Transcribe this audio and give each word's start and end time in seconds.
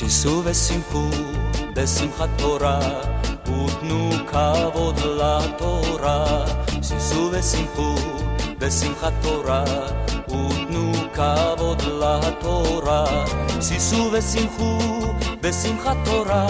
שישו 0.00 0.42
ושמחו 0.44 1.08
בשמחת 1.74 2.28
תורה, 2.36 2.80
ותנו 3.42 4.10
כבוד 4.26 4.98
לתורה. 4.98 6.44
שישו 6.82 7.30
ושמחו 7.32 7.94
בשמחת 8.58 9.12
תורה, 9.22 9.64
ותנו 10.28 10.92
כבוד 11.12 11.82
לתורה. 11.82 13.24
שישו 13.60 14.10
ושמחו 14.12 14.78
בשמחת 15.40 15.96
תורה, 16.04 16.46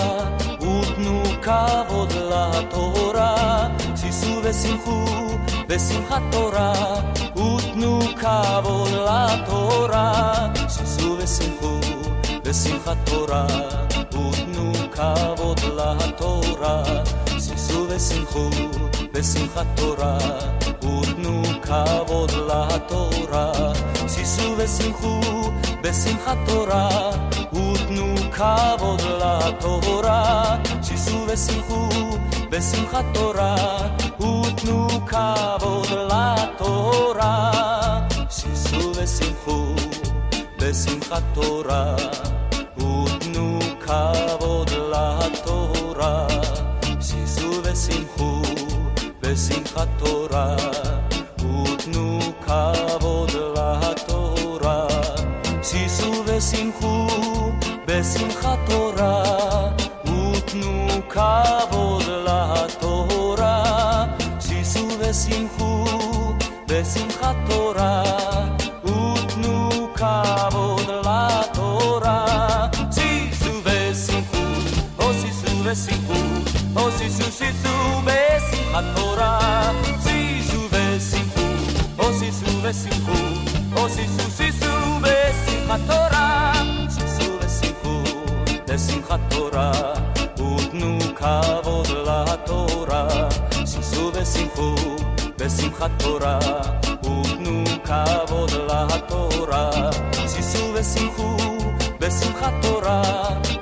ותנו 0.61 1.23
כבוד 1.43 2.13
לתורה. 2.13 3.69
שישו 3.97 4.41
ושמחו 4.43 5.05
בשמחת 5.67 6.23
תורה, 6.31 6.73
ותנו 7.37 8.01
כבוד 8.21 8.89
לתורה. 8.89 10.35
שישו 10.69 11.17
ושמחו 11.19 12.00
בשמחת 12.50 12.98
תורה, 13.04 13.48
ותנו 13.90 14.72
כבוד 14.92 15.60
לתורה. 15.60 16.84
שישו 17.40 17.86
ושמחו 17.90 18.50
בשמחת 19.14 19.66
תורה, 19.76 20.18
ותנו 20.82 21.42
כבוד 21.62 22.32
לתורה. 22.32 23.52
שישו 24.08 24.56
ושמחו 24.58 25.20
בשמחת 25.82 26.38
תורה, 26.46 27.10
ותנו 27.54 28.16
כבוד 28.32 29.02
לתורה. 29.02 30.58
שישו 30.84 31.26
ושמחו 31.28 31.90
בשמחת 32.50 33.06
תורה, 33.14 33.56
ותנו 34.20 34.88
כבוד 35.08 35.88
לתורה. 35.92 37.52
שישו 38.30 38.92
ושמחו 38.96 39.76
בשמחת 40.60 41.24
תורה, 41.34 41.96
ותנו 41.96 42.39
כבוד 43.90 44.72
לתורה. 44.72 46.28
שישו 47.02 47.52
ושמחו 47.64 48.42
בשמחת 49.22 49.88
תורה, 49.98 50.56
ותנו 51.40 52.20
כבוד 52.46 53.32
לתורה. 53.56 54.88
שישו 55.64 56.24
ושמחו 56.26 57.08
בשמחת 57.88 58.60
תורה, 58.70 59.24
ותנו 60.06 60.88
כבוד 61.10 62.04
לתורה. 62.26 63.64
שישו 64.40 64.88
ושמחו 65.00 65.86
בשמחת 66.68 67.36
תורה, 67.50 67.69
בשמחת 96.11 96.23
תורה, 96.23 96.39
ותנו 97.03 97.65
כבוד 97.85 98.51
לתורה. 98.53 99.71
שישו 100.29 100.73
ושמחו 100.75 101.37
בשמחת 102.01 102.53
תורה, 102.63 103.03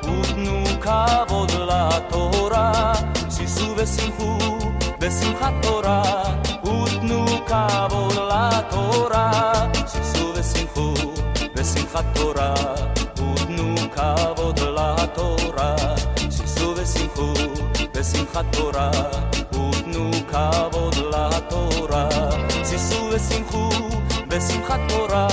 ותנו 0.04 0.64
כבוד 0.80 1.50
לתורה. 1.50 2.92
שישו 3.30 3.74
ושמחו 3.76 4.38
בשמחת 5.00 5.52
תורה, 5.62 6.02
ותנו 6.64 7.26
כבוד 7.46 8.14
לתורה. 8.14 9.52
שישו 9.86 10.32
ושמחו 10.34 10.94
בשמחת 11.56 12.04
תורה, 12.14 12.54
ותנו 13.16 13.74
כבוד 13.94 14.60
לתורה. 14.60 15.76
שישו 16.30 16.74
ושמחו 16.76 17.32
בשמחת 17.94 18.44
תורה, 18.50 18.90
ותנו 20.37 20.37
כבוד 20.37 20.95
לתורה. 20.95 22.09
שישו 22.65 23.09
ושמחו 23.11 23.69
בשמחת 24.27 24.79
תורה, 24.89 25.27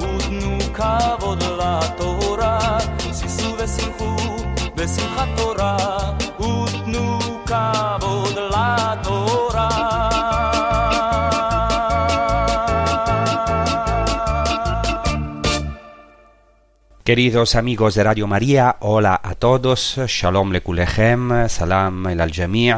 ותנו 0.00 0.58
כבוד 0.74 1.42
לתורה. 1.42 2.78
שישו 3.12 3.56
ושמחו 3.58 4.16
בשמחת 4.74 5.28
תורה, 5.36 5.76
ותנו 6.40 7.18
כבוד 7.46 8.38
לתורה. 8.38 9.68
Queridos 17.06 17.54
amigos 17.54 17.94
de 17.96 18.02
Radio 18.02 18.26
María, 18.26 18.76
hola 18.80 19.20
a 19.22 19.34
todos, 19.34 20.00
Shalom 20.06 20.52
Lekulechem, 20.52 21.50
Salam 21.50 22.06
el 22.06 22.18
al 22.18 22.32
Jami'. 22.32 22.72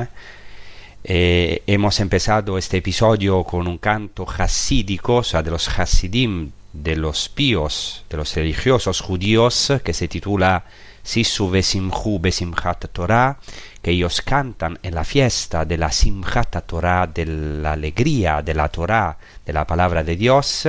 eh, 1.04 1.64
hemos 1.66 2.00
empezado 2.00 2.58
este 2.58 2.78
episodio 2.78 3.44
con 3.44 3.68
un 3.68 3.80
canto 3.80 4.26
hasídico, 4.38 5.18
o 5.18 5.24
sea, 5.24 5.42
de 5.42 5.50
los 5.50 5.68
hasidim, 5.68 6.52
de 6.74 6.96
los 6.96 7.28
píos, 7.28 8.06
de 8.10 8.18
los 8.18 8.36
religiosos 8.36 9.02
judíos, 9.02 9.74
que 9.84 9.94
se 9.94 10.08
titula 10.08 10.64
Sisu 11.02 11.50
Besimhu 11.50 12.20
Besimchat 12.20 12.86
Torah, 12.92 13.40
que 13.82 13.92
ellos 13.92 14.22
cantan 14.22 14.78
en 14.84 14.94
la 14.94 15.04
fiesta 15.04 15.66
de 15.66 15.78
la 15.78 15.92
Simchat 15.92 16.66
Torah, 16.68 17.08
de 17.08 17.26
la 17.26 17.74
alegría 17.74 18.44
de 18.44 18.54
la 18.54 18.70
Torah, 18.70 19.18
de 19.44 19.54
la 19.54 19.66
palabra 19.66 20.04
de 20.04 20.16
Dios. 20.16 20.68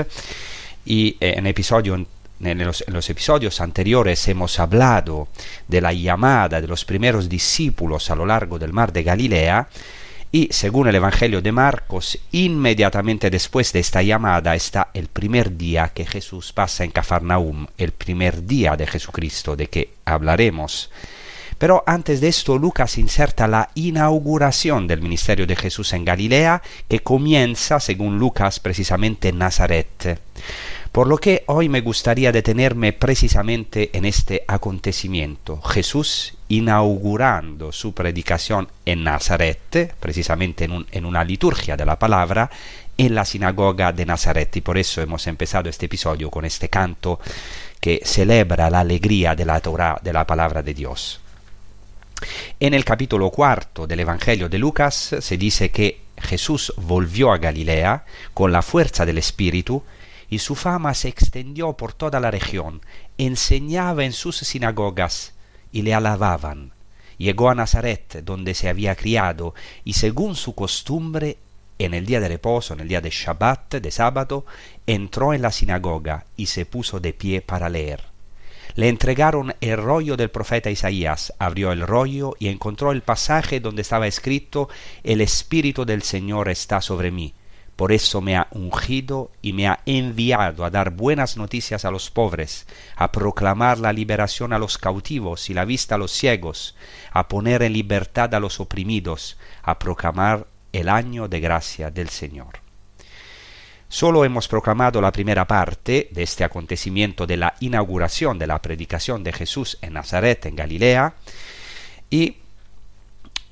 Y 0.86 1.16
eh, 1.20 1.34
en 1.36 1.46
episodio 1.46 1.94
en 1.94 2.58
los, 2.58 2.82
en 2.84 2.94
los, 2.94 3.08
episodios 3.08 3.60
anteriores 3.60 4.26
hemos 4.26 4.58
hablado 4.58 5.28
de 5.68 5.80
la 5.80 5.92
llamada 5.92 6.60
de 6.60 6.66
los 6.66 6.84
primeros 6.84 7.28
discípulos 7.28 8.10
a 8.10 8.16
lo 8.16 8.26
largo 8.26 8.58
del 8.58 8.72
mar 8.72 8.92
de 8.92 9.04
Galilea 9.04 9.68
y 10.34 10.48
según 10.50 10.88
el 10.88 10.94
Evangelio 10.94 11.42
de 11.42 11.52
Marcos, 11.52 12.18
inmediatamente 12.32 13.28
después 13.28 13.70
de 13.74 13.80
esta 13.80 14.02
llamada 14.02 14.54
está 14.54 14.88
el 14.94 15.08
primer 15.08 15.58
día 15.58 15.90
que 15.94 16.06
Jesús 16.06 16.54
pasa 16.54 16.84
en 16.84 16.90
Cafarnaum, 16.90 17.66
el 17.76 17.92
primer 17.92 18.46
día 18.46 18.74
de 18.74 18.86
Jesucristo, 18.86 19.56
de 19.56 19.66
que 19.66 19.90
hablaremos. 20.06 20.90
Pero 21.58 21.84
antes 21.86 22.22
de 22.22 22.28
esto, 22.28 22.56
Lucas 22.56 22.96
inserta 22.96 23.46
la 23.46 23.68
inauguración 23.74 24.88
del 24.88 25.02
ministerio 25.02 25.46
de 25.46 25.54
Jesús 25.54 25.92
en 25.92 26.06
Galilea, 26.06 26.62
que 26.88 27.00
comienza, 27.00 27.78
según 27.78 28.18
Lucas, 28.18 28.58
precisamente 28.58 29.28
en 29.28 29.38
Nazaret. 29.38 30.18
Por 30.92 31.06
lo 31.06 31.16
que 31.16 31.42
hoy 31.46 31.70
me 31.70 31.80
gustaría 31.80 32.32
detenerme 32.32 32.92
precisamente 32.92 33.88
en 33.94 34.04
este 34.04 34.44
acontecimiento. 34.46 35.62
Jesús 35.62 36.34
inaugurando 36.48 37.72
su 37.72 37.94
predicación 37.94 38.68
en 38.84 39.02
Nazaret, 39.02 39.94
precisamente 39.98 40.64
en, 40.64 40.72
un, 40.72 40.86
en, 40.92 41.06
una 41.06 41.24
liturgia 41.24 41.78
de 41.78 41.86
la 41.86 41.98
palabra, 41.98 42.50
en 42.98 43.14
la 43.14 43.24
sinagoga 43.24 43.90
de 43.92 44.04
Nazaret. 44.04 44.54
Y 44.54 44.60
por 44.60 44.76
eso 44.76 45.00
hemos 45.00 45.26
empezado 45.26 45.70
este 45.70 45.86
episodio 45.86 46.30
con 46.30 46.44
este 46.44 46.68
canto 46.68 47.20
que 47.80 48.02
celebra 48.04 48.68
la 48.68 48.80
alegría 48.80 49.34
de 49.34 49.46
la 49.46 49.60
Torah, 49.60 49.98
de 50.02 50.12
la 50.12 50.26
palabra 50.26 50.62
de 50.62 50.74
Dios. 50.74 51.22
En 52.60 52.74
el 52.74 52.84
capítulo 52.84 53.30
cuarto 53.30 53.86
del 53.86 54.00
Evangelio 54.00 54.50
de 54.50 54.58
Lucas 54.58 55.16
se 55.18 55.38
dice 55.38 55.70
que 55.70 56.02
Jesús 56.18 56.72
volvió 56.76 57.32
a 57.32 57.38
Galilea 57.38 58.04
con 58.34 58.52
la 58.52 58.60
fuerza 58.60 59.06
del 59.06 59.16
Espíritu 59.16 59.82
y 60.32 60.38
su 60.38 60.54
fama 60.54 60.94
se 60.94 61.08
extendió 61.08 61.74
por 61.74 61.92
toda 61.92 62.18
la 62.18 62.30
región, 62.30 62.80
enseñaba 63.18 64.06
en 64.06 64.14
sus 64.14 64.38
sinagogas 64.38 65.34
y 65.72 65.82
le 65.82 65.92
alababan. 65.92 66.72
Llegó 67.18 67.50
a 67.50 67.54
Nazaret, 67.54 68.22
donde 68.24 68.54
se 68.54 68.70
había 68.70 68.96
criado, 68.96 69.54
y 69.84 69.92
según 69.92 70.34
su 70.34 70.54
costumbre, 70.54 71.36
en 71.78 71.92
el 71.92 72.06
día 72.06 72.18
de 72.18 72.28
reposo, 72.28 72.72
en 72.72 72.80
el 72.80 72.88
día 72.88 73.02
de 73.02 73.10
Shabbat, 73.10 73.74
de 73.74 73.90
sábado, 73.90 74.46
entró 74.86 75.34
en 75.34 75.42
la 75.42 75.52
sinagoga 75.52 76.24
y 76.34 76.46
se 76.46 76.64
puso 76.64 76.98
de 76.98 77.12
pie 77.12 77.42
para 77.42 77.68
leer. 77.68 78.02
Le 78.74 78.88
entregaron 78.88 79.54
el 79.60 79.76
rollo 79.76 80.16
del 80.16 80.30
profeta 80.30 80.70
Isaías, 80.70 81.34
abrió 81.38 81.72
el 81.72 81.86
rollo 81.86 82.36
y 82.38 82.48
encontró 82.48 82.92
el 82.92 83.02
pasaje 83.02 83.60
donde 83.60 83.82
estaba 83.82 84.06
escrito 84.06 84.70
El 85.04 85.20
Espíritu 85.20 85.84
del 85.84 86.00
Señor 86.00 86.48
está 86.48 86.80
sobre 86.80 87.10
mí, 87.10 87.34
por 87.82 87.90
eso 87.90 88.20
me 88.20 88.36
ha 88.36 88.46
ungido 88.52 89.32
y 89.42 89.54
me 89.54 89.66
ha 89.66 89.80
enviado 89.86 90.64
a 90.64 90.70
dar 90.70 90.90
buenas 90.90 91.36
noticias 91.36 91.84
a 91.84 91.90
los 91.90 92.12
pobres, 92.12 92.68
a 92.94 93.10
proclamar 93.10 93.80
la 93.80 93.92
liberación 93.92 94.52
a 94.52 94.58
los 94.60 94.78
cautivos 94.78 95.50
y 95.50 95.54
la 95.54 95.64
vista 95.64 95.96
a 95.96 95.98
los 95.98 96.12
ciegos, 96.12 96.76
a 97.10 97.26
poner 97.26 97.60
en 97.64 97.72
libertad 97.72 98.32
a 98.36 98.38
los 98.38 98.60
oprimidos, 98.60 99.36
a 99.64 99.80
proclamar 99.80 100.46
el 100.72 100.88
año 100.88 101.26
de 101.26 101.40
gracia 101.40 101.90
del 101.90 102.08
Señor. 102.08 102.60
Solo 103.88 104.24
hemos 104.24 104.46
proclamado 104.46 105.00
la 105.00 105.10
primera 105.10 105.48
parte 105.48 106.08
de 106.12 106.22
este 106.22 106.44
acontecimiento 106.44 107.26
de 107.26 107.36
la 107.36 107.54
inauguración 107.58 108.38
de 108.38 108.46
la 108.46 108.62
predicación 108.62 109.24
de 109.24 109.32
Jesús 109.32 109.78
en 109.82 109.94
Nazaret, 109.94 110.46
en 110.46 110.54
Galilea, 110.54 111.14
y 112.08 112.41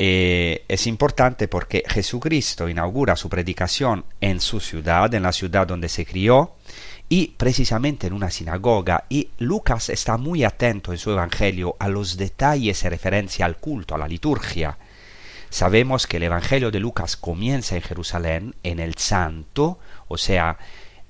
eh, 0.02 0.64
es 0.67 0.87
importante 0.87 1.47
porque 1.47 1.82
Jesucristo 1.87 2.70
inaugura 2.70 3.17
su 3.17 3.29
predicación 3.29 4.06
en 4.23 4.41
su 4.41 4.58
ciudad, 4.58 5.12
en 5.12 5.23
la 5.23 5.32
ciudad 5.32 5.67
donde 5.67 5.91
se 5.91 6.06
crió, 6.06 6.52
y 7.11 7.35
precisamente 7.37 8.06
en 8.06 8.14
una 8.14 8.31
sinagoga, 8.31 9.05
y 9.11 9.29
Lucas 9.37 9.91
está 9.91 10.17
muy 10.17 10.43
atento 10.43 10.93
en 10.93 10.97
su 10.97 11.11
Evangelio 11.11 11.76
a 11.79 11.88
los 11.88 12.17
detalles 12.17 12.82
en 12.82 12.93
referencia 12.93 13.44
al 13.44 13.58
culto, 13.58 13.94
a 13.94 13.99
la 13.99 14.08
liturgia. 14.08 14.79
Sabemos 15.50 16.06
que 16.06 16.17
el 16.17 16.23
Evangelio 16.23 16.70
de 16.70 16.81
Lucas 16.81 17.19
comienza 17.19 17.76
en 17.76 17.82
Jerusalén, 17.82 18.55
en 18.62 18.81
el 18.81 18.94
Santo, 18.94 19.81
o 20.08 20.17
sea, 20.17 20.56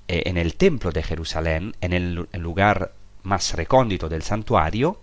eh, 0.09 0.23
en 0.25 0.35
el 0.35 0.55
templo 0.55 0.91
de 0.91 1.01
Jerusalén, 1.01 1.77
en 1.79 1.93
el, 1.93 2.27
lugar 2.33 2.91
más 3.23 3.53
recóndito 3.53 4.09
del 4.09 4.23
santuario, 4.23 4.99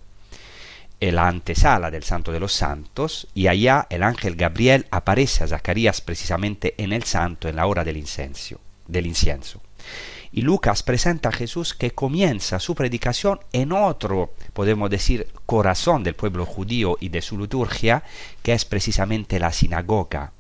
la 1.01 1.29
antesala 1.29 1.91
del 1.91 2.03
Santo 2.03 2.33
de 2.33 2.41
los 2.41 2.53
Santos, 2.53 3.29
y 3.35 3.47
allá 3.47 3.87
el 3.91 4.03
ángel 4.03 4.37
Gabriel 4.37 4.87
aparece 4.91 5.45
a 5.45 5.49
Zacarías 5.49 6.01
precisamente 6.01 6.75
en 6.79 6.93
el 6.93 7.05
santo 7.05 7.49
en 7.49 7.57
la 7.57 7.67
hora 7.67 7.85
del 7.85 7.97
incienso. 7.97 8.61
Del 8.87 9.07
incienso. 9.07 9.61
Y 10.33 10.43
Lucas 10.43 10.83
presenta 10.83 11.31
a 11.31 11.33
Jesús 11.33 11.73
que 11.73 11.93
comienza 11.93 12.59
su 12.59 12.75
predicación 12.75 13.41
en 13.53 13.73
otro, 13.73 14.35
podemos 14.53 14.91
decir, 14.91 15.29
corazón 15.47 16.03
del 16.05 16.15
pueblo 16.15 16.45
judío 16.45 16.97
y 17.01 17.09
de 17.09 17.23
su 17.23 17.39
liturgia, 17.39 18.03
que 18.43 18.53
es 18.53 18.65
precisamente 18.65 19.39
la 19.39 19.53
sinagoga. 19.53 20.33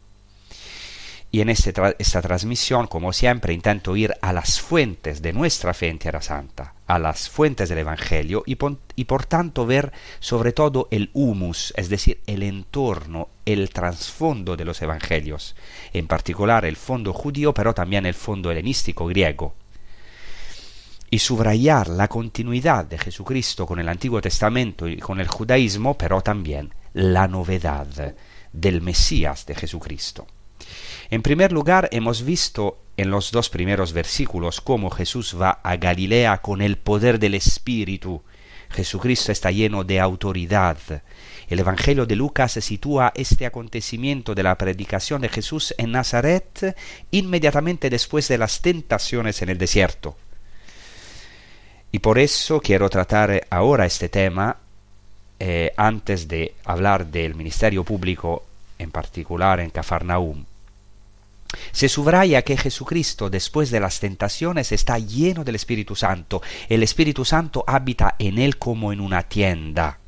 Y 1.31 1.43
en 1.43 1.51
este 1.51 1.75
esta 1.99 2.23
transmisión, 2.23 2.87
como 2.87 3.13
siempre, 3.13 3.53
intento 3.53 3.95
ir 3.97 4.15
a 4.23 4.33
las 4.33 4.61
fuentes 4.61 5.21
de 5.21 5.35
nuestra 5.35 5.75
fe 5.75 5.89
en 5.89 5.99
Tierra 5.99 6.23
Santa, 6.23 6.75
a 6.87 6.99
las 6.99 7.29
fuentes 7.29 7.69
del 7.69 7.79
Evangelio 7.79 8.43
y, 8.47 8.57
y 8.97 9.05
por 9.05 9.27
tanto 9.27 9.67
ver 9.67 9.93
sobre 10.21 10.53
todo 10.53 10.89
el 10.91 11.11
humus, 11.13 11.75
es 11.77 11.91
decir, 11.91 12.23
el 12.27 12.43
entorno, 12.43 13.29
el 13.45 13.69
trasfondo 13.69 14.57
de 14.57 14.65
los 14.65 14.81
Evangelios, 14.81 15.55
en 15.93 16.07
particular 16.07 16.65
el 16.65 16.77
fondo 16.77 17.13
judío, 17.13 17.53
pero 17.53 17.75
también 17.75 18.07
el 18.07 18.15
fondo 18.15 18.51
helenístico 18.51 19.07
griego 19.07 19.55
y 21.11 21.19
subrayar 21.19 21.89
la 21.89 22.09
continuidad 22.09 22.85
de 22.85 22.99
Jesucristo 22.99 23.67
con 23.67 23.79
el 23.79 23.89
Antiguo 23.89 24.21
Testamento 24.21 24.87
y 24.87 24.99
con 24.99 25.21
el 25.21 25.29
judaísmo, 25.29 25.97
pero 25.97 26.21
también 26.21 26.75
la 26.93 27.29
novedad 27.29 28.15
del 28.53 28.83
Mesías 28.83 29.47
de 29.47 29.55
Jesucristo. 29.55 30.27
En 31.11 31.23
primer 31.23 31.53
lugar, 31.53 31.89
hemos 31.93 32.23
visto 32.23 32.79
en 32.99 33.11
los 33.11 33.33
dos 33.33 33.49
primeros 33.49 33.95
versículos 33.95 34.61
cómo 34.61 34.91
Jesús 34.91 35.35
va 35.41 35.61
a 35.63 35.77
Galilea 35.77 36.43
con 36.43 36.61
el 36.61 36.77
poder 36.77 37.19
del 37.19 37.35
Espíritu. 37.35 38.23
Jesucristo 38.69 39.33
está 39.33 39.51
lleno 39.51 39.85
de 39.85 40.01
autoridad. 40.01 40.77
El 41.49 41.61
Evangelio 41.61 42.05
de 42.05 42.15
Lucas 42.15 42.53
sitúa 42.53 43.13
este 43.15 43.47
acontecimiento 43.47 44.35
de 44.35 44.43
la 44.43 44.59
predicación 44.59 45.23
de 45.23 45.31
Jesús 45.31 45.75
en 45.79 45.93
Nazaret 45.93 46.77
inmediatamente 47.11 47.89
después 47.89 48.29
de 48.29 48.37
las 48.37 48.61
tentaciones 48.61 49.41
en 49.41 49.49
el 49.49 49.57
desierto. 49.57 50.15
Y 51.91 52.01
por 52.01 52.19
eso 52.19 52.61
quiero 52.61 52.91
tratar 52.91 53.47
ahora 53.49 53.87
este 53.87 54.11
tema 54.11 54.59
eh, 55.41 55.73
antes 55.79 56.29
de 56.29 56.55
hablar 56.67 57.07
del 57.07 57.35
ministerio 57.35 57.83
público, 57.83 58.45
en 58.79 58.91
particular 58.91 59.61
en 59.61 59.71
Cafarnaum. 59.71 60.45
Se 61.73 61.89
subraya 61.89 62.43
que 62.43 62.57
Jesucristo, 62.57 63.31
después 63.31 63.71
de 63.71 63.81
las 63.81 64.01
tentaciones, 64.01 64.73
está 64.73 64.99
lleno 64.99 65.45
del 65.45 65.55
Espíritu 65.55 65.97
Santo. 65.97 66.43
El 66.69 66.83
Espíritu 66.83 67.25
Santo 67.25 67.65
habita 67.67 68.17
en 68.19 68.39
él 68.39 68.59
como 68.59 68.93
en 68.93 69.01
una 69.01 69.23
tienda. 69.23 69.99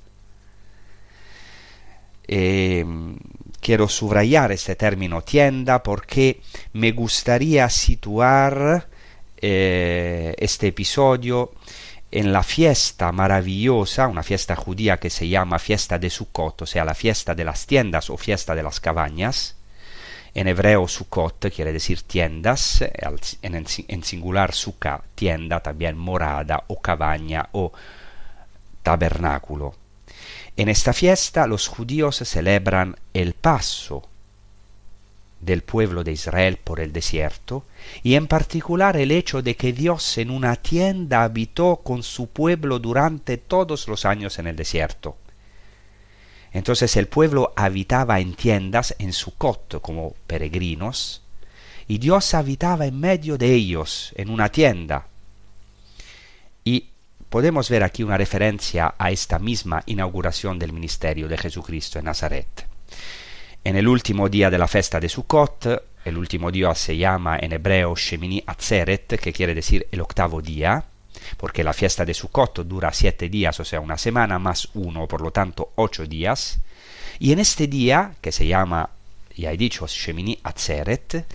Eh, 2.28 2.84
quiero 3.60 3.88
subrayar 3.88 4.52
este 4.52 4.76
término 4.76 5.22
tienda 5.22 5.82
porque 5.82 6.40
me 6.74 6.92
gustaría 6.92 7.68
situar 7.68 8.88
eh, 9.36 10.34
este 10.38 10.68
episodio 10.68 11.52
en 12.10 12.32
la 12.32 12.42
fiesta 12.42 13.12
maravillosa, 13.12 14.08
una 14.08 14.22
fiesta 14.22 14.56
judía 14.56 14.98
que 14.98 15.10
se 15.10 15.28
llama 15.28 15.58
fiesta 15.58 15.98
de 15.98 16.10
Sukkot, 16.10 16.62
o 16.62 16.66
sea, 16.66 16.84
la 16.84 16.94
fiesta 16.94 17.34
de 17.34 17.44
las 17.44 17.66
tiendas 17.66 18.10
o 18.10 18.16
fiesta 18.16 18.54
de 18.54 18.62
las 18.62 18.80
cabañas. 18.80 19.56
En 20.34 20.46
hebreo 20.46 20.86
Sukkot 20.86 21.52
quiere 21.54 21.72
decir 21.72 22.02
tiendas, 22.02 22.84
en, 23.42 24.04
singular 24.04 24.54
Sukkah, 24.54 25.02
tienda, 25.14 25.60
también 25.60 25.98
morada 25.98 26.64
o 26.68 26.80
cabaña 26.80 27.48
o 27.52 27.72
tabernáculo. 28.82 29.74
En 30.56 30.68
esta 30.68 30.92
fiesta 30.92 31.46
los 31.46 31.68
judíos 31.68 32.16
celebran 32.16 32.96
el 33.14 33.32
paso 33.34 34.04
del 35.40 35.62
pueblo 35.62 36.04
de 36.04 36.12
Israel 36.12 36.58
por 36.58 36.80
el 36.80 36.92
desierto, 36.92 37.64
y 38.02 38.14
en 38.14 38.26
particular 38.26 38.96
el 38.96 39.10
hecho 39.10 39.42
de 39.42 39.56
que 39.56 39.72
Dios 39.72 40.18
en 40.18 40.30
una 40.30 40.56
tienda 40.56 41.22
habitó 41.22 41.76
con 41.82 42.02
su 42.02 42.28
pueblo 42.28 42.78
durante 42.78 43.38
todos 43.38 43.88
los 43.88 44.04
años 44.04 44.38
en 44.38 44.46
el 44.46 44.56
desierto. 44.56 45.16
Entonces 46.52 46.96
el 46.96 47.06
pueblo 47.06 47.52
habitaba 47.56 48.20
en 48.20 48.34
tiendas 48.34 48.94
en 48.98 49.12
Sucot 49.12 49.80
como 49.80 50.14
peregrinos, 50.26 51.22
y 51.86 51.98
Dios 51.98 52.34
habitaba 52.34 52.86
en 52.86 52.98
medio 53.00 53.36
de 53.36 53.52
ellos, 53.52 54.12
en 54.16 54.30
una 54.30 54.48
tienda. 54.48 55.06
Y 56.64 56.88
podemos 57.28 57.68
ver 57.68 57.82
aquí 57.82 58.02
una 58.02 58.16
referencia 58.16 58.94
a 58.98 59.10
esta 59.10 59.38
misma 59.38 59.82
inauguración 59.86 60.58
del 60.58 60.72
ministerio 60.72 61.28
de 61.28 61.38
Jesucristo 61.38 61.98
en 61.98 62.04
Nazaret. 62.04 62.66
En 63.62 63.76
el 63.76 63.88
último 63.88 64.28
día 64.28 64.50
de 64.50 64.58
la 64.58 64.68
fiesta 64.68 65.00
de 65.00 65.08
Sukkot, 65.08 65.82
el 66.04 66.16
último 66.16 66.50
día 66.50 66.74
se 66.74 66.96
llama 66.96 67.38
en 67.40 67.52
hebreo 67.52 67.94
Shemini 67.94 68.42
Atzeret, 68.46 69.18
que 69.20 69.32
quiere 69.32 69.54
decir 69.54 69.86
el 69.90 70.00
octavo 70.00 70.40
día, 70.40 70.82
porque 71.36 71.64
la 71.64 71.72
fiesta 71.72 72.04
de 72.04 72.14
Sukkot 72.14 72.60
dura 72.66 72.92
siete 72.92 73.28
días, 73.28 73.58
o 73.60 73.64
sea, 73.64 73.80
una 73.80 73.98
semana 73.98 74.38
más 74.38 74.68
uno, 74.74 75.06
por 75.06 75.20
lo 75.20 75.30
tanto 75.30 75.72
ocho 75.76 76.06
días. 76.06 76.58
Y 77.18 77.32
en 77.32 77.38
este 77.38 77.66
día, 77.66 78.14
que 78.20 78.32
se 78.32 78.46
llama, 78.46 78.90
ya 79.36 79.52
he 79.52 79.56
dicho, 79.56 79.86
Shemini 79.86 80.38
Atzeret, 80.42 81.26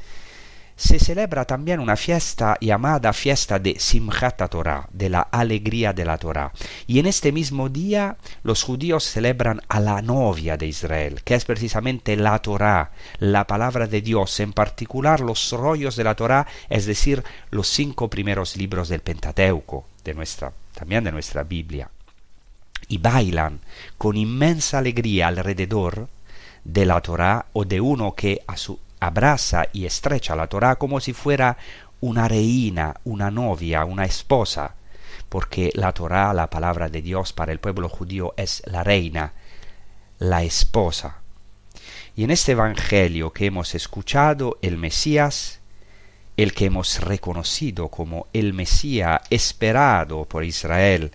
se 0.75 0.99
celebra 0.99 1.45
también 1.45 1.79
una 1.79 1.95
fiesta 1.95 2.57
llamada 2.59 3.13
fiesta 3.13 3.59
de 3.59 3.79
Simchat 3.79 4.49
Torah, 4.49 4.87
de 4.91 5.09
la 5.09 5.21
alegría 5.21 5.93
de 5.93 6.05
la 6.05 6.17
Torah. 6.17 6.51
Y 6.85 6.99
en 6.99 7.05
este 7.05 7.31
mismo 7.31 7.69
día 7.69 8.17
los 8.43 8.63
judíos 8.63 9.03
celebran 9.03 9.61
a 9.69 9.79
la 9.79 10.01
novia 10.01 10.57
de 10.57 10.67
Israel, 10.67 11.21
que 11.23 11.35
es 11.35 11.45
precisamente 11.45 12.15
la 12.17 12.39
Torah, 12.39 12.91
la 13.19 13.47
palabra 13.47 13.87
de 13.87 14.01
Dios, 14.01 14.39
en 14.39 14.51
particular 14.51 15.21
los 15.21 15.51
rollos 15.51 15.95
de 15.95 16.03
la 16.03 16.15
Torah, 16.15 16.45
es 16.69 16.85
decir, 16.85 17.23
los 17.51 17.67
cinco 17.67 18.09
primeros 18.09 18.57
libros 18.57 18.89
del 18.89 19.01
Pentateuco, 19.01 19.85
de 20.03 20.13
nuestra, 20.13 20.51
también 20.73 21.03
de 21.03 21.11
nuestra 21.11 21.43
Biblia. 21.43 21.89
Y 22.87 22.97
bailan 22.97 23.61
con 23.97 24.17
inmensa 24.17 24.79
alegría 24.79 25.27
alrededor 25.27 26.09
de 26.65 26.85
la 26.85 26.99
Torah 27.01 27.45
o 27.53 27.63
de 27.63 27.79
uno 27.79 28.13
que 28.13 28.41
a 28.45 28.57
su 28.57 28.79
abraza 29.05 29.65
y 29.73 29.85
estrecha 29.85 30.35
la 30.35 30.47
Torah 30.47 30.75
como 30.75 30.99
si 30.99 31.13
fuera 31.13 31.57
una 32.01 32.27
reina, 32.27 32.95
una 33.03 33.31
novia, 33.31 33.85
una 33.85 34.05
esposa, 34.05 34.75
porque 35.29 35.71
la 35.73 35.91
Torah, 35.91 36.33
la 36.33 36.49
palabra 36.49 36.89
de 36.89 37.01
Dios 37.01 37.33
para 37.33 37.51
el 37.51 37.59
pueblo 37.59 37.89
judío, 37.89 38.33
es 38.37 38.61
la 38.65 38.83
reina, 38.83 39.33
la 40.19 40.43
esposa. 40.43 41.21
Y 42.15 42.23
en 42.23 42.31
este 42.31 42.53
Evangelio 42.53 43.31
que 43.33 43.47
hemos 43.47 43.75
escuchado, 43.75 44.57
el 44.61 44.77
Mesías, 44.77 45.59
el 46.37 46.53
que 46.53 46.65
hemos 46.65 46.99
reconocido 47.01 47.89
como 47.89 48.27
el 48.33 48.53
Mesías 48.53 49.21
esperado 49.29 50.25
por 50.25 50.43
Israel 50.43 51.11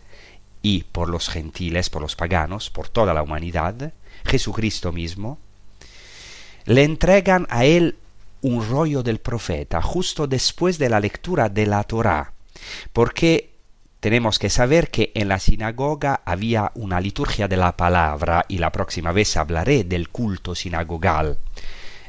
y 0.62 0.85
por 0.85 1.09
los 1.09 1.28
gentiles, 1.28 1.88
por 1.90 2.02
los 2.02 2.16
paganos, 2.16 2.70
por 2.70 2.88
toda 2.88 3.14
la 3.14 3.23
humanidad, 3.23 3.92
Jesucristo 4.25 4.92
mismo, 4.92 5.38
le 6.64 6.85
entregan 6.85 7.47
a 7.50 7.64
él 7.64 7.97
un 8.43 8.69
rollo 8.69 9.02
del 9.02 9.19
profeta 9.19 9.83
justo 9.83 10.26
después 10.26 10.79
de 10.79 10.88
la 10.88 11.00
lectura 11.00 11.49
de 11.49 11.67
la 11.67 11.85
Torá, 11.85 12.33
porque 12.93 13.50
tenemos 14.00 14.38
que 14.38 14.49
saber 14.49 14.90
que 14.90 15.12
en 15.14 15.29
la 15.29 15.38
sinagoga 15.38 16.23
había 16.25 16.73
una 16.75 17.00
liturgia 17.00 17.49
de 17.49 17.59
la 17.59 17.76
palabra 17.76 18.47
y 18.49 18.59
la 18.59 18.73
próxima 18.73 19.12
vez 19.12 19.37
hablaré 19.37 19.85
del 19.85 20.09
culto 20.09 20.55
sinagogal 20.55 21.38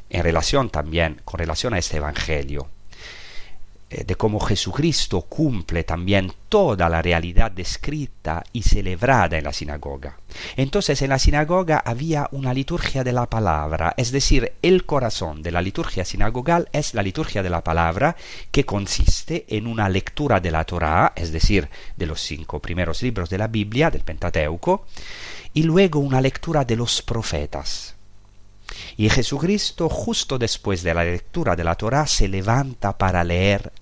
en 0.09 0.23
relación 0.23 0.69
también 0.69 1.21
con 1.25 1.39
relación 1.39 1.73
a 1.73 1.79
este 1.79 1.97
evangelio. 1.97 2.67
Eh, 3.93 4.05
de 4.05 4.15
cómo 4.15 4.39
Jesucristo 4.39 5.19
cumple 5.23 5.83
también 5.83 6.31
toda 6.47 6.87
la 6.87 7.01
realidad 7.01 7.51
descrita 7.51 8.41
y 8.53 8.63
celebrada 8.63 9.37
en 9.37 9.43
la 9.43 9.51
sinagoga. 9.51 10.17
Entonces 10.55 11.01
en 11.01 11.09
la 11.09 11.19
sinagoga 11.19 11.77
había 11.79 12.29
una 12.31 12.53
liturgia 12.53 13.03
de 13.03 13.11
la 13.11 13.25
palabra, 13.29 13.93
es 13.97 14.13
decir, 14.13 14.53
el 14.61 14.85
corazón 14.85 15.41
de 15.43 15.51
la 15.51 15.61
liturgia 15.61 16.05
sinagogal 16.05 16.69
es 16.71 16.93
la 16.93 17.03
liturgia 17.03 17.43
de 17.43 17.49
la 17.49 17.65
palabra 17.65 18.15
que 18.51 18.65
consiste 18.65 19.45
en 19.49 19.67
una 19.67 19.89
lectura 19.89 20.39
de 20.39 20.51
la 20.51 20.63
Torá, 20.63 21.11
es 21.13 21.33
decir, 21.33 21.67
de 21.97 22.05
los 22.05 22.21
cinco 22.21 22.59
primeros 22.59 23.01
libros 23.01 23.29
de 23.29 23.39
la 23.39 23.47
Biblia, 23.47 23.91
del 23.91 24.03
Pentateuco, 24.03 24.85
y 25.53 25.63
luego 25.63 25.99
una 25.99 26.21
lectura 26.21 26.63
de 26.63 26.77
los 26.77 27.01
profetas. 27.01 27.95
Y 28.95 29.09
Jesucristo, 29.09 29.89
justo 29.89 30.37
después 30.37 30.81
de 30.81 30.93
la 30.93 31.03
lectura 31.03 31.57
de 31.57 31.65
la 31.65 31.75
Torá, 31.75 32.07
se 32.07 32.29
levanta 32.29 32.97
para 32.97 33.21
leer 33.25 33.73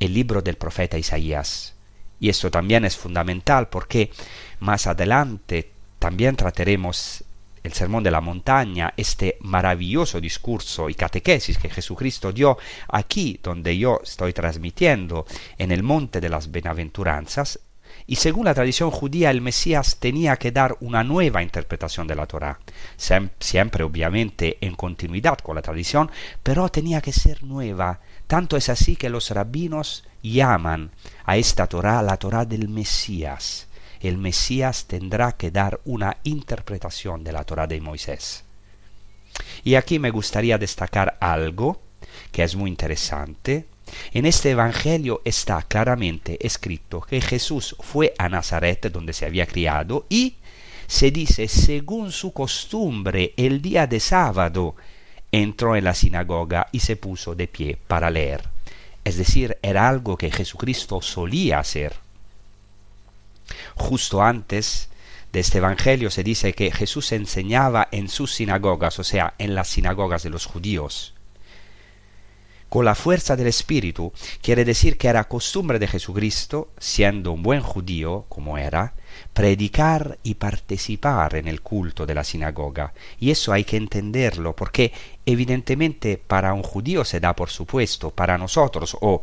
el 0.00 0.14
libro 0.14 0.42
del 0.42 0.56
profeta 0.56 0.98
Isaías. 0.98 1.74
Y 2.20 2.28
esto 2.28 2.50
también 2.50 2.84
es 2.84 2.96
fundamental 2.96 3.68
porque 3.68 4.10
más 4.60 4.86
adelante 4.86 5.70
también 5.98 6.36
trataremos 6.36 7.24
el 7.62 7.72
Sermón 7.72 8.04
de 8.04 8.10
la 8.10 8.20
Montaña, 8.20 8.92
este 8.96 9.38
maravilloso 9.40 10.20
discurso 10.20 10.90
y 10.90 10.94
catequesis 10.94 11.56
que 11.56 11.70
Jesucristo 11.70 12.30
dio 12.30 12.58
aquí 12.88 13.40
donde 13.42 13.76
yo 13.76 14.00
estoy 14.02 14.34
transmitiendo, 14.34 15.24
en 15.56 15.72
el 15.72 15.82
Monte 15.82 16.20
de 16.20 16.28
las 16.28 16.50
Benaventuranzas, 16.50 17.58
y 18.06 18.16
según 18.16 18.44
la 18.44 18.54
tradición 18.54 18.90
judía 18.90 19.30
el 19.30 19.40
Mesías 19.40 19.96
tenía 19.98 20.36
que 20.36 20.52
dar 20.52 20.76
una 20.80 21.02
nueva 21.02 21.42
interpretación 21.42 22.06
de 22.06 22.14
la 22.14 22.26
Torá, 22.26 22.60
siempre 23.38 23.84
obviamente 23.84 24.58
en 24.60 24.74
continuidad 24.74 25.38
con 25.38 25.56
la 25.56 25.62
tradición, 25.62 26.10
pero 26.42 26.68
tenía 26.68 27.00
que 27.00 27.12
ser 27.12 27.42
nueva, 27.42 28.00
tanto 28.26 28.56
es 28.56 28.68
así 28.68 28.96
que 28.96 29.08
los 29.08 29.30
rabinos 29.30 30.04
llaman 30.22 30.90
a 31.24 31.36
esta 31.36 31.66
Torah 31.66 32.02
la 32.02 32.16
Torah 32.16 32.44
del 32.44 32.68
Mesías. 32.68 33.68
El 34.00 34.18
Mesías 34.18 34.84
tendrá 34.84 35.32
que 35.32 35.50
dar 35.50 35.80
una 35.86 36.18
interpretación 36.24 37.24
de 37.24 37.32
la 37.32 37.44
Torah 37.44 37.66
de 37.66 37.80
Moisés. 37.80 38.44
Y 39.64 39.76
aquí 39.76 39.98
me 39.98 40.10
gustaría 40.10 40.58
destacar 40.58 41.16
algo 41.20 41.80
que 42.30 42.42
es 42.42 42.54
muy 42.54 42.70
interesante. 42.70 43.66
En 44.12 44.26
este 44.26 44.50
Evangelio 44.50 45.20
está 45.24 45.62
claramente 45.62 46.44
escrito 46.46 47.00
que 47.00 47.20
Jesús 47.20 47.76
fue 47.80 48.14
a 48.18 48.28
Nazaret, 48.28 48.90
donde 48.90 49.12
se 49.12 49.26
había 49.26 49.46
criado, 49.46 50.06
y 50.08 50.36
se 50.86 51.10
dice, 51.10 51.48
según 51.48 52.12
su 52.12 52.32
costumbre, 52.32 53.34
el 53.36 53.60
día 53.60 53.86
de 53.86 54.00
sábado, 54.00 54.76
entró 55.32 55.76
en 55.76 55.84
la 55.84 55.94
sinagoga 55.94 56.68
y 56.72 56.80
se 56.80 56.96
puso 56.96 57.34
de 57.34 57.48
pie 57.48 57.78
para 57.86 58.10
leer. 58.10 58.48
Es 59.04 59.16
decir, 59.16 59.58
era 59.62 59.88
algo 59.88 60.16
que 60.16 60.30
Jesucristo 60.30 61.02
solía 61.02 61.58
hacer. 61.58 61.94
Justo 63.74 64.22
antes 64.22 64.88
de 65.32 65.40
este 65.40 65.58
Evangelio 65.58 66.10
se 66.10 66.22
dice 66.22 66.52
que 66.54 66.70
Jesús 66.70 67.12
enseñaba 67.12 67.88
en 67.90 68.08
sus 68.08 68.32
sinagogas, 68.32 68.98
o 68.98 69.04
sea, 69.04 69.34
en 69.38 69.54
las 69.54 69.68
sinagogas 69.68 70.22
de 70.22 70.30
los 70.30 70.46
judíos 70.46 71.13
con 72.74 72.84
la 72.84 72.96
fuerza 72.96 73.36
del 73.36 73.46
Espíritu, 73.46 74.12
quiere 74.42 74.64
decir 74.64 74.98
que 74.98 75.06
era 75.06 75.28
costumbre 75.28 75.78
de 75.78 75.86
Jesucristo, 75.86 76.70
siendo 76.76 77.30
un 77.30 77.40
buen 77.40 77.60
judío 77.60 78.24
como 78.28 78.58
era, 78.58 78.94
predicar 79.32 80.18
y 80.24 80.34
participar 80.34 81.36
en 81.36 81.46
el 81.46 81.60
culto 81.60 82.04
de 82.04 82.16
la 82.16 82.24
sinagoga. 82.24 82.92
Y 83.20 83.30
eso 83.30 83.52
hay 83.52 83.62
que 83.62 83.76
entenderlo, 83.76 84.56
porque 84.56 84.92
evidentemente 85.24 86.18
para 86.18 86.52
un 86.52 86.64
judío 86.64 87.04
se 87.04 87.20
da 87.20 87.36
por 87.36 87.48
supuesto, 87.48 88.10
para 88.10 88.38
nosotros 88.38 88.96
o 89.00 89.22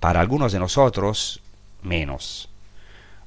para 0.00 0.18
algunos 0.18 0.50
de 0.50 0.58
nosotros 0.58 1.42
menos. 1.82 2.48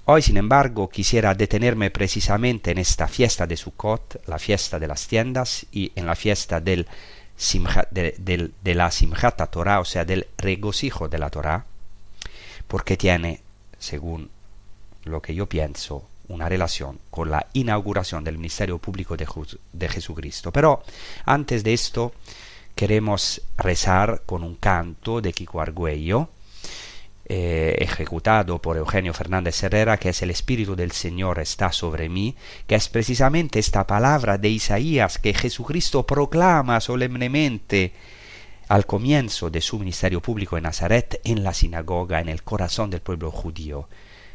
Hoy, 0.04 0.24
sin 0.24 0.36
embargo, 0.36 0.90
quisiera 0.90 1.34
detenerme 1.34 1.90
precisamente 1.90 2.72
en 2.72 2.80
esta 2.80 3.08
fiesta 3.08 3.48
de 3.48 3.56
Sukkot, 3.56 4.28
la 4.28 4.40
fiesta 4.40 4.78
de 4.78 4.88
las 4.88 5.08
tiendas, 5.08 5.66
y 5.72 5.94
en 5.96 6.06
la 6.06 6.16
fiesta 6.16 6.60
del 6.60 6.86
de, 7.92 8.76
la 8.76 8.92
Simchat 8.92 9.50
Torah, 9.50 9.80
o 9.80 9.86
sea, 9.86 10.06
del 10.06 10.28
regocijo 10.38 11.08
de 11.08 11.18
la 11.18 11.30
Torah, 11.30 11.66
porque 12.68 12.98
tiene, 12.98 13.42
según 13.80 14.30
lo 15.04 15.22
que 15.22 15.36
yo 15.36 15.48
pienso, 15.48 16.08
una 16.28 16.48
relación 16.48 17.00
con 17.10 17.30
la 17.30 17.48
inauguración 17.54 18.24
del 18.24 18.38
ministerio 18.38 18.78
público 18.78 19.18
de, 19.18 19.28
de 19.74 19.90
Jesucristo. 19.90 20.52
Pero 20.52 20.84
antes 21.26 21.64
de 21.64 21.74
esto, 21.74 22.14
queremos 22.76 23.42
rezar 23.58 24.24
con 24.26 24.44
un 24.44 24.56
canto 24.56 25.22
de 25.22 25.34
Kiko 25.34 25.62
Argüello, 25.62 26.30
eh, 27.36 27.78
ejecutado 27.80 28.62
por 28.62 28.78
Eugenio 28.78 29.12
Fernández 29.12 29.64
Herrera, 29.64 29.98
que 29.98 30.10
es 30.10 30.22
el 30.22 30.30
Espíritu 30.30 30.76
del 30.76 30.92
Señor 30.92 31.40
está 31.40 31.72
sobre 31.72 32.08
mí, 32.08 32.36
que 32.68 32.76
es 32.76 32.90
precisamente 32.90 33.58
esta 33.58 33.88
palabra 33.88 34.38
de 34.38 34.50
Isaías 34.50 35.18
que 35.18 35.34
Jesucristo 35.34 36.06
proclama 36.06 36.80
solemnemente 36.80 37.94
al 38.68 38.86
comienzo 38.86 39.50
de 39.50 39.62
su 39.62 39.80
ministerio 39.80 40.22
público 40.22 40.58
en 40.58 40.64
Nazaret, 40.66 41.20
en 41.24 41.44
la 41.44 41.56
sinagoga, 41.56 42.22
en 42.22 42.30
el 42.30 42.44
corazón 42.44 42.92
del 42.92 43.02
pueblo 43.02 43.32
judío, 43.32 43.90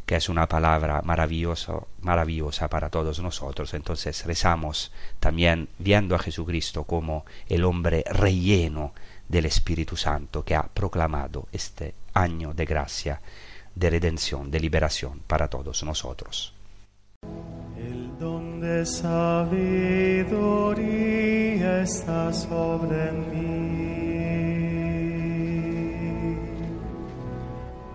que 0.05 0.17
es 0.17 0.29
una 0.29 0.49
palabra 0.49 1.01
maravillosa, 1.03 1.75
maravillosa 2.01 2.69
para 2.69 2.91
todos 2.91 3.21
nosotros. 3.21 3.75
Entonces 3.75 4.25
rezamos 4.25 4.91
también 5.21 5.69
viendo 5.79 6.17
a 6.17 6.19
Jesucristo 6.19 6.83
como 6.83 7.25
el 7.49 7.63
hombre 7.63 8.03
relleno 8.11 8.93
del 9.29 9.47
Espíritu 9.47 9.97
Santo 9.97 10.45
que 10.45 10.55
ha 10.55 10.63
proclamado 10.63 11.49
este 11.53 11.95
año 12.15 12.55
de 12.55 12.65
gracia, 12.65 13.21
de 13.75 13.91
redención, 13.91 14.51
de 14.51 14.61
liberación 14.61 15.21
para 15.27 15.49
todos 15.49 15.83
nosotros. 15.85 16.55
El 17.77 18.19
don 18.19 18.61
de 18.61 18.85
sabiduría 18.85 19.43
está 21.83 22.33
sobre 22.33 23.13
mí 23.13 23.99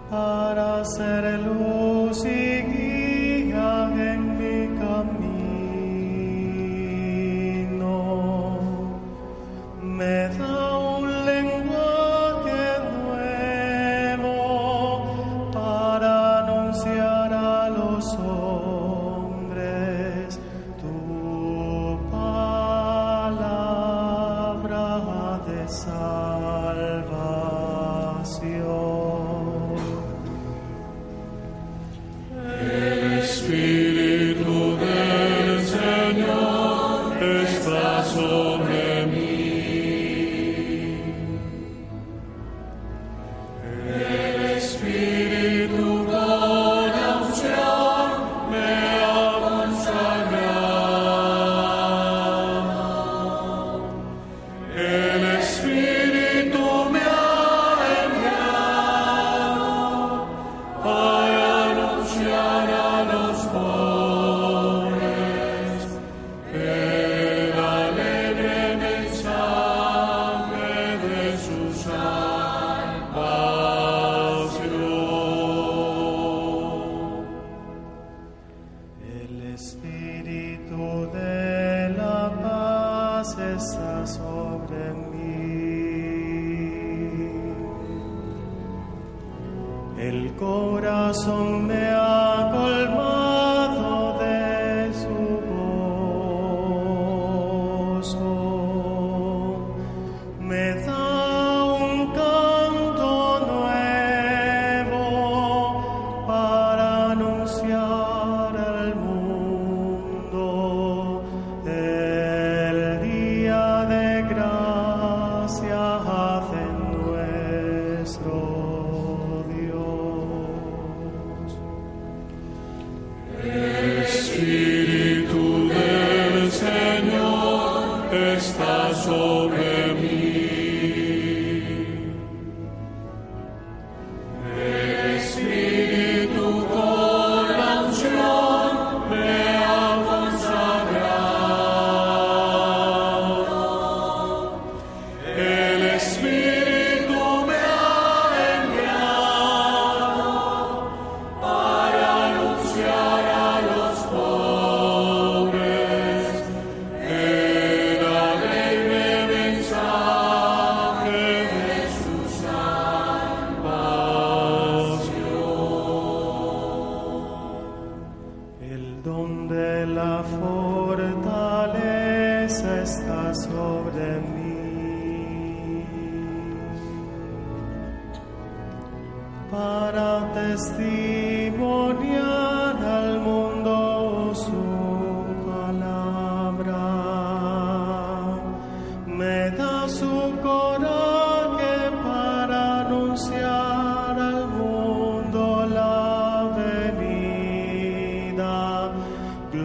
para 0.10 0.84
luz 1.38 1.83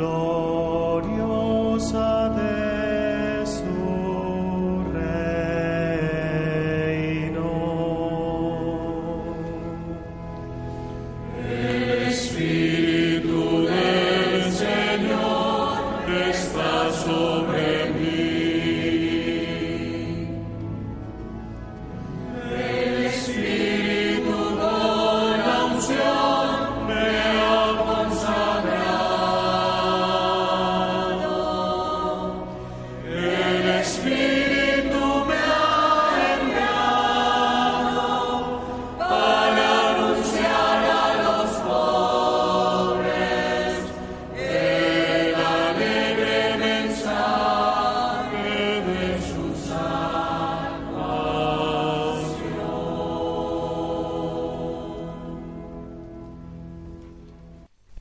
Lord. 0.09 0.88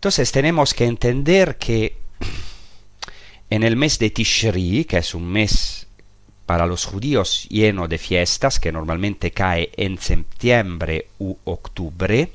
Entonces 0.07 0.31
tenemos 0.31 0.73
que 0.73 0.85
entender 0.85 1.57
que 1.57 1.97
en 3.49 3.63
el 3.63 3.75
mes 3.75 3.99
de 3.99 4.09
Tishri, 4.09 4.85
que 4.85 4.99
es 4.99 5.13
un 5.13 5.25
mes 5.25 5.85
para 6.45 6.65
los 6.65 6.85
judíos 6.85 7.45
lleno 7.49 7.89
de 7.89 7.97
fiestas, 7.97 8.57
que 8.57 8.71
normalmente 8.71 9.31
cae 9.31 9.69
en 9.75 9.97
septiembre 9.97 11.09
u 11.19 11.35
octubre, 11.43 12.31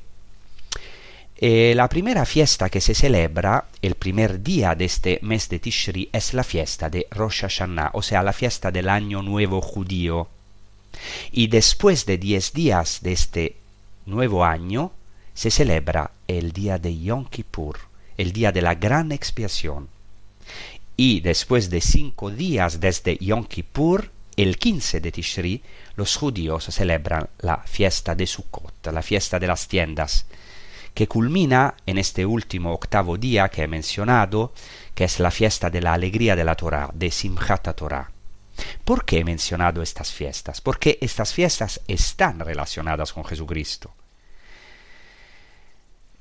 eh, 1.37 1.73
la 1.75 1.89
primera 1.89 2.27
fiesta 2.27 2.69
que 2.69 2.79
se 2.79 2.93
celebra 2.93 3.65
el 3.81 3.95
primer 3.95 4.43
día 4.43 4.75
de 4.75 4.85
este 4.85 5.17
mes 5.23 5.49
de 5.49 5.57
Tishri 5.57 6.09
es 6.13 6.35
la 6.35 6.43
fiesta 6.43 6.91
de 6.91 7.07
Rosh 7.09 7.41
Hashanah, 7.41 7.89
o 7.93 8.03
sea, 8.03 8.21
la 8.21 8.33
fiesta 8.33 8.69
del 8.69 8.87
año 8.87 9.23
nuevo 9.23 9.61
judío. 9.61 10.27
Y 11.31 11.47
después 11.47 12.05
de 12.05 12.19
diez 12.19 12.53
días 12.53 12.99
de 13.01 13.13
este 13.13 13.55
nuevo 14.05 14.45
año, 14.45 14.91
se 15.33 15.49
celebra 15.49 16.11
el 16.37 16.51
día 16.51 16.77
de 16.77 16.97
Yom 16.99 17.25
Kippur, 17.25 17.77
el 18.17 18.31
día 18.31 18.51
de 18.51 18.61
la 18.61 18.75
gran 18.75 19.11
expiación. 19.11 19.89
Y 20.95 21.21
después 21.21 21.69
de 21.69 21.81
cinco 21.81 22.29
días 22.29 22.79
desde 22.79 23.17
Yom 23.17 23.45
Kippur, 23.45 24.11
el 24.35 24.57
15 24.57 24.99
de 24.99 25.11
Tishri, 25.11 25.63
los 25.95 26.15
judíos 26.15 26.65
celebran 26.65 27.29
la 27.39 27.57
fiesta 27.57 28.15
de 28.15 28.27
Sukkot, 28.27 28.87
la 28.91 29.01
fiesta 29.01 29.39
de 29.39 29.47
las 29.47 29.67
tiendas, 29.67 30.25
que 30.93 31.07
culmina 31.07 31.75
en 31.85 31.97
este 31.97 32.25
último 32.25 32.73
octavo 32.73 33.17
día 33.17 33.49
que 33.49 33.63
he 33.63 33.67
mencionado, 33.67 34.53
que 34.93 35.05
es 35.05 35.19
la 35.19 35.31
fiesta 35.31 35.69
de 35.69 35.81
la 35.81 35.93
alegría 35.93 36.35
de 36.35 36.43
la 36.43 36.55
Torah, 36.55 36.89
de 36.93 37.11
Simchat 37.11 37.75
Torah. 37.75 38.11
¿Por 38.85 39.05
qué 39.05 39.19
he 39.19 39.23
mencionado 39.23 39.81
estas 39.81 40.11
fiestas? 40.11 40.61
Porque 40.61 40.99
estas 41.01 41.33
fiestas 41.33 41.81
están 41.87 42.39
relacionadas 42.39 43.13
con 43.13 43.25
Jesucristo. 43.25 43.93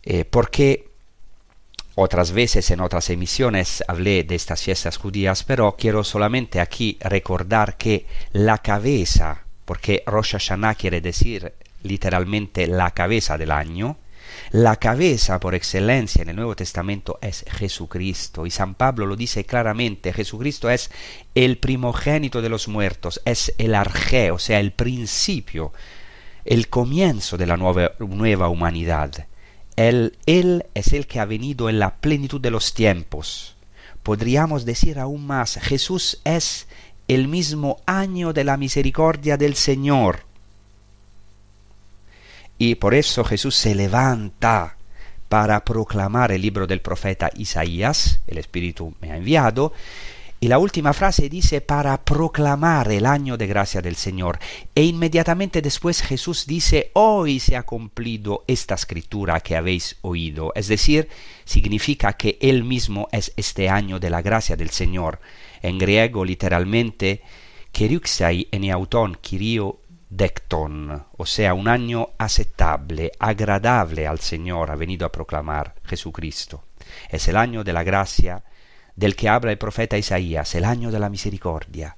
Eh, 0.04 0.24
porque 0.24 0.88
otras 1.94 2.32
veces 2.32 2.70
en 2.70 2.80
otras 2.80 3.10
emisiones 3.10 3.84
hablé 3.86 4.24
de 4.24 4.34
estas 4.34 4.62
fiestas 4.62 4.96
judías, 4.96 5.44
pero 5.44 5.76
quiero 5.78 6.04
solamente 6.04 6.60
aquí 6.60 6.96
recordar 7.00 7.76
que 7.76 8.06
la 8.32 8.58
cabeza, 8.58 9.44
porque 9.64 10.02
Rosh 10.06 10.32
Hashanah 10.32 10.74
quiere 10.74 11.00
decir 11.00 11.52
literalmente 11.82 12.66
la 12.66 12.92
cabeza 12.92 13.36
del 13.36 13.50
año, 13.50 13.98
la 14.50 14.76
cabeza 14.76 15.38
por 15.38 15.54
excelencia 15.54 16.22
en 16.22 16.30
el 16.30 16.36
Nuevo 16.36 16.56
Testamento 16.56 17.18
es 17.20 17.44
Jesucristo. 17.50 18.46
Y 18.46 18.50
San 18.50 18.74
Pablo 18.74 19.06
lo 19.06 19.16
dice 19.16 19.44
claramente, 19.44 20.12
Jesucristo 20.12 20.70
es 20.70 20.90
el 21.34 21.58
primogénito 21.58 22.40
de 22.40 22.48
los 22.48 22.68
muertos, 22.68 23.20
es 23.24 23.54
el 23.58 23.74
arjé, 23.74 24.30
o 24.30 24.38
sea, 24.38 24.60
el 24.60 24.72
principio, 24.72 25.72
el 26.44 26.68
comienzo 26.68 27.36
de 27.36 27.46
la 27.46 27.56
nueva 27.56 28.48
humanidad. 28.48 29.26
Él, 29.76 30.16
es 30.74 30.92
el 30.92 31.06
que 31.06 31.20
ha 31.20 31.24
venido 31.24 31.68
en 31.68 31.78
la 31.78 31.96
plenitud 31.96 32.40
de 32.40 32.50
los 32.50 32.74
tiempos. 32.74 33.56
Podríamos 34.02 34.64
decir 34.64 34.98
aún 34.98 35.26
más, 35.26 35.58
Jesús 35.60 36.20
es 36.24 36.66
el 37.08 37.28
mismo 37.28 37.80
año 37.86 38.32
de 38.32 38.44
la 38.44 38.56
misericordia 38.56 39.36
del 39.36 39.54
Señor. 39.54 40.24
Y 42.58 42.76
por 42.76 42.94
eso 42.94 43.24
Jesús 43.24 43.54
se 43.56 43.74
levanta 43.74 44.76
para 45.28 45.64
proclamar 45.64 46.30
el 46.32 46.42
libro 46.42 46.66
del 46.66 46.80
profeta 46.80 47.30
Isaías, 47.34 48.20
el 48.26 48.38
Espíritu 48.38 48.94
me 49.00 49.12
ha 49.12 49.16
enviado, 49.16 49.72
Y 50.42 50.48
la 50.48 50.58
última 50.58 50.92
frase 50.92 51.28
dice 51.28 51.60
para 51.60 52.04
proclamar 52.04 52.90
el 52.90 53.06
año 53.06 53.36
de 53.36 53.46
gracia 53.46 53.80
del 53.80 53.94
Señor. 53.94 54.40
E 54.74 54.82
inmediatamente 54.82 55.62
después 55.62 56.02
Jesús 56.02 56.46
dice, 56.48 56.90
hoy 56.94 57.38
se 57.38 57.56
ha 57.56 57.62
cumplido 57.62 58.42
esta 58.48 58.74
escritura 58.74 59.38
que 59.38 59.54
habéis 59.54 59.98
oído. 60.00 60.50
Es 60.56 60.66
decir, 60.66 61.08
significa 61.44 62.14
que 62.14 62.38
Él 62.40 62.64
mismo 62.64 63.06
es 63.12 63.32
este 63.36 63.68
año 63.68 64.00
de 64.00 64.10
la 64.10 64.20
gracia 64.20 64.56
del 64.56 64.70
Señor. 64.70 65.20
En 65.62 65.78
griego 65.78 66.24
literalmente, 66.24 67.22
en 67.72 68.46
eneauton 68.50 69.18
kirio 69.20 69.78
decton, 70.10 71.04
o 71.18 71.24
sea, 71.24 71.54
un 71.54 71.68
año 71.68 72.08
aceptable, 72.18 73.12
agradable 73.20 74.08
al 74.08 74.18
Señor 74.18 74.72
ha 74.72 74.74
venido 74.74 75.06
a 75.06 75.12
proclamar 75.12 75.76
Jesucristo. 75.84 76.64
Es 77.08 77.28
el 77.28 77.36
año 77.36 77.62
de 77.62 77.72
la 77.72 77.84
gracia 77.84 78.42
del 78.96 79.16
que 79.16 79.28
habla 79.28 79.50
el 79.52 79.58
profeta 79.58 79.98
Isaías, 79.98 80.54
el 80.54 80.64
año 80.64 80.90
de 80.90 81.00
la 81.00 81.08
misericordia, 81.08 81.96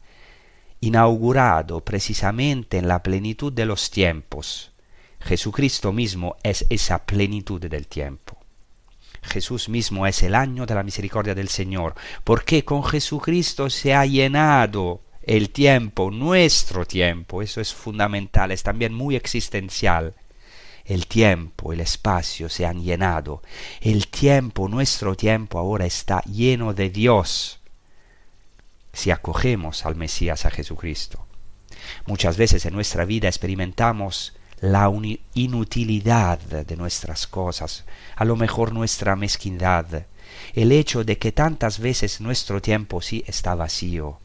inaugurado 0.81 1.85
precisamente 1.85 2.79
en 2.79 2.89
la 2.89 3.03
plenitud 3.03 3.53
de 3.53 3.67
los 3.67 3.91
tiempos. 3.91 4.73
Jesucristo 5.21 5.93
mismo 5.93 6.37
es 6.43 6.67
esa 6.69 7.05
plenitud 7.07 7.61
del 7.61 7.87
tiempo. 7.87 8.39
Jesús 9.23 9.69
mismo 9.69 10.07
es 10.07 10.23
el 10.23 10.35
año 10.35 10.67
de 10.67 10.75
la 10.75 10.83
misericordia 10.83 11.35
del 11.35 11.49
Señor, 11.49 11.95
porque 12.25 12.65
con 12.65 12.85
Jesucristo 12.85 13.71
se 13.71 13.95
ha 13.95 14.05
llenado 14.05 15.01
el 15.23 15.51
tiempo, 15.51 16.11
nuestro 16.11 16.85
tiempo, 16.85 17.41
eso 17.41 17.63
es 17.63 17.73
fundamental, 17.73 18.51
es 18.51 18.63
también 18.63 18.93
muy 18.93 19.17
existencial 19.17 20.15
el 20.85 21.07
tiempo, 21.07 21.73
el 21.73 21.81
espacio 21.81 22.49
se 22.49 22.67
han 22.67 22.83
llenado. 22.83 23.43
El 23.81 24.09
tiempo, 24.09 24.69
nuestro 24.69 25.17
tiempo 25.17 25.59
ahora 25.59 25.87
está 25.87 26.21
lleno 26.23 26.75
de 26.75 26.91
Dios 26.91 27.61
si 28.93 29.11
acogemos 29.11 29.85
al 29.87 29.97
Mesías, 29.97 30.47
a 30.47 30.51
Jesucristo. 30.51 31.27
Muchas 32.07 32.37
veces 32.37 32.65
en 32.65 32.75
nuestra 32.75 33.05
vida 33.05 33.29
experimentamos 33.29 34.35
la 34.61 34.91
inutilidad 35.35 36.39
de 36.39 36.77
nuestras 36.77 37.27
cosas, 37.27 37.85
a 38.17 38.25
lo 38.25 38.37
mejor 38.37 38.73
nuestra 38.73 39.17
mezquindad, 39.17 40.07
el 40.55 40.73
hecho 40.73 41.05
de 41.05 41.19
que 41.19 41.33
tantas 41.33 41.81
veces 41.81 42.21
nuestro 42.21 42.63
tiempo 42.63 43.03
sí 43.03 43.25
está 43.27 43.55
vacío, 43.55 44.21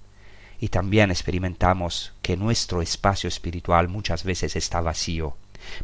y 0.60 0.70
también 0.70 1.10
experimentamos 1.10 2.14
que 2.22 2.38
nuestro 2.38 2.82
espacio 2.82 3.28
espiritual 3.28 3.90
muchas 3.90 4.24
veces 4.24 4.56
está 4.56 4.82
vacío. 4.82 5.36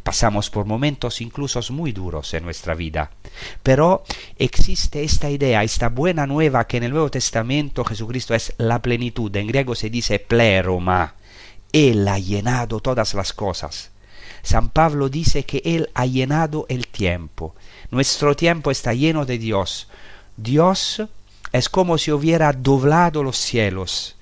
Pasamos 0.02 0.50
por 0.50 0.66
momentos 0.66 1.20
incluso 1.20 1.60
muy 1.70 1.92
duros 1.92 2.34
en 2.34 2.44
nuestra 2.44 2.74
vida. 2.74 3.10
Pero 3.62 4.04
existe 4.38 5.02
esta 5.02 5.30
idea, 5.30 5.62
esta 5.62 5.88
buena 5.88 6.26
nueva 6.26 6.66
que 6.66 6.76
en 6.76 6.84
el 6.84 6.92
Nuevo 6.92 7.10
Testamento 7.10 7.84
Jesucristo 7.84 8.34
es 8.34 8.54
la 8.58 8.82
plenitud. 8.82 9.34
En 9.36 9.46
griego 9.46 9.74
se 9.74 9.90
dice 9.90 10.18
pleroma. 10.18 11.14
Él 11.72 12.06
ha 12.08 12.18
llenado 12.18 12.80
todas 12.80 13.14
las 13.14 13.32
cosas. 13.32 13.90
San 14.42 14.68
Pablo 14.68 15.08
dice 15.08 15.44
que 15.44 15.60
Él 15.64 15.90
ha 15.94 16.06
llenado 16.06 16.66
el 16.68 16.86
tiempo. 16.86 17.54
Nuestro 17.90 18.36
tiempo 18.36 18.70
está 18.70 18.94
lleno 18.94 19.26
de 19.26 19.38
Dios. 19.38 19.88
Dios 20.36 21.02
es 21.52 21.68
como 21.68 21.98
si 21.98 22.12
hubiera 22.12 22.52
doblado 22.52 23.22
los 23.22 23.36
cielos 23.36 24.15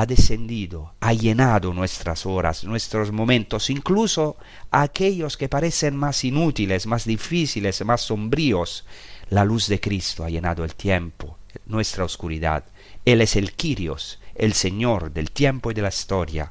ha 0.00 0.06
descendido, 0.06 0.94
ha 1.00 1.12
llenado 1.12 1.74
nuestras 1.74 2.24
horas, 2.24 2.64
nuestros 2.64 3.12
momentos, 3.12 3.68
incluso 3.68 4.38
aquellos 4.70 5.36
que 5.36 5.50
parecen 5.50 5.94
más 5.94 6.24
inútiles, 6.24 6.86
más 6.86 7.04
difíciles, 7.04 7.84
más 7.84 8.00
sombríos. 8.00 8.86
La 9.28 9.44
luz 9.44 9.68
de 9.68 9.78
Cristo 9.78 10.24
ha 10.24 10.30
llenado 10.30 10.64
el 10.64 10.74
tiempo, 10.74 11.36
nuestra 11.66 12.04
oscuridad. 12.04 12.64
Él 13.04 13.20
es 13.20 13.36
el 13.36 13.52
Kyrios, 13.52 14.20
el 14.34 14.54
Señor 14.54 15.12
del 15.12 15.32
tiempo 15.32 15.70
y 15.70 15.74
de 15.74 15.82
la 15.82 15.90
historia, 15.90 16.50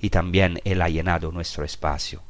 y 0.00 0.10
también 0.10 0.60
Él 0.64 0.82
ha 0.82 0.88
llenado 0.88 1.30
nuestro 1.30 1.64
espacio. 1.64 2.22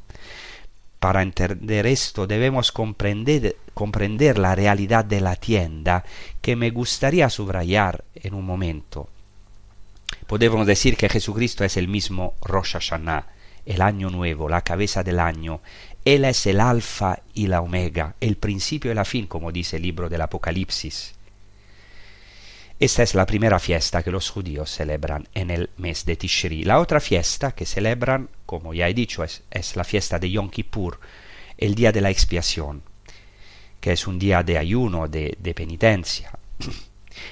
Para 1.01 1.23
entender 1.23 1.87
esto 1.87 2.27
debemos 2.27 2.73
comprender, 2.73 3.57
comprender 3.73 4.39
la 4.39 4.55
realidad 4.55 5.07
de 5.07 5.23
la 5.23 5.37
tienda 5.37 6.05
que 6.43 6.57
me 6.57 6.69
gustaría 6.71 7.31
subrayar 7.31 8.05
en 8.15 8.35
un 8.35 8.45
momento 8.45 9.09
podemos 10.29 10.67
decir 10.67 10.99
que 10.99 11.09
Jesucristo 11.09 11.64
es 11.64 11.79
el 11.79 11.88
mismo 11.88 12.35
Rosh 12.43 12.75
Hashanah, 12.75 13.27
el 13.64 13.81
año 13.81 14.11
nuevo, 14.11 14.49
la 14.49 14.61
cabeza 14.61 15.03
del 15.03 15.21
año. 15.21 15.62
Él 16.05 16.27
es 16.27 16.47
el 16.47 16.61
alfa 16.61 17.21
y 17.33 17.47
la 17.47 17.62
omega, 17.62 18.14
el 18.21 18.37
principio 18.37 18.93
y 18.93 18.95
la 18.95 19.07
fin, 19.07 19.27
como 19.27 19.51
dice 19.51 19.77
el 19.77 19.83
libro 19.83 20.11
del 20.11 20.21
Apocalipsis. 20.21 21.14
Esta 22.79 23.03
es 23.03 23.14
la 23.14 23.25
primera 23.25 23.59
fiesta 23.59 24.03
que 24.03 24.11
los 24.11 24.29
judíos 24.29 24.71
celebran 24.71 25.27
en 25.33 25.51
el 25.51 25.71
mes 25.79 26.05
de 26.05 26.17
Tishri. 26.17 26.62
La 26.62 26.79
otra 26.79 27.01
fiesta 27.01 27.53
que 27.53 27.64
celebran, 27.64 28.29
como 28.45 28.75
ya 28.75 28.87
he 28.87 28.95
dicho, 28.95 29.25
es, 29.25 29.77
la 29.77 29.85
fiesta 29.85 30.19
de 30.19 30.31
Yom 30.31 30.51
Kippur, 30.51 31.01
el 31.57 31.75
día 31.75 31.91
de 31.91 32.03
la 32.03 32.11
expiación, 32.11 32.83
que 33.81 33.93
es 33.93 34.07
un 34.07 34.19
día 34.19 34.43
de 34.43 34.59
ayuno, 34.59 35.09
de 35.09 35.55
penitencia. 35.57 36.33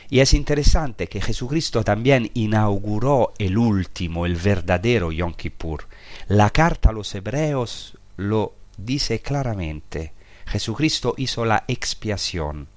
Y 0.09 0.21
es 0.21 0.35
interesante 0.35 1.09
que 1.09 1.21
Jesucristo 1.21 1.83
también 1.83 2.31
inauguró 2.35 3.33
el 3.39 3.59
último, 3.59 4.27
el 4.27 4.37
verdadero 4.37 5.13
Yom 5.13 5.35
Kippur. 5.35 5.89
La 6.29 6.51
carta 6.51 6.91
a 6.91 6.93
los 6.93 7.15
hebreos 7.15 7.97
lo 8.17 8.55
dice 8.77 9.21
claramente. 9.21 10.13
Jesucristo 10.47 11.15
hizo 11.17 11.45
la 11.45 11.65
expiación 11.67 12.69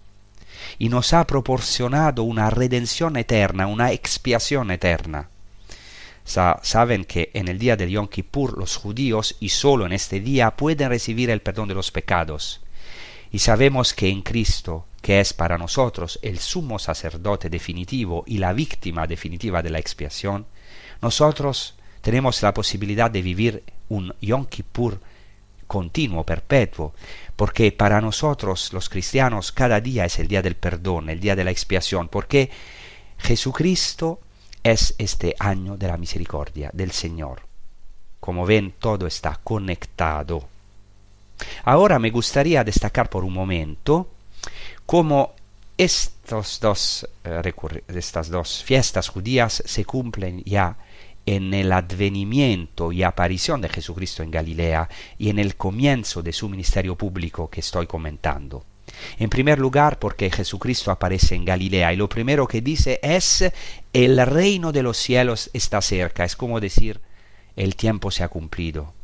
y 0.78 0.89
nos 0.89 1.13
ha 1.13 1.26
proporcionado 1.26 2.24
una 2.24 2.50
redención 2.50 3.15
eterna, 3.17 3.67
una 3.67 3.91
expiación 3.91 4.72
eterna. 4.72 5.30
saben 6.24 7.06
que 7.06 7.32
en 7.34 7.48
el 7.48 7.58
día 7.58 7.76
de 7.76 7.89
Yom 7.89 8.08
Kippur 8.08 8.58
los 8.58 8.76
judíos 8.76 9.36
y 9.39 9.50
solo 9.50 9.86
en 9.86 9.93
este 9.93 10.19
día 10.19 10.52
pueden 10.52 10.89
recibir 10.89 11.30
el 11.30 11.41
perdón 11.41 11.67
de 11.67 11.76
los 11.76 11.91
pecados. 11.91 12.62
Y 13.32 13.39
sabemos 13.39 13.93
que 13.93 14.10
en 14.10 14.22
Cristo 14.22 14.86
que 15.01 15.19
es 15.19 15.33
para 15.33 15.57
nosotros 15.57 16.19
el 16.21 16.39
sumo 16.39 16.79
sacerdote 16.79 17.49
definitivo 17.49 18.23
y 18.27 18.38
la 18.38 18.53
víctima 18.53 19.07
definitiva 19.07 19.62
de 19.62 19.69
la 19.69 19.79
expiación, 19.79 20.45
nosotros 21.01 21.75
tenemos 22.01 22.41
la 22.41 22.53
posibilidad 22.53 23.09
de 23.09 23.21
vivir 23.21 23.63
un 23.89 24.13
Yom 24.21 24.45
Kippur 24.45 24.99
continuo, 25.67 26.25
perpetuo, 26.25 26.93
porque 27.35 27.71
para 27.71 28.01
nosotros 28.01 28.73
los 28.73 28.89
cristianos 28.89 29.51
cada 29.51 29.79
día 29.79 30.05
es 30.05 30.17
el 30.17 30.27
día 30.27 30.41
del 30.41 30.55
perdón, 30.55 31.09
el 31.09 31.19
día 31.19 31.35
de 31.35 31.43
la 31.43 31.51
expiación, 31.51 32.07
porque 32.07 32.49
Jesucristo 33.19 34.19
es 34.63 34.95
este 34.97 35.35
año 35.39 35.77
de 35.77 35.88
la 35.88 35.97
misericordia 35.97 36.71
del 36.73 36.91
Señor. 36.91 37.41
Como 38.19 38.45
ven, 38.45 38.73
todo 38.79 39.07
está 39.07 39.39
conectado. 39.43 40.47
Ahora 41.63 41.99
me 41.99 42.09
gustaría 42.09 42.63
destacar 42.63 43.09
por 43.09 43.23
un 43.23 43.33
momento 43.33 44.09
como 44.89 45.36
estos 45.78 46.60
dos, 46.60 47.08
eh, 47.23 47.54
estas 47.89 48.32
dos 48.32 48.63
fiestas 48.63 49.08
judías 49.08 49.62
se 49.63 49.86
cumplen 49.86 50.41
ya 50.45 50.78
en 51.28 51.54
el 51.54 51.71
advenimiento 51.71 52.91
y 52.91 53.04
aparición 53.04 53.62
de 53.62 53.69
Jesucristo 53.69 54.23
en 54.23 54.32
Galilea 54.32 54.89
y 55.19 55.30
en 55.30 55.38
el 55.38 55.56
comienzo 55.58 56.23
de 56.23 56.34
su 56.34 56.49
ministerio 56.49 56.95
público 56.95 57.52
que 57.52 57.60
estoy 57.60 57.86
comentando. 57.86 58.65
En 59.19 59.30
primer 59.30 59.60
lugar, 59.60 59.99
porque 59.99 60.32
Jesucristo 60.32 60.89
aparece 60.89 61.36
en 61.36 61.45
Galilea 61.45 61.93
y 61.93 61.95
lo 61.95 62.10
primero 62.10 62.47
que 62.47 62.62
dice 62.62 62.99
es 63.04 63.45
el 63.93 64.25
reino 64.25 64.71
de 64.71 64.82
los 64.82 64.97
cielos 64.97 65.52
está 65.54 65.84
cerca, 65.84 66.25
es 66.25 66.36
como 66.36 66.60
decir 66.60 66.99
el 67.56 67.75
tiempo 67.75 68.10
se 68.10 68.23
ha 68.23 68.28
cumplido. 68.28 68.95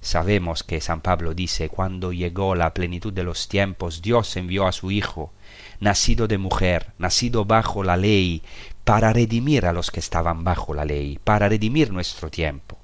Sabemos 0.00 0.62
que 0.62 0.80
San 0.80 1.02
Pablo 1.02 1.34
dice, 1.34 1.68
cuando 1.68 2.12
llegó 2.12 2.54
la 2.54 2.72
plenitud 2.72 3.12
de 3.12 3.22
los 3.22 3.48
tiempos, 3.48 4.00
Dios 4.00 4.34
envió 4.36 4.66
a 4.66 4.72
su 4.72 4.90
Hijo, 4.90 5.32
nacido 5.78 6.26
de 6.26 6.38
mujer, 6.38 6.92
nacido 6.98 7.44
bajo 7.44 7.84
la 7.84 7.96
ley, 7.96 8.42
para 8.84 9.12
redimir 9.12 9.66
a 9.66 9.72
los 9.72 9.90
que 9.90 10.00
estaban 10.00 10.42
bajo 10.42 10.72
la 10.74 10.84
ley, 10.84 11.18
para 11.22 11.48
redimir 11.48 11.92
nuestro 11.92 12.30
tiempo. 12.30 12.78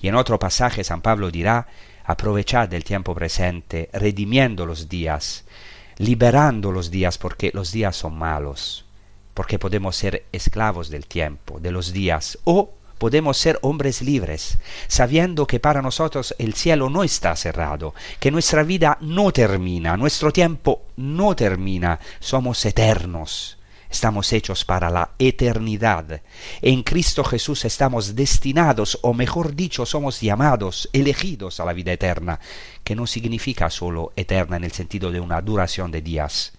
Y 0.00 0.08
en 0.08 0.14
otro 0.14 0.38
pasaje 0.38 0.84
San 0.84 1.02
Pablo 1.02 1.30
dirá, 1.30 1.66
aprovechad 2.04 2.72
el 2.74 2.84
tiempo 2.84 3.14
presente, 3.14 3.90
redimiendo 3.92 4.66
los 4.66 4.88
días, 4.88 5.44
liberando 5.98 6.72
los 6.72 6.90
días 6.90 7.18
porque 7.18 7.50
los 7.52 7.72
días 7.72 7.96
son 7.96 8.16
malos, 8.16 8.86
porque 9.34 9.58
podemos 9.58 9.96
ser 9.96 10.26
esclavos 10.32 10.90
del 10.90 11.06
tiempo, 11.06 11.60
de 11.60 11.72
los 11.72 11.92
días, 11.92 12.38
o 12.44 12.74
podemos 13.00 13.38
ser 13.38 13.58
hombres 13.62 14.02
libres, 14.02 14.58
sabiendo 14.86 15.46
que 15.46 15.58
para 15.58 15.80
nosotros 15.80 16.34
el 16.38 16.52
cielo 16.52 16.90
no 16.90 17.02
está 17.02 17.34
cerrado, 17.34 17.94
que 18.20 18.30
nuestra 18.30 18.62
vida 18.62 18.98
no 19.00 19.32
termina, 19.32 19.96
nuestro 19.96 20.30
tiempo 20.30 20.82
no 20.96 21.34
termina, 21.34 21.98
somos 22.20 22.62
eternos. 22.66 23.56
Estamos 23.90 24.32
hechos 24.34 24.66
para 24.66 24.90
la 24.90 25.12
eternidad. 25.18 26.20
En 26.60 26.82
Cristo 26.82 27.24
Jesús 27.24 27.64
estamos 27.64 28.14
destinados, 28.14 28.98
o 29.00 29.14
mejor 29.14 29.56
dicho, 29.56 29.86
somos 29.86 30.20
llamados, 30.20 30.90
elegidos 30.92 31.58
a 31.58 31.64
la 31.64 31.72
vida 31.72 31.92
eterna, 31.92 32.38
que 32.84 32.94
no 32.94 33.06
significa 33.06 33.70
solo 33.70 34.12
eterna 34.14 34.58
en 34.58 34.64
el 34.64 34.72
sentido 34.72 35.10
de 35.10 35.20
una 35.20 35.40
duración 35.40 35.90
de 35.90 36.02
días, 36.02 36.52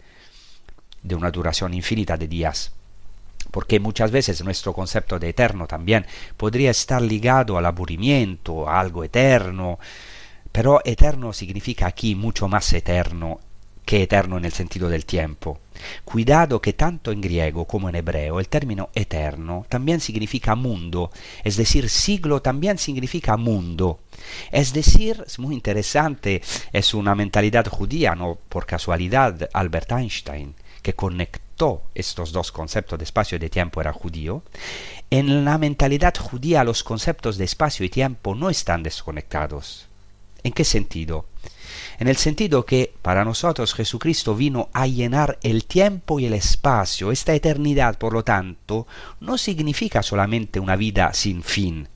de 1.03 1.13
una 1.13 1.29
duración 1.29 1.75
infinita 1.75 2.17
de 2.17 2.27
días, 2.27 2.73
porque 3.49 3.79
muchas 3.79 4.11
veces 4.11 4.43
nuestro 4.43 4.73
concepto 4.73 5.17
de 5.19 5.29
eterno 5.29 5.67
también 5.67 6.05
podría 6.37 6.71
estar 6.71 7.01
ligado 7.01 7.57
al 7.57 7.65
aburrimiento, 7.65 8.69
a 8.69 8.79
algo 8.79 9.03
eterno, 9.03 9.79
pero 10.51 10.81
eterno 10.85 11.33
significa 11.33 11.87
aquí 11.87 12.15
mucho 12.15 12.47
más 12.47 12.71
eterno 12.73 13.39
que 13.85 14.03
eterno 14.03 14.37
en 14.37 14.45
el 14.45 14.51
sentido 14.51 14.89
del 14.89 15.05
tiempo. 15.05 15.59
Cuidado 16.05 16.61
que 16.61 16.73
tanto 16.73 17.11
en 17.11 17.21
griego 17.21 17.65
como 17.65 17.89
en 17.89 17.95
hebreo 17.95 18.39
el 18.39 18.47
término 18.47 18.89
eterno 18.93 19.65
también 19.67 19.99
significa 19.99 20.55
mundo, 20.55 21.11
es 21.43 21.57
decir, 21.57 21.89
siglo 21.89 22.41
también 22.41 22.77
significa 22.77 23.37
mundo. 23.37 23.99
Es 24.51 24.73
decir, 24.73 25.23
es 25.25 25.39
muy 25.39 25.55
interesante, 25.55 26.41
es 26.71 26.93
una 26.93 27.15
mentalidad 27.15 27.65
judía, 27.67 28.13
no 28.15 28.37
por 28.49 28.65
casualidad 28.65 29.49
Albert 29.51 29.91
Einstein, 29.93 30.53
que 30.81 30.93
conectó 30.93 31.50
estos 31.95 32.31
dos 32.31 32.51
conceptos 32.51 32.97
de 32.99 33.05
espacio 33.05 33.35
y 33.35 33.39
de 33.39 33.49
tiempo 33.49 33.81
era 33.81 33.93
judío. 33.93 34.43
En 35.09 35.45
la 35.45 35.57
mentalidad 35.57 36.13
judía 36.17 36.63
los 36.63 36.83
conceptos 36.83 37.37
de 37.37 37.45
espacio 37.45 37.85
y 37.85 37.89
tiempo 37.89 38.35
no 38.35 38.49
están 38.49 38.83
desconectados. 38.83 39.87
¿En 40.43 40.53
qué 40.53 40.63
sentido? 40.63 41.25
en 42.01 42.07
el 42.07 42.17
sentido 42.17 42.65
que 42.65 42.93
para 43.03 43.23
nosotros 43.23 43.75
Jesucristo 43.75 44.35
vino 44.35 44.69
a 44.73 44.87
llenar 44.87 45.37
el 45.43 45.65
tiempo 45.65 46.19
y 46.19 46.25
el 46.25 46.33
espacio. 46.33 47.11
Esta 47.11 47.35
eternidad, 47.35 47.99
por 47.99 48.13
lo 48.13 48.23
tanto, 48.23 48.87
no 49.19 49.37
significa 49.37 50.01
solamente 50.01 50.59
una 50.59 50.75
vida 50.75 51.13
sin 51.13 51.43
fin, 51.43 51.87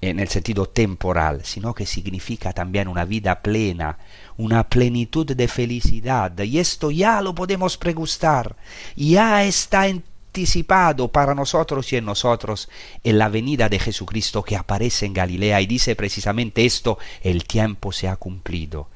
en 0.00 0.20
el 0.20 0.28
sentido 0.28 0.64
temporal, 0.66 1.42
sino 1.44 1.74
que 1.74 1.84
significa 1.84 2.54
también 2.54 2.88
una 2.88 3.04
vida 3.04 3.42
plena, 3.42 3.98
una 4.36 4.68
plenitud 4.68 5.26
de 5.26 5.48
felicidad. 5.48 6.38
Y 6.38 6.58
esto 6.58 6.90
ya 6.90 7.20
lo 7.20 7.34
podemos 7.34 7.76
pregustar, 7.76 8.56
ya 8.94 9.44
está 9.44 9.82
anticipado 9.82 11.08
para 11.08 11.34
nosotros 11.34 11.92
y 11.92 11.96
en 11.96 12.04
nosotros 12.04 12.68
en 13.02 13.18
la 13.18 13.28
venida 13.28 13.68
de 13.68 13.78
Jesucristo 13.78 14.42
que 14.42 14.56
aparece 14.56 15.06
en 15.06 15.14
Galilea 15.14 15.60
y 15.60 15.66
dice 15.66 15.96
precisamente 15.96 16.64
esto, 16.64 16.98
el 17.22 17.44
tiempo 17.44 17.92
se 17.92 18.08
ha 18.08 18.16
cumplido. 18.16 18.88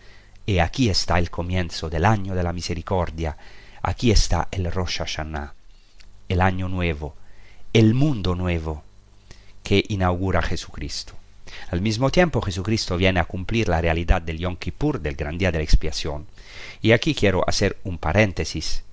Y 0.44 0.58
aquí 0.58 0.88
está 0.90 1.18
el 1.18 1.30
comienzo 1.30 1.88
del 1.88 2.04
año 2.04 2.34
de 2.34 2.42
la 2.42 2.52
misericordia, 2.52 3.36
aquí 3.82 4.10
está 4.10 4.48
el 4.50 4.70
Rosh 4.70 4.98
Hashanah, 4.98 5.54
el 6.28 6.40
año 6.40 6.68
nuevo, 6.68 7.14
el 7.72 7.94
mundo 7.94 8.34
nuevo 8.34 8.82
que 9.62 9.84
inaugura 9.88 10.42
Jesucristo. 10.42 11.19
Al 11.70 11.80
mismo 11.80 12.10
tiempo 12.10 12.40
Jesucristo 12.40 12.96
viene 12.96 13.20
a 13.20 13.24
cumplir 13.24 13.68
la 13.68 13.80
realidad 13.80 14.22
del 14.22 14.38
Yom 14.38 14.56
Kippur, 14.56 15.00
del 15.00 15.16
gran 15.16 15.38
día 15.38 15.52
de 15.52 15.58
la 15.58 15.64
expiación. 15.64 16.26
Y 16.82 16.92
aquí 16.92 17.14
quiero 17.14 17.44
hacer 17.48 17.78
un 17.84 17.98
paréntesis 17.98 18.84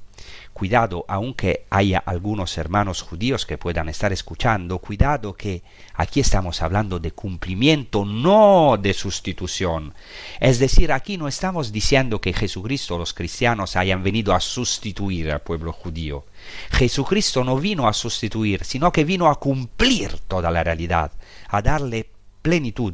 cuidado, 0.57 1.05
aunque 1.07 1.67
haya 1.69 1.99
algunos 1.99 2.57
hermanos 2.57 3.03
judíos 3.03 3.45
que 3.45 3.59
puedan 3.59 3.89
estar 3.89 4.11
escuchando, 4.11 4.79
cuidado 4.79 5.35
que 5.35 5.61
aquí 5.93 6.19
estamos 6.19 6.63
hablando 6.63 6.97
de 6.97 7.11
cumplimiento, 7.11 8.05
no 8.05 8.75
de 8.81 8.95
sustitución. 8.95 9.93
Es 10.39 10.57
decir, 10.57 10.91
aquí 10.91 11.15
no 11.15 11.27
estamos 11.27 11.71
diciendo 11.71 12.19
que 12.19 12.33
Jesucristo, 12.33 12.97
los 12.97 13.13
cristianos, 13.13 13.75
hayan 13.75 14.01
venido 14.01 14.33
a 14.33 14.39
sustituir 14.39 15.31
al 15.31 15.41
pueblo 15.41 15.71
judío. 15.71 16.25
Jesucristo 16.71 17.43
no 17.43 17.57
vino 17.57 17.87
a 17.87 17.93
sustituir, 17.93 18.65
sino 18.65 18.91
que 18.91 19.05
vino 19.05 19.27
a 19.27 19.39
cumplir 19.39 20.17
toda 20.27 20.49
la 20.49 20.63
realidad, 20.63 21.11
a 21.49 21.61
darle 21.61 22.09
plenitud. 22.47 22.93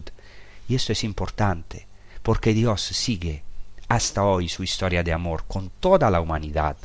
Y 0.68 0.74
esto 0.74 0.94
es 0.94 1.04
importante, 1.04 1.86
porque 2.24 2.56
Dios 2.56 2.82
sigue 2.82 3.44
hasta 3.88 4.24
hoy 4.24 4.50
su 4.50 4.64
historia 4.64 5.04
de 5.04 5.14
amor 5.14 5.44
con 5.48 5.70
toda 5.70 6.10
la 6.10 6.22
humanidad 6.22 6.76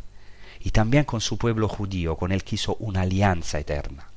y 0.61 0.71
también 0.71 1.05
con 1.05 1.23
su 1.23 1.39
pueblo 1.39 1.67
judío, 1.67 2.17
con 2.17 2.31
el 2.31 2.45
que 2.45 2.57
hizo 2.57 2.77
una 2.79 3.03
alianza 3.03 3.59
eterna. 3.59 4.11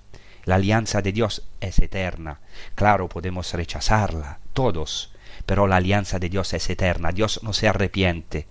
La 0.44 0.56
alianza 0.56 1.02
de 1.02 1.14
Dios 1.14 1.44
es 1.62 1.80
eterna. 1.80 2.42
Claro, 2.76 3.08
podemos 3.08 3.54
rechazarla, 3.54 4.40
todos, 4.52 5.14
pero 5.46 5.66
la 5.66 5.78
alianza 5.78 6.20
de 6.20 6.28
Dios 6.28 6.54
es 6.54 6.70
eterna. 6.70 7.14
Dios 7.14 7.40
no 7.44 7.54
se 7.54 7.70
arrepiente. 7.70 8.48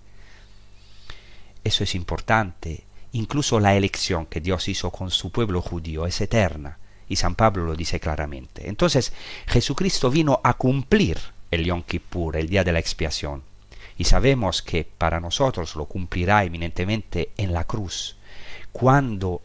Eso 1.63 1.85
es 1.85 1.95
importante. 1.95 2.85
Incluso 3.13 3.61
la 3.61 3.77
elección 3.77 4.25
que 4.25 4.41
Dios 4.41 4.67
hizo 4.69 4.91
con 4.91 5.11
su 5.11 5.31
pueblo 5.31 5.61
judío 5.61 6.07
es 6.07 6.23
eterna. 6.23 6.79
Y 7.11 7.17
San 7.17 7.35
Pablo 7.35 7.67
lo 7.67 7.77
dice 7.77 8.01
claramente. 8.01 8.71
Entonces, 8.71 9.13
Jesucristo 9.47 10.11
vino 10.11 10.41
a 10.43 10.55
cumplir 10.55 11.19
el 11.51 11.67
Yom 11.67 11.83
Kippur, 11.83 12.37
el 12.37 12.49
día 12.49 12.65
de 12.65 12.73
la 12.73 12.79
expiación 12.79 13.43
y 14.01 14.05
sabemos 14.05 14.63
que 14.63 14.85
para 14.85 15.21
nosotros 15.21 15.77
lo 15.77 15.85
cumplirá 15.85 16.43
eminentemente 16.45 17.33
en 17.37 17.53
la 17.53 17.65
cruz, 17.65 18.17
cuando 18.73 19.43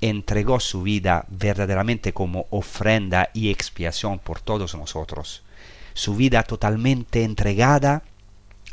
entregó 0.00 0.58
su 0.58 0.82
vida 0.82 1.26
verdaderamente 1.28 2.12
como 2.12 2.46
ofrenda 2.50 3.30
y 3.32 3.50
expiación 3.50 4.18
por 4.18 4.40
todos 4.40 4.74
nosotros. 4.74 5.44
Su 5.92 6.16
vida 6.16 6.42
totalmente 6.42 7.22
entregada 7.22 8.02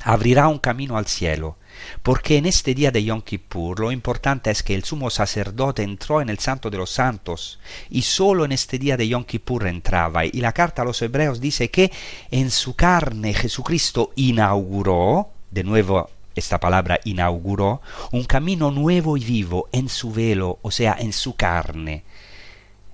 abrirá 0.02 0.48
un 0.48 0.58
camino 0.58 0.98
al 0.98 1.06
cielo, 1.06 1.56
porque 2.04 2.38
en 2.38 2.46
este 2.46 2.74
día 2.74 2.92
de 2.92 3.04
Yom 3.04 3.22
Kippur 3.22 3.80
lo 3.80 3.92
importante 3.92 4.52
es 4.52 4.64
que 4.64 4.76
el 4.76 4.84
sumo 4.84 5.10
sacerdote 5.10 5.84
entró 5.84 6.22
en 6.22 6.30
el 6.30 6.40
Santo 6.40 6.70
de 6.70 6.78
los 6.78 6.90
Santos 6.90 7.60
y 7.90 8.02
solo 8.04 8.46
en 8.46 8.52
este 8.52 8.80
día 8.80 8.98
de 8.98 9.08
Yom 9.08 9.24
Kippur 9.24 9.68
entraba. 9.68 10.26
Y 10.26 10.42
la 10.42 10.54
carta 10.54 10.82
a 10.82 10.86
los 10.86 11.02
hebreos 11.02 11.40
dice 11.40 11.70
que 11.70 11.92
en 12.30 12.52
su 12.52 12.76
carne 12.76 13.34
Jesucristo 13.34 14.12
inauguró, 14.16 15.30
de 15.52 15.64
nuevo 15.64 16.10
esta 16.36 16.60
palabra 16.60 17.00
inauguró, 17.04 17.82
un 18.12 18.24
camino 18.24 18.72
nuevo 18.72 19.18
y 19.18 19.24
vivo 19.24 19.68
en 19.72 19.90
su 19.90 20.12
velo, 20.12 20.60
o 20.62 20.72
sea, 20.72 20.96
en 21.00 21.14
su 21.14 21.36
carne. 21.36 22.04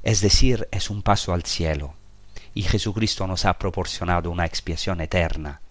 Es 0.04 0.22
decir, 0.22 0.68
es 0.72 0.90
un 0.90 1.02
paso 1.02 1.34
al 1.34 1.44
cielo. 1.44 1.94
Y 2.54 2.64
Jesucristo 2.64 3.28
nos 3.28 3.46
ha 3.46 3.60
proporcionado 3.60 4.32
una 4.32 4.46
expiación 4.46 5.02
eterna. 5.02 5.62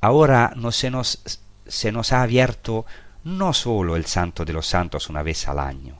Ahora 0.00 0.52
no 0.56 0.72
se 0.72 0.90
nos 0.90 1.40
se 1.68 1.92
nos 1.92 2.12
ha 2.12 2.22
abierto 2.22 2.86
no 3.24 3.52
sólo 3.52 3.96
el 3.96 4.06
Santo 4.06 4.44
de 4.44 4.52
los 4.52 4.66
Santos 4.66 5.08
una 5.08 5.22
vez 5.22 5.48
al 5.48 5.58
año, 5.58 5.98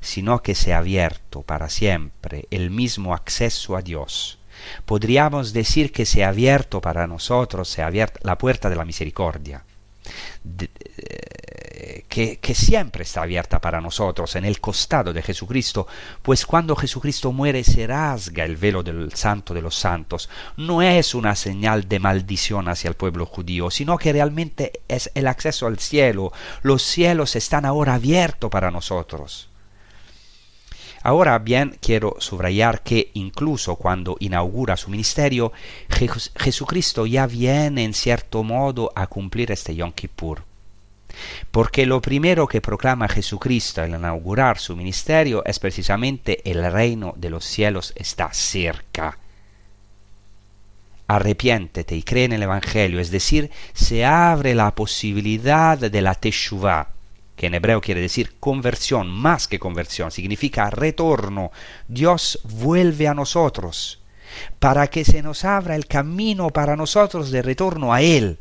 sino 0.00 0.42
que 0.42 0.54
se 0.54 0.72
ha 0.72 0.78
abierto 0.78 1.42
para 1.42 1.68
siempre 1.68 2.46
el 2.50 2.70
mismo 2.70 3.14
acceso 3.14 3.76
a 3.76 3.82
Dios. 3.82 4.38
Podríamos 4.84 5.52
decir 5.52 5.92
que 5.92 6.06
se 6.06 6.24
ha 6.24 6.28
abierto 6.28 6.80
para 6.80 7.06
nosotros, 7.06 7.68
se 7.68 7.82
ha 7.82 7.86
abierto 7.86 8.20
la 8.22 8.38
puerta 8.38 8.70
de 8.70 8.76
la 8.76 8.84
misericordia. 8.84 9.64
Eh, 10.58 11.47
que, 12.08 12.54
siempre 12.54 13.02
está 13.02 13.22
abierta 13.22 13.60
para 13.60 13.80
nosotros 13.80 14.34
en 14.36 14.44
el 14.44 14.60
costado 14.60 15.12
de 15.12 15.22
Jesucristo, 15.22 15.86
pues 16.22 16.44
cuando 16.46 16.74
Jesucristo 16.76 17.32
muere 17.32 17.62
se 17.64 17.86
rasga 17.86 18.44
el 18.44 18.56
velo 18.56 18.82
del 18.82 19.12
santo 19.14 19.54
de 19.54 19.62
los 19.62 19.74
santos. 19.74 20.28
No 20.56 20.82
es 20.82 21.14
una 21.14 21.34
señal 21.34 21.88
de 21.88 21.98
maldición 21.98 22.68
hacia 22.68 22.88
el 22.88 22.94
pueblo 22.94 23.26
judío, 23.26 23.70
sino 23.70 23.98
que 23.98 24.12
realmente 24.12 24.80
es 24.88 25.10
el 25.14 25.26
acceso 25.26 25.66
al 25.66 25.78
cielo. 25.78 26.32
Los 26.62 26.82
cielos 26.82 27.36
están 27.36 27.64
ahora 27.64 27.94
abiertos 27.94 28.50
para 28.50 28.70
nosotros. 28.70 29.48
Ahora 31.02 31.38
bien, 31.38 31.78
quiero 31.80 32.16
subrayar 32.18 32.82
que 32.82 33.10
incluso 33.14 33.76
cuando 33.76 34.16
inaugura 34.18 34.76
su 34.76 34.90
ministerio, 34.90 35.52
Jesucristo 36.36 37.06
ya 37.06 37.26
viene 37.26 37.84
en 37.84 37.94
cierto 37.94 38.42
modo 38.42 38.92
a 38.94 39.06
cumplir 39.06 39.52
este 39.52 39.74
Yom 39.76 39.92
Kippur. 39.92 40.47
Porque 41.50 41.86
lo 41.86 42.00
primero 42.00 42.46
que 42.46 42.60
proclama 42.60 43.08
Jesucristo 43.08 43.82
al 43.82 43.90
inaugurar 43.90 44.58
su 44.58 44.76
ministerio 44.76 45.44
es 45.44 45.58
precisamente 45.58 46.48
el 46.50 46.70
reino 46.70 47.14
de 47.16 47.30
los 47.30 47.44
cielos 47.44 47.92
está 47.96 48.32
cerca. 48.32 49.18
Arrepiéntete 51.06 51.96
y 51.96 52.02
cree 52.02 52.24
en 52.24 52.32
el 52.32 52.42
Evangelio, 52.42 53.00
es 53.00 53.10
decir, 53.10 53.50
se 53.72 54.04
abre 54.04 54.54
la 54.54 54.74
posibilidad 54.74 55.78
de 55.78 56.02
la 56.02 56.14
Teshuvah, 56.14 56.88
que 57.34 57.46
en 57.46 57.54
hebreo 57.54 57.80
quiere 57.80 58.02
decir 58.02 58.34
conversión, 58.38 59.08
más 59.08 59.48
que 59.48 59.58
conversión, 59.58 60.10
significa 60.10 60.68
retorno. 60.68 61.50
Dios 61.86 62.40
vuelve 62.44 63.08
a 63.08 63.14
nosotros 63.14 64.00
para 64.58 64.88
que 64.88 65.04
se 65.04 65.22
nos 65.22 65.44
abra 65.44 65.76
el 65.76 65.86
camino 65.86 66.50
para 66.50 66.76
nosotros 66.76 67.30
de 67.30 67.42
retorno 67.42 67.94
a 67.94 68.02
Él. 68.02 68.38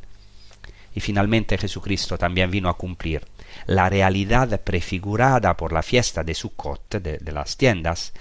Y 0.97 0.99
finalmente 0.99 1.60
Jesucristo 1.60 2.17
también 2.17 2.49
vino 2.49 2.69
a 2.69 2.75
cumplir 2.75 3.21
la 3.67 3.88
realidad 3.88 4.60
prefigurada 4.62 5.55
por 5.55 5.71
la 5.71 5.83
fiesta 5.83 6.23
de 6.23 6.33
Sukkot, 6.33 6.95
de, 6.95 7.19
de 7.19 7.31
las 7.31 7.55
tiendas, 7.55 8.13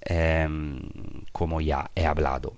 eh, 0.00 0.48
como 1.30 1.60
ya 1.60 1.90
he 1.94 2.06
hablado. 2.06 2.54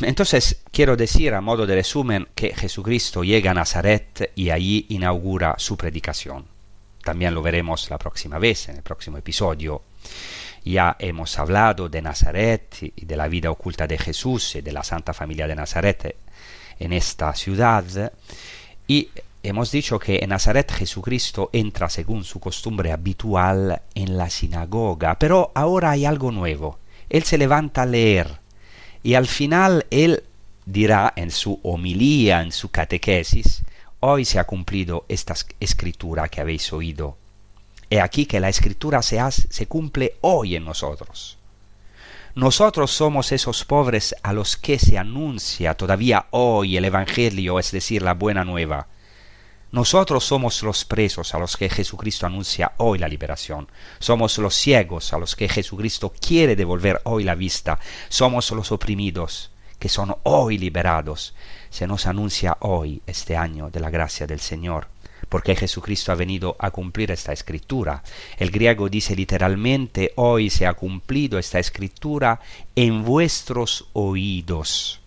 Entonces 0.00 0.62
quiero 0.70 0.96
decir 0.96 1.34
a 1.34 1.42
modo 1.42 1.66
de 1.66 1.74
resumen 1.74 2.26
que 2.34 2.54
Jesucristo 2.54 3.22
llega 3.22 3.50
a 3.50 3.54
Nazaret 3.54 4.32
y 4.34 4.48
allí 4.48 4.86
inaugura 4.88 5.56
su 5.58 5.76
predicación. 5.76 6.46
También 7.04 7.34
lo 7.34 7.42
veremos 7.42 7.90
la 7.90 7.98
próxima 7.98 8.38
vez, 8.38 8.70
en 8.70 8.76
el 8.76 8.82
próximo 8.82 9.18
episodio. 9.18 9.82
Ya 10.64 10.96
hemos 10.98 11.38
hablado 11.38 11.88
de 11.88 12.02
Nazaret 12.02 12.76
y 12.80 13.04
de 13.04 13.16
la 13.16 13.28
vida 13.28 13.50
oculta 13.50 13.86
de 13.86 13.98
Jesús 13.98 14.56
y 14.56 14.60
de 14.60 14.72
la 14.72 14.84
Santa 14.84 15.12
Familia 15.12 15.46
de 15.46 15.56
Nazaret 15.56 16.16
en 16.78 16.92
esta 16.92 17.34
ciudad. 17.34 18.12
Y 18.86 19.08
hemos 19.42 19.72
dicho 19.72 19.98
que 19.98 20.20
en 20.22 20.30
Nazaret 20.30 20.70
Jesucristo 20.70 21.50
entra 21.52 21.88
según 21.88 22.24
su 22.24 22.38
costumbre 22.38 22.92
habitual 22.92 23.82
en 23.94 24.16
la 24.16 24.30
sinagoga, 24.30 25.18
pero 25.18 25.50
ahora 25.54 25.90
hay 25.90 26.04
algo 26.04 26.30
nuevo. 26.30 26.78
Él 27.10 27.24
se 27.24 27.38
levanta 27.38 27.82
a 27.82 27.86
leer 27.86 28.40
y 29.02 29.14
al 29.14 29.26
final 29.26 29.86
él 29.90 30.22
dirá 30.64 31.12
en 31.16 31.30
su 31.30 31.58
homilía, 31.62 32.42
en 32.42 32.52
su 32.52 32.70
catequesis, 32.70 33.62
hoy 34.00 34.24
se 34.24 34.38
ha 34.38 34.44
cumplido 34.44 35.04
esta 35.08 35.34
escritura 35.60 36.28
que 36.28 36.40
habéis 36.40 36.72
oído. 36.72 37.16
He 37.92 38.00
aquí 38.00 38.24
que 38.24 38.40
la 38.40 38.48
escritura 38.48 39.02
se, 39.02 39.20
se 39.30 39.66
cumple 39.66 40.16
hoy 40.22 40.56
en 40.56 40.64
nosotros. 40.64 41.36
Nosotros 42.34 42.90
somos 42.90 43.32
esos 43.32 43.66
pobres 43.66 44.14
a 44.22 44.32
los 44.32 44.56
que 44.56 44.78
se 44.78 44.96
anuncia 44.96 45.74
todavía 45.74 46.24
hoy 46.30 46.78
el 46.78 46.86
Evangelio, 46.86 47.58
es 47.58 47.70
decir, 47.70 48.00
la 48.00 48.14
buena 48.14 48.44
nueva. 48.44 48.86
Nosotros 49.72 50.24
somos 50.24 50.62
los 50.62 50.86
presos 50.86 51.34
a 51.34 51.38
los 51.38 51.58
que 51.58 51.68
Jesucristo 51.68 52.24
anuncia 52.24 52.72
hoy 52.78 52.98
la 52.98 53.08
liberación. 53.08 53.68
Somos 53.98 54.38
los 54.38 54.54
ciegos 54.54 55.12
a 55.12 55.18
los 55.18 55.36
que 55.36 55.50
Jesucristo 55.50 56.14
quiere 56.18 56.56
devolver 56.56 57.02
hoy 57.04 57.24
la 57.24 57.34
vista. 57.34 57.78
Somos 58.08 58.50
los 58.52 58.72
oprimidos 58.72 59.50
que 59.78 59.90
son 59.90 60.16
hoy 60.22 60.56
liberados. 60.56 61.34
Se 61.68 61.86
nos 61.86 62.06
anuncia 62.06 62.56
hoy 62.60 63.02
este 63.06 63.36
año 63.36 63.68
de 63.68 63.80
la 63.80 63.90
gracia 63.90 64.26
del 64.26 64.40
Señor 64.40 64.91
porque 65.32 65.56
Jesucristo 65.56 66.12
ha 66.12 66.14
venido 66.14 66.56
a 66.58 66.70
cumplir 66.70 67.10
esta 67.10 67.32
escritura. 67.32 68.02
El 68.36 68.50
griego 68.50 68.90
dice 68.90 69.16
literalmente, 69.16 70.12
hoy 70.16 70.50
se 70.50 70.66
ha 70.66 70.74
cumplido 70.74 71.38
esta 71.38 71.58
escritura 71.58 72.38
en 72.76 73.02
vuestros 73.02 73.86
oídos. 73.94 75.00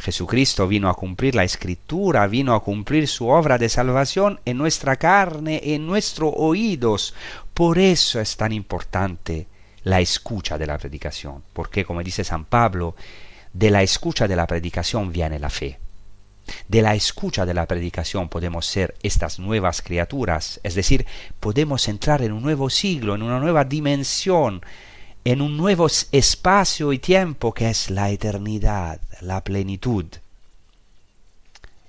Jesucristo 0.00 0.66
vino 0.66 0.88
a 0.88 0.94
cumplir 0.94 1.36
la 1.36 1.44
escritura, 1.44 2.26
vino 2.26 2.52
a 2.52 2.64
cumplir 2.64 3.06
su 3.06 3.28
obra 3.28 3.58
de 3.58 3.68
salvación 3.68 4.40
en 4.44 4.58
nuestra 4.58 4.96
carne, 4.96 5.60
en 5.62 5.86
nuestros 5.86 6.32
oídos. 6.36 7.14
Por 7.54 7.78
eso 7.78 8.18
es 8.18 8.36
tan 8.36 8.50
importante 8.50 9.46
la 9.84 10.00
escucha 10.00 10.58
de 10.58 10.66
la 10.66 10.78
predicación, 10.78 11.44
porque 11.52 11.84
como 11.84 12.02
dice 12.02 12.24
San 12.24 12.44
Pablo, 12.44 12.96
de 13.52 13.70
la 13.70 13.84
escucha 13.84 14.26
de 14.26 14.34
la 14.34 14.48
predicación 14.48 15.12
viene 15.12 15.38
la 15.38 15.48
fe. 15.48 15.78
De 16.68 16.82
la 16.82 16.94
escucha 16.94 17.46
de 17.46 17.54
la 17.54 17.66
predicación 17.66 18.28
podemos 18.28 18.66
ser 18.66 18.94
estas 19.02 19.38
nuevas 19.38 19.82
criaturas, 19.82 20.60
es 20.62 20.74
decir, 20.74 21.06
podemos 21.40 21.88
entrar 21.88 22.22
en 22.22 22.32
un 22.32 22.42
nuevo 22.42 22.70
siglo, 22.70 23.14
en 23.14 23.22
una 23.22 23.40
nueva 23.40 23.64
dimensión, 23.64 24.62
en 25.24 25.42
un 25.42 25.56
nuevo 25.56 25.86
espacio 26.12 26.92
y 26.92 26.98
tiempo 26.98 27.52
que 27.52 27.68
es 27.68 27.90
la 27.90 28.10
eternidad, 28.10 29.00
la 29.20 29.42
plenitud, 29.44 30.06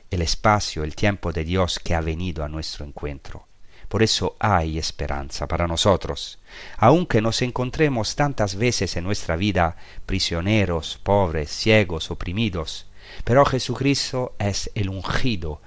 el 0.09 0.21
espacio, 0.21 0.83
el 0.83 0.95
tiempo 0.95 1.31
de 1.31 1.45
Dios 1.45 1.79
que 1.79 1.95
ha 1.95 2.01
venido 2.01 2.43
a 2.43 2.49
nuestro 2.49 2.85
encuentro. 2.85 3.45
Por 3.87 4.03
eso 4.03 4.35
hay 4.39 4.77
esperanza 4.77 5.47
para 5.47 5.67
nosotros, 5.67 6.39
aunque 6.77 7.21
nos 7.21 7.41
encontremos 7.41 8.15
tantas 8.15 8.55
veces 8.55 8.95
en 8.95 9.03
nuestra 9.03 9.35
vida 9.35 9.75
prisioneros, 10.05 10.99
pobres, 11.03 11.51
ciegos, 11.51 12.09
oprimidos, 12.09 12.85
pero 13.23 13.45
Jesucristo 13.45 14.33
es 14.39 14.71
el 14.75 14.89
ungido 14.89 15.61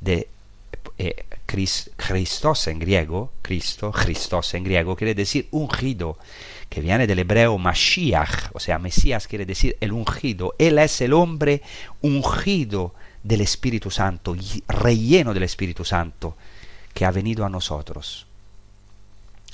de 0.00 0.28
eh, 0.98 1.24
Christos 1.46 2.66
en 2.68 2.78
griego, 2.78 3.32
Cristo, 3.42 3.90
Christos 3.90 4.54
en 4.54 4.64
griego 4.64 4.96
quiere 4.96 5.14
decir 5.14 5.48
ungido, 5.50 6.18
que 6.68 6.80
viene 6.80 7.06
del 7.06 7.20
hebreo 7.20 7.58
Mashiach, 7.58 8.50
o 8.52 8.60
sea, 8.60 8.78
Mesías 8.78 9.26
quiere 9.26 9.46
decir 9.46 9.76
el 9.80 9.92
ungido. 9.92 10.54
Él 10.58 10.78
es 10.78 11.00
el 11.00 11.12
hombre 11.12 11.62
ungido 12.00 12.94
del 13.22 13.40
Espíritu 13.40 13.90
Santo, 13.90 14.36
relleno 14.68 15.34
del 15.34 15.44
Espíritu 15.44 15.84
Santo, 15.84 16.36
que 16.92 17.04
ha 17.04 17.10
venido 17.10 17.44
a 17.44 17.48
nosotros. 17.48 18.26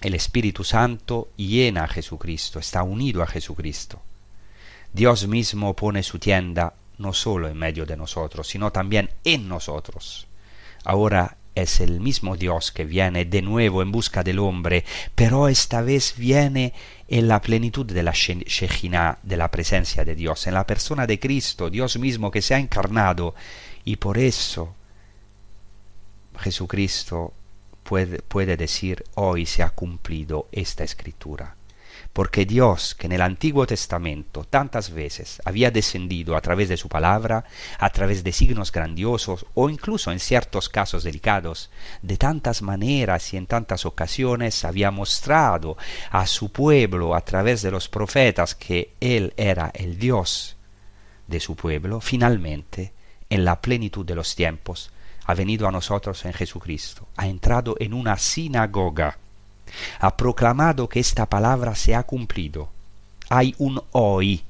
El 0.03 0.15
Espíritu 0.15 0.65
Santo 0.65 1.29
llena 1.37 1.85
a 1.85 1.89
Jesucristo, 1.89 2.59
está 2.59 2.83
unido 2.83 3.23
a 3.23 3.27
Jesucristo. 3.27 4.01
Dios 4.93 5.27
mismo 5.29 5.75
pone 5.77 6.03
su 6.03 6.19
tienda 6.19 6.73
no 7.01 7.15
solo 7.15 7.49
en 7.49 7.57
medio 7.57 7.87
de 7.87 7.97
nosotros, 7.97 8.47
sino 8.47 8.71
también 8.71 9.11
en 9.25 9.49
nosotros. 9.49 10.29
Ahora 10.85 11.39
es 11.55 11.81
el 11.81 11.99
mismo 11.99 12.37
Dios 12.37 12.73
que 12.73 12.85
viene 12.85 13.25
de 13.25 13.43
nuevo 13.43 13.83
en 13.83 13.91
busca 13.91 14.23
del 14.23 14.39
hombre, 14.39 14.85
pero 15.15 15.49
esta 15.49 15.81
vez 15.81 16.15
viene 16.17 16.75
en 17.09 17.27
la 17.27 17.41
plenitud 17.41 17.87
de 17.87 18.03
la 18.03 18.13
Shejina, 18.13 19.19
de 19.23 19.37
la 19.37 19.51
presencia 19.51 20.05
de 20.05 20.15
Dios, 20.15 20.47
en 20.47 20.55
la 20.55 20.67
persona 20.67 21.07
de 21.07 21.19
Cristo, 21.19 21.71
Dios 21.71 21.99
mismo 21.99 22.31
que 22.31 22.43
se 22.43 22.55
ha 22.55 22.59
encarnado, 22.59 23.35
y 23.85 23.97
por 23.97 24.19
eso 24.19 24.75
Jesucristo 26.39 27.33
puede, 27.83 28.21
puede 28.21 28.59
decir, 28.59 29.05
hoy 29.15 29.47
se 29.47 29.63
ha 29.63 29.71
cumplido 29.71 30.49
esta 30.53 30.85
escritura 30.85 31.57
porque 32.13 32.45
Dios, 32.45 32.95
que 32.95 33.07
en 33.07 33.13
el 33.13 33.23
Antiguo 33.23 33.67
Testamento 33.67 34.45
tantas 34.45 34.91
veces 34.91 35.41
había 35.45 35.71
descendido 35.71 36.37
a 36.37 36.41
través 36.41 36.69
de 36.69 36.77
su 36.77 36.89
palabra, 36.89 37.45
a 37.79 37.91
través 37.91 38.25
de 38.25 38.33
signos 38.33 38.73
grandiosos 38.73 39.47
o 39.55 39.71
incluso 39.71 40.11
en 40.11 40.19
ciertos 40.19 40.69
casos 40.69 41.05
delicados, 41.05 41.71
de 42.03 42.17
tantas 42.17 42.63
maneras 42.63 43.33
y 43.33 43.37
en 43.37 43.47
tantas 43.47 43.87
ocasiones 43.87 44.65
había 44.65 44.91
mostrado 44.91 45.77
a 46.11 46.27
su 46.27 46.51
pueblo 46.51 47.15
a 47.15 47.21
través 47.21 47.63
de 47.63 47.71
los 47.71 47.89
profetas 47.89 48.55
que 48.55 48.95
Él 49.01 49.33
era 49.37 49.71
el 49.75 49.99
Dios 49.99 50.57
de 51.29 51.41
su 51.41 51.55
pueblo, 51.55 52.01
finalmente, 52.01 52.93
en 53.31 53.45
la 53.45 53.61
plenitud 53.61 54.05
de 54.05 54.17
los 54.17 54.35
tiempos, 54.35 54.91
ha 55.25 55.35
venido 55.35 55.69
a 55.69 55.71
nosotros 55.71 56.25
en 56.25 56.33
Jesucristo, 56.33 57.07
ha 57.17 57.29
entrado 57.29 57.77
en 57.79 57.95
una 57.95 58.19
sinagoga, 58.19 59.19
ha 59.99 60.17
proclamado 60.17 60.89
que 60.89 61.01
esta 61.01 61.27
palabra 61.27 61.75
se 61.75 61.95
ha 61.95 62.03
cumplido. 62.03 62.71
Hay 63.29 63.55
un 63.59 63.83
hoy. 63.93 64.45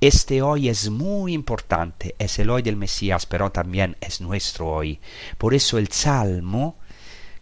Este 0.00 0.42
hoy 0.42 0.68
es 0.68 0.90
muy 0.90 1.32
importante, 1.32 2.16
es 2.18 2.38
el 2.38 2.50
hoy 2.50 2.62
del 2.62 2.76
Mesías, 2.76 3.24
pero 3.24 3.50
también 3.50 3.96
es 4.00 4.20
nuestro 4.20 4.68
hoy. 4.68 4.98
Por 5.38 5.54
eso 5.54 5.78
el 5.78 5.88
Salmo 5.88 6.76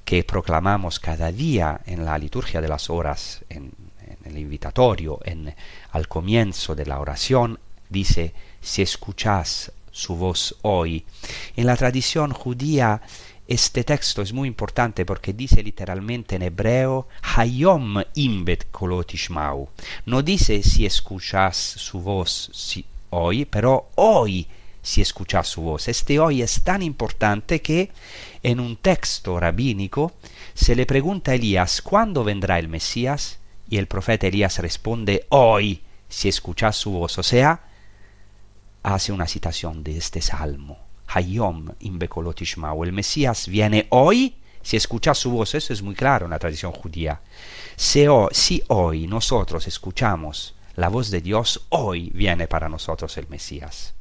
que 0.05 0.25
proclamamos 0.25 1.01
cada 1.01 1.33
día 1.33 1.81
en 1.87 2.05
la 2.05 2.19
liturgia 2.19 2.61
de 2.61 2.69
las 2.69 2.91
horas, 2.91 3.45
en, 3.49 3.73
el 4.25 4.37
invitatorio, 4.37 5.21
en, 5.25 5.55
al 5.93 6.09
comienzo 6.09 6.75
de 6.75 6.85
la 6.85 7.01
oración, 7.01 7.59
dice, 7.89 8.35
si 8.61 8.83
escuchás 8.83 9.73
su 9.91 10.17
voz 10.17 10.57
hoy. 10.63 11.05
En 11.57 11.67
la 11.67 11.77
tradición 11.77 12.33
judía 12.33 13.03
este 13.51 13.83
texto 13.83 14.23
es 14.23 14.33
muy 14.33 14.47
importante 14.47 15.05
porque 15.05 15.33
dice 15.33 15.61
literalmente 15.61 16.37
en 16.37 16.43
hebreo 16.43 17.09
Hayom 17.35 18.01
imbet 18.15 18.71
kolotishmau. 18.71 19.69
No 20.07 20.23
dice 20.23 20.63
si 20.63 20.87
escuchas 20.87 21.57
su 21.57 22.01
voz 22.01 22.53
hoy, 23.11 23.45
pero 23.47 23.89
hoy 23.97 24.47
si 24.81 25.01
escuchas 25.03 25.49
su 25.49 25.63
voz. 25.63 25.89
Este 25.89 26.21
hoy 26.21 26.43
es 26.43 26.63
tan 26.63 26.81
importante 26.81 27.61
que 27.61 27.91
en 28.45 28.61
un 28.61 28.77
texto 28.77 29.41
rabínico 29.41 30.13
se 30.55 30.77
le 30.77 30.87
pregunta 30.87 31.33
a 31.33 31.35
Elías 31.35 31.83
cuándo 31.83 32.23
vendrá 32.23 32.61
el 32.61 32.69
Mesías 32.69 33.41
y 33.69 33.79
el 33.79 33.89
profeta 33.89 34.29
Elías 34.29 34.61
responde 34.61 35.27
hoy 35.29 35.83
si 36.09 36.29
escuchas 36.29 36.77
su 36.77 36.93
voz. 36.93 37.19
O 37.19 37.25
sea, 37.25 37.65
hace 38.85 39.11
una 39.11 39.27
citación 39.27 39.83
de 39.83 39.99
este 39.99 40.23
salmo. 40.23 40.90
Hayom 41.13 41.75
o 42.73 42.85
El 42.85 42.93
Mesías 42.93 43.49
viene 43.49 43.87
hoy. 43.91 44.37
Si 44.63 44.77
escuchas 44.77 45.19
su 45.19 45.31
voz, 45.31 45.55
eso 45.55 45.73
es 45.73 45.83
muy 45.83 45.95
claro 45.95 46.27
en 46.27 46.31
la 46.31 46.39
tradición 46.39 46.73
judía. 46.73 47.21
Si 47.77 48.07
hoy 48.69 49.07
nosotros 49.07 49.67
escuchamos 49.67 50.55
la 50.77 50.89
voz 50.89 51.11
de 51.11 51.21
Dios, 51.21 51.67
hoy 51.71 52.11
viene 52.15 52.47
para 52.47 52.69
nosotros 52.69 53.17
el 53.17 53.29
Mesías. 53.29 53.95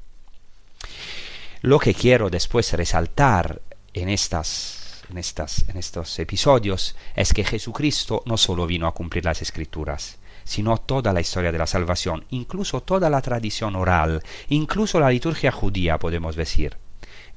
Lo 1.62 1.80
que 1.80 1.94
quiero 1.94 2.30
después 2.30 2.72
resaltar 2.74 3.62
en 3.94 4.10
estas, 4.10 5.04
en, 5.10 5.18
estas, 5.18 5.66
en 5.68 5.78
estos 5.78 6.20
episodios 6.20 6.96
es 7.16 7.34
que 7.34 7.44
Jesucristo 7.44 8.22
no 8.26 8.38
solo 8.38 8.68
vino 8.68 8.86
a 8.88 8.94
cumplir 8.94 9.26
las 9.26 9.42
escrituras, 9.42 10.18
sino 10.44 10.78
toda 10.78 11.12
la 11.14 11.22
historia 11.22 11.52
de 11.52 11.58
la 11.58 11.68
salvación, 11.68 12.26
incluso 12.30 12.82
toda 12.82 13.10
la 13.10 13.22
tradición 13.22 13.76
oral, 13.76 14.22
incluso 14.50 15.00
la 15.00 15.10
liturgia 15.10 15.52
judía, 15.52 15.98
podemos 15.98 16.36
decir 16.36 16.78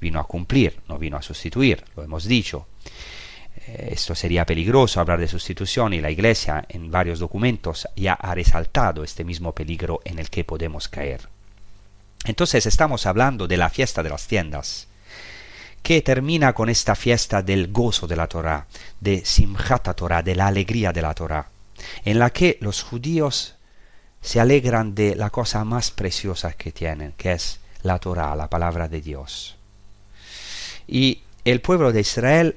vino 0.03 0.21
a 0.21 0.25
cumplir, 0.25 0.81
no 0.89 0.99
vino 0.99 1.17
a 1.17 1.23
sustituir, 1.23 1.83
lo 1.97 2.03
hemos 2.03 2.25
dicho. 2.25 2.67
Eh, 3.67 3.91
esto 3.93 4.15
sería 4.15 4.45
peligroso 4.45 5.01
hablar 5.01 5.21
de 5.21 5.29
sustitución 5.29 5.95
y 5.95 6.01
la 6.01 6.11
Iglesia 6.11 6.65
en 6.69 6.91
varios 6.91 7.21
documentos 7.21 7.89
ya 7.97 8.15
ha 8.15 8.35
resaltado 8.35 9.05
este 9.05 9.25
mismo 9.25 9.53
peligro 9.55 10.01
en 10.05 10.19
el 10.19 10.29
que 10.29 10.45
podemos 10.45 10.89
caer. 10.89 11.29
Entonces 12.25 12.67
estamos 12.67 13.07
hablando 13.07 13.47
de 13.47 13.57
la 13.57 13.71
fiesta 13.71 14.03
de 14.03 14.11
las 14.11 14.27
tiendas, 14.27 14.89
que 15.83 16.03
termina 16.03 16.53
con 16.53 16.69
esta 16.69 16.95
fiesta 16.95 17.43
del 17.43 17.73
gozo 17.73 18.07
de 18.07 18.17
la 18.17 18.27
Torah, 18.27 18.67
de 19.01 19.25
Simchat 19.25 19.95
Torah, 19.97 20.23
de 20.23 20.35
la 20.35 20.49
alegría 20.49 20.93
de 20.93 21.03
la 21.03 21.15
Torah, 21.15 21.49
en 22.05 22.19
la 22.19 22.31
que 22.31 22.59
los 22.61 22.83
judíos 22.83 23.55
se 24.21 24.39
alegran 24.41 24.95
de 24.95 25.17
la 25.17 25.31
cosa 25.31 25.65
más 25.65 25.91
preciosa 25.91 26.53
que 26.53 26.71
tienen, 26.71 27.13
que 27.17 27.33
es 27.33 27.59
la 27.83 27.99
Torah, 27.99 28.37
la 28.37 28.49
palabra 28.49 28.89
de 28.89 29.01
Dios. 29.01 29.57
Y 30.87 31.23
el 31.45 31.61
pueblo 31.61 31.93
de 31.93 32.01
Israel 32.01 32.57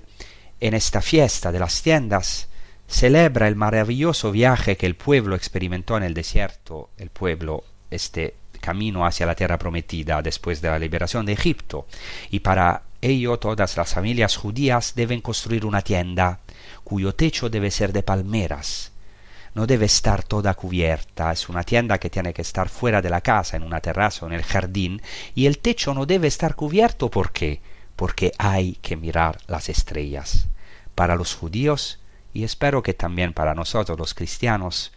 en 0.59 0.73
esta 0.73 1.01
fiesta 1.01 1.51
de 1.51 1.59
las 1.59 1.82
tiendas 1.82 2.47
celebra 2.88 3.47
el 3.47 3.55
maravilloso 3.55 4.32
viaje 4.32 4.78
que 4.78 4.86
el 4.86 4.95
pueblo 4.95 5.36
experimentó 5.36 5.97
en 5.97 6.03
el 6.03 6.13
desierto, 6.13 6.89
el 6.97 7.09
pueblo, 7.09 7.63
este 7.91 8.36
camino 8.61 9.05
hacia 9.05 9.26
la 9.26 9.36
tierra 9.36 9.59
prometida 9.59 10.21
después 10.21 10.61
de 10.61 10.69
la 10.69 10.80
liberación 10.80 11.26
de 11.26 11.34
Egipto. 11.34 11.88
Y 12.32 12.39
para 12.39 12.84
ello 13.01 13.38
todas 13.38 13.78
las 13.78 13.93
familias 13.93 14.36
judías 14.36 14.93
deben 14.95 15.21
construir 15.21 15.65
una 15.65 15.82
tienda 15.82 16.39
cuyo 16.84 17.13
techo 17.13 17.49
debe 17.49 17.71
ser 17.71 17.93
de 17.93 18.03
palmeras. 18.03 18.91
No 19.53 19.65
debe 19.65 19.86
estar 19.86 20.23
toda 20.23 20.53
cubierta, 20.53 21.32
es 21.32 21.47
una 21.47 21.63
tienda 21.63 21.97
que 21.97 22.09
tiene 22.09 22.34
que 22.34 22.41
estar 22.41 22.67
fuera 22.67 23.01
de 23.01 23.09
la 23.09 23.21
casa, 23.21 23.55
en 23.55 23.63
una 23.63 23.80
terraza 23.80 24.26
o 24.26 24.28
en 24.28 24.34
el 24.34 24.43
jardín, 24.43 25.01
y 25.34 25.45
el 25.45 25.59
techo 25.59 25.93
no 25.93 26.05
debe 26.05 26.28
estar 26.28 26.55
cubierto 26.55 27.09
¿por 27.09 27.32
qué? 27.32 27.61
Porque 27.95 28.33
hay 28.37 28.73
que 28.81 28.95
mirar 28.95 29.39
las 29.47 29.69
estrellas. 29.69 30.47
Para 30.95 31.15
los 31.15 31.35
judíos, 31.35 31.99
y 32.33 32.43
espero 32.43 32.83
que 32.83 32.93
también 32.93 33.33
para 33.33 33.55
nosotros 33.55 33.97
los 33.97 34.13
cristianos, 34.13 34.91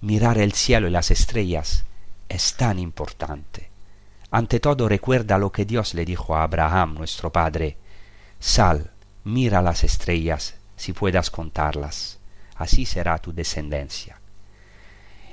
mirar 0.00 0.38
el 0.38 0.52
cielo 0.52 0.88
y 0.88 0.90
las 0.90 1.10
estrellas 1.10 1.84
es 2.28 2.54
tan 2.54 2.78
importante. 2.78 3.70
Ante 4.30 4.60
todo 4.60 4.88
recuerda 4.88 5.38
lo 5.38 5.52
que 5.52 5.64
Dios 5.64 5.94
le 5.94 6.04
dijo 6.04 6.36
a 6.36 6.42
Abraham, 6.42 6.94
nuestro 6.94 7.32
padre, 7.32 7.76
sal, 8.38 8.90
mira 9.24 9.62
las 9.62 9.84
estrellas, 9.84 10.56
si 10.76 10.92
puedas 10.92 11.30
contarlas, 11.30 12.18
así 12.56 12.84
será 12.84 13.18
tu 13.18 13.32
descendencia. 13.32 14.17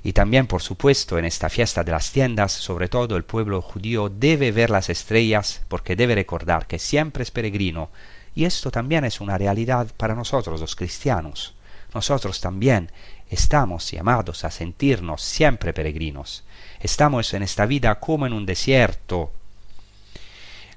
Y 0.06 0.14
también, 0.14 0.46
por 0.46 0.62
supuesto, 0.62 1.18
en 1.18 1.26
esta 1.26 1.50
fiesta 1.50 1.84
de 1.84 1.92
las 1.92 2.12
tiendas, 2.12 2.52
sobre 2.52 2.90
todo 2.90 3.16
el 3.16 3.24
pueblo 3.24 3.60
judío 3.64 4.08
debe 4.08 4.52
ver 4.52 4.70
las 4.70 4.92
estrellas 4.92 5.64
porque 5.68 5.96
debe 5.96 6.14
recordar 6.14 6.68
que 6.68 6.78
siempre 6.78 7.24
es 7.24 7.32
peregrino 7.32 7.90
y 8.36 8.46
esto 8.46 8.70
también 8.70 9.04
es 9.04 9.20
una 9.20 9.36
realidad 9.36 9.88
para 9.98 10.14
nosotros 10.14 10.62
los 10.62 10.76
cristianos. 10.76 11.56
Nosotros 11.92 12.40
también 12.40 12.92
estamos 13.32 13.90
llamados 13.90 14.44
a 14.44 14.52
sentirnos 14.52 15.24
siempre 15.24 15.74
peregrinos. 15.74 16.44
Estamos 16.80 17.34
en 17.34 17.42
esta 17.42 17.66
vida 17.66 18.00
como 18.00 18.28
en 18.28 18.34
un 18.34 18.46
desierto. 18.46 19.32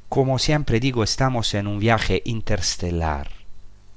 Como 0.09 0.39
siempre 0.39 0.81
digo, 0.81 1.05
estamos 1.05 1.53
en 1.53 1.67
un 1.67 1.79
viaje 1.79 2.23
interestelar. 2.25 3.29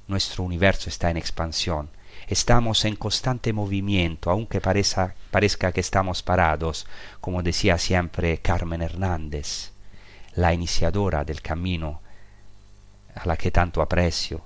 Nuestro 0.08 0.44
universo 0.44 0.90
está 0.90 1.08
en 1.08 1.16
expansión. 1.16 1.88
Estamos 2.32 2.86
en 2.86 2.96
constante 2.96 3.52
movimiento, 3.52 4.30
aunque 4.30 4.62
parezca, 4.62 5.14
parezca 5.30 5.70
que 5.70 5.82
estamos 5.82 6.22
parados, 6.22 6.86
como 7.20 7.42
decía 7.42 7.76
siempre 7.76 8.38
Carmen 8.38 8.80
Hernández, 8.80 9.72
la 10.34 10.54
iniciadora 10.54 11.24
del 11.24 11.42
camino 11.42 12.00
a 13.14 13.26
la 13.26 13.36
que 13.36 13.50
tanto 13.50 13.82
aprecio, 13.82 14.40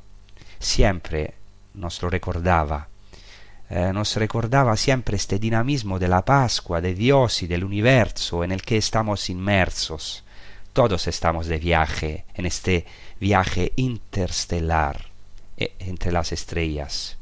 siempre 0.59 1.34
nos 1.74 2.03
lo 2.03 2.11
recordaba, 2.11 2.89
eh, 3.70 3.93
nos 3.95 4.16
recordaba 4.16 4.76
siempre 4.76 5.14
este 5.14 5.39
dinamismo 5.39 6.01
de 6.01 6.09
la 6.09 6.24
Pascua, 6.24 6.80
de 6.80 6.93
Dios 6.93 7.45
y 7.45 7.47
del 7.47 7.62
universo 7.62 8.43
en 8.43 8.51
el 8.51 8.62
que 8.62 8.78
estamos 8.78 9.30
inmersos. 9.30 10.24
Todos 10.72 11.07
estamos 11.07 11.47
de 11.47 11.59
viaje, 11.59 12.24
en 12.34 12.47
este 12.47 12.84
viaje 13.20 13.72
interestelar 13.76 15.07
eh, 15.57 15.72
entre 15.78 16.11
las 16.11 16.32
estrellas, 16.32 17.16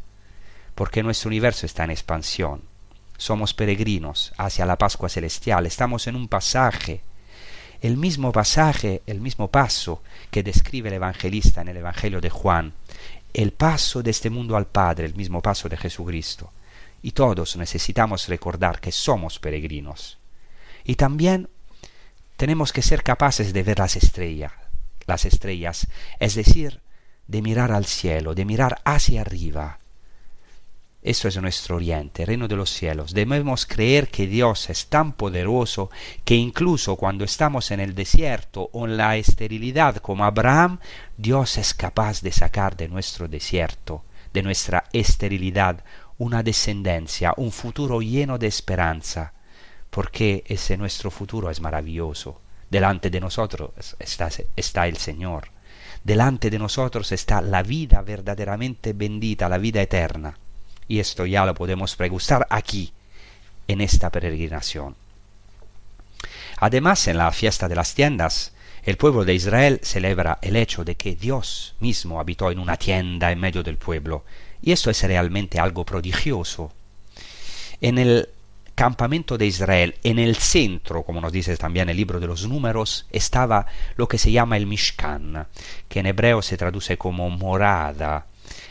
porque 0.74 1.02
nuestro 1.02 1.28
universo 1.28 1.66
está 1.66 1.84
en 1.84 1.90
expansión. 1.90 2.62
Somos 3.16 3.54
peregrinos 3.54 4.32
hacia 4.36 4.66
la 4.66 4.76
Pascua 4.76 5.08
celestial, 5.08 5.66
estamos 5.66 6.06
en 6.06 6.16
un 6.16 6.28
pasaje 6.28 7.02
el 7.84 7.98
mismo 7.98 8.32
pasaje, 8.32 9.02
el 9.06 9.20
mismo 9.20 9.48
paso 9.48 10.02
que 10.30 10.42
describe 10.42 10.88
el 10.88 10.94
evangelista 10.94 11.60
en 11.60 11.68
el 11.68 11.76
Evangelio 11.76 12.18
de 12.22 12.30
Juan, 12.30 12.72
el 13.34 13.52
paso 13.52 14.02
de 14.02 14.10
este 14.10 14.30
mundo 14.30 14.56
al 14.56 14.66
Padre, 14.66 15.04
el 15.04 15.14
mismo 15.14 15.42
paso 15.42 15.68
de 15.68 15.76
Jesucristo. 15.76 16.50
Y 17.02 17.10
todos 17.10 17.56
necesitamos 17.56 18.26
recordar 18.28 18.80
que 18.80 18.90
somos 18.90 19.38
peregrinos. 19.38 20.16
Y 20.82 20.94
también 20.94 21.50
tenemos 22.38 22.72
que 22.72 22.80
ser 22.80 23.02
capaces 23.02 23.52
de 23.52 23.62
ver 23.62 23.78
las 23.78 23.96
estrellas, 23.96 24.52
las 25.04 25.26
estrellas, 25.26 25.86
es 26.20 26.36
decir, 26.36 26.80
de 27.26 27.42
mirar 27.42 27.70
al 27.70 27.84
cielo, 27.84 28.34
de 28.34 28.46
mirar 28.46 28.80
hacia 28.86 29.20
arriba, 29.20 29.78
esto 31.04 31.28
es 31.28 31.36
nuestro 31.36 31.76
oriente, 31.76 32.24
reino 32.24 32.48
de 32.48 32.56
los 32.56 32.70
cielos. 32.70 33.12
Debemos 33.12 33.66
creer 33.66 34.08
que 34.08 34.26
Dios 34.26 34.70
es 34.70 34.86
tan 34.86 35.12
poderoso 35.12 35.90
que 36.24 36.34
incluso 36.34 36.96
cuando 36.96 37.24
estamos 37.24 37.70
en 37.72 37.80
el 37.80 37.94
desierto 37.94 38.70
o 38.72 38.86
en 38.86 38.96
la 38.96 39.18
esterilidad 39.18 39.96
como 39.96 40.24
Abraham, 40.24 40.78
Dios 41.18 41.58
es 41.58 41.74
capaz 41.74 42.22
de 42.22 42.32
sacar 42.32 42.74
de 42.78 42.88
nuestro 42.88 43.28
desierto, 43.28 44.02
de 44.32 44.42
nuestra 44.42 44.84
esterilidad, 44.94 45.84
una 46.16 46.42
descendencia, 46.42 47.34
un 47.36 47.52
futuro 47.52 48.00
lleno 48.00 48.38
de 48.38 48.46
esperanza, 48.46 49.34
porque 49.90 50.42
ese 50.46 50.78
nuestro 50.78 51.10
futuro 51.10 51.50
es 51.50 51.60
maravilloso. 51.60 52.40
Delante 52.70 53.10
de 53.10 53.20
nosotros 53.20 53.72
está, 53.98 54.30
está 54.56 54.88
el 54.88 54.96
Señor. 54.96 55.50
Delante 56.02 56.48
de 56.48 56.58
nosotros 56.58 57.12
está 57.12 57.42
la 57.42 57.62
vida 57.62 58.00
verdaderamente 58.00 58.94
bendita, 58.94 59.50
la 59.50 59.58
vida 59.58 59.82
eterna 59.82 60.38
y 60.88 60.98
esto 60.98 61.26
ya 61.26 61.44
lo 61.44 61.54
podemos 61.54 61.96
pregustar 61.96 62.46
aquí, 62.50 62.92
en 63.68 63.80
esta 63.80 64.10
peregrinación. 64.10 64.96
Además, 66.58 67.08
en 67.08 67.18
la 67.18 67.32
fiesta 67.32 67.68
de 67.68 67.74
las 67.74 67.94
tiendas, 67.94 68.52
el 68.84 68.96
pueblo 68.96 69.24
de 69.24 69.34
Israel 69.34 69.80
celebra 69.82 70.38
el 70.42 70.56
hecho 70.56 70.84
de 70.84 70.94
que 70.94 71.16
Dios 71.16 71.74
mismo 71.80 72.20
habitó 72.20 72.50
en 72.50 72.58
una 72.58 72.76
tienda 72.76 73.32
en 73.32 73.40
medio 73.40 73.62
del 73.62 73.78
pueblo, 73.78 74.24
y 74.62 74.72
esto 74.72 74.90
es 74.90 75.02
realmente 75.02 75.58
algo 75.58 75.84
prodigioso. 75.84 76.72
En 77.80 77.98
el 77.98 78.28
campamento 78.74 79.38
de 79.38 79.46
Israel, 79.46 79.94
en 80.02 80.18
el 80.18 80.36
centro, 80.36 81.02
como 81.02 81.20
nos 81.20 81.32
dice 81.32 81.56
también 81.56 81.88
el 81.88 81.96
libro 81.96 82.20
de 82.20 82.26
los 82.26 82.46
números, 82.46 83.06
estaba 83.10 83.66
lo 83.96 84.08
que 84.08 84.18
se 84.18 84.32
llama 84.32 84.56
el 84.56 84.66
Mishkan, 84.66 85.46
que 85.88 86.00
en 86.00 86.06
hebreo 86.06 86.42
se 86.42 86.56
traduce 86.56 86.98
como 86.98 87.30
morada, 87.30 88.26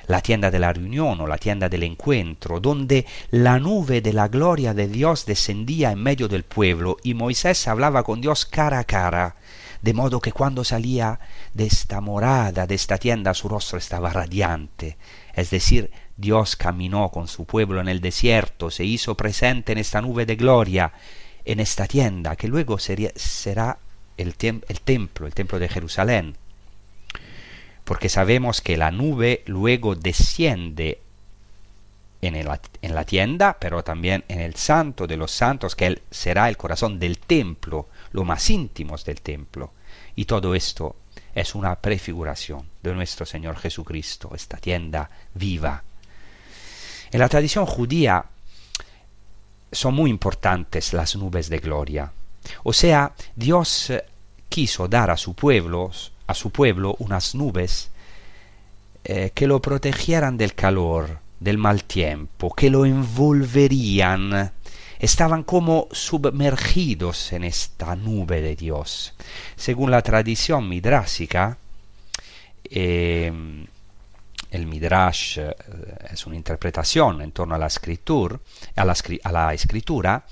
la 0.07 0.21
tienda 0.21 0.51
de 0.51 0.59
la 0.59 0.73
reunión 0.73 1.19
o 1.21 1.27
la 1.27 1.37
tienda 1.37 1.69
del 1.69 1.83
encuentro, 1.83 2.59
donde 2.59 3.05
la 3.31 3.59
nube 3.59 4.01
de 4.01 4.13
la 4.13 4.27
gloria 4.27 4.73
de 4.73 4.87
Dios 4.87 5.25
descendía 5.25 5.91
en 5.91 6.01
medio 6.01 6.27
del 6.27 6.43
pueblo 6.43 6.97
y 7.03 7.13
Moisés 7.13 7.67
hablaba 7.67 8.03
con 8.03 8.21
Dios 8.21 8.45
cara 8.45 8.79
a 8.79 8.83
cara, 8.83 9.35
de 9.81 9.93
modo 9.93 10.21
que 10.21 10.31
cuando 10.31 10.63
salía 10.63 11.19
de 11.53 11.65
esta 11.65 12.01
morada, 12.01 12.67
de 12.67 12.75
esta 12.75 12.97
tienda, 12.97 13.33
su 13.33 13.49
rostro 13.49 13.77
estaba 13.77 14.11
radiante, 14.11 14.97
es 15.33 15.49
decir, 15.49 15.91
Dios 16.15 16.55
caminó 16.55 17.09
con 17.09 17.27
su 17.27 17.45
pueblo 17.45 17.81
en 17.81 17.87
el 17.87 17.99
desierto, 17.99 18.69
se 18.69 18.85
hizo 18.85 19.15
presente 19.15 19.71
en 19.71 19.79
esta 19.79 20.01
nube 20.01 20.25
de 20.25 20.35
gloria, 20.35 20.93
en 21.43 21.59
esta 21.59 21.87
tienda, 21.87 22.35
que 22.35 22.47
luego 22.47 22.77
será 22.77 23.77
el, 24.17 24.35
el 24.39 24.81
templo, 24.81 25.27
el 25.27 25.33
templo 25.33 25.59
de 25.59 25.69
Jerusalén 25.69 26.37
porque 27.84 28.09
sabemos 28.09 28.61
que 28.61 28.77
la 28.77 28.91
nube 28.91 29.43
luego 29.45 29.95
desciende 29.95 31.01
en, 32.21 32.95
la 32.95 33.05
tienda, 33.05 33.57
pero 33.59 33.84
también 33.84 34.23
en 34.29 34.39
el 34.39 34.55
santo 34.55 35.07
de 35.07 35.17
los 35.17 35.31
santos, 35.31 35.75
que 35.75 35.88
él 35.88 36.01
será 36.09 36.47
el 36.47 36.55
corazón 36.55 36.97
del 36.97 37.19
templo, 37.19 37.89
lo 38.11 38.23
más 38.23 38.49
íntimo 38.49 38.95
del 38.97 39.21
templo. 39.21 39.73
Y 40.15 40.25
todo 40.25 40.55
esto 40.55 40.95
es 41.36 41.55
una 41.55 41.75
prefiguración 41.75 42.69
de 42.81 42.93
nuestro 42.93 43.25
Señor 43.25 43.57
Jesucristo, 43.57 44.31
esta 44.36 44.57
tienda 44.57 45.09
viva. 45.34 45.84
En 47.11 47.19
la 47.19 47.29
tradición 47.29 47.65
judía 47.65 48.25
son 49.71 49.93
muy 49.95 50.09
importantes 50.09 50.93
las 50.93 51.15
nubes 51.15 51.49
de 51.49 51.59
gloria. 51.59 52.11
O 52.63 52.71
sea, 52.71 53.13
Dios 53.36 53.91
quiso 54.47 54.88
dar 54.88 55.09
a 55.09 55.17
su 55.17 55.34
pueblo 55.34 55.91
a 56.28 56.34
su 56.34 56.51
pueblo 56.51 56.95
unas 56.99 57.36
nubes 57.36 57.91
eh, 59.05 59.32
que 59.34 59.47
lo 59.47 59.61
protegieran 59.61 60.38
del 60.38 60.53
calor, 60.55 61.19
del 61.39 61.57
mal 61.57 61.84
tiempo, 61.84 62.53
que 62.55 62.69
lo 62.69 62.86
envolverían. 62.86 64.53
Estaban 64.97 65.43
como 65.43 65.89
sumergidos 65.91 67.34
en 67.34 67.43
esta 67.43 67.97
nube 67.97 68.41
de 68.41 68.55
Dios. 68.55 69.13
Según 69.57 69.91
la 69.91 70.01
tradición 70.01 70.69
midrásica, 70.69 71.57
em, 72.63 73.65
el 74.51 74.67
midrash 74.67 75.39
eh, 75.39 75.53
es 76.09 76.26
una 76.26 76.38
interpretación 76.38 77.21
en 77.21 77.34
torno 77.34 77.55
a 77.55 77.57
la 77.57 77.67
escritura, 77.67 78.39
a 78.76 78.86
la, 78.86 79.53
escritura 79.53 80.26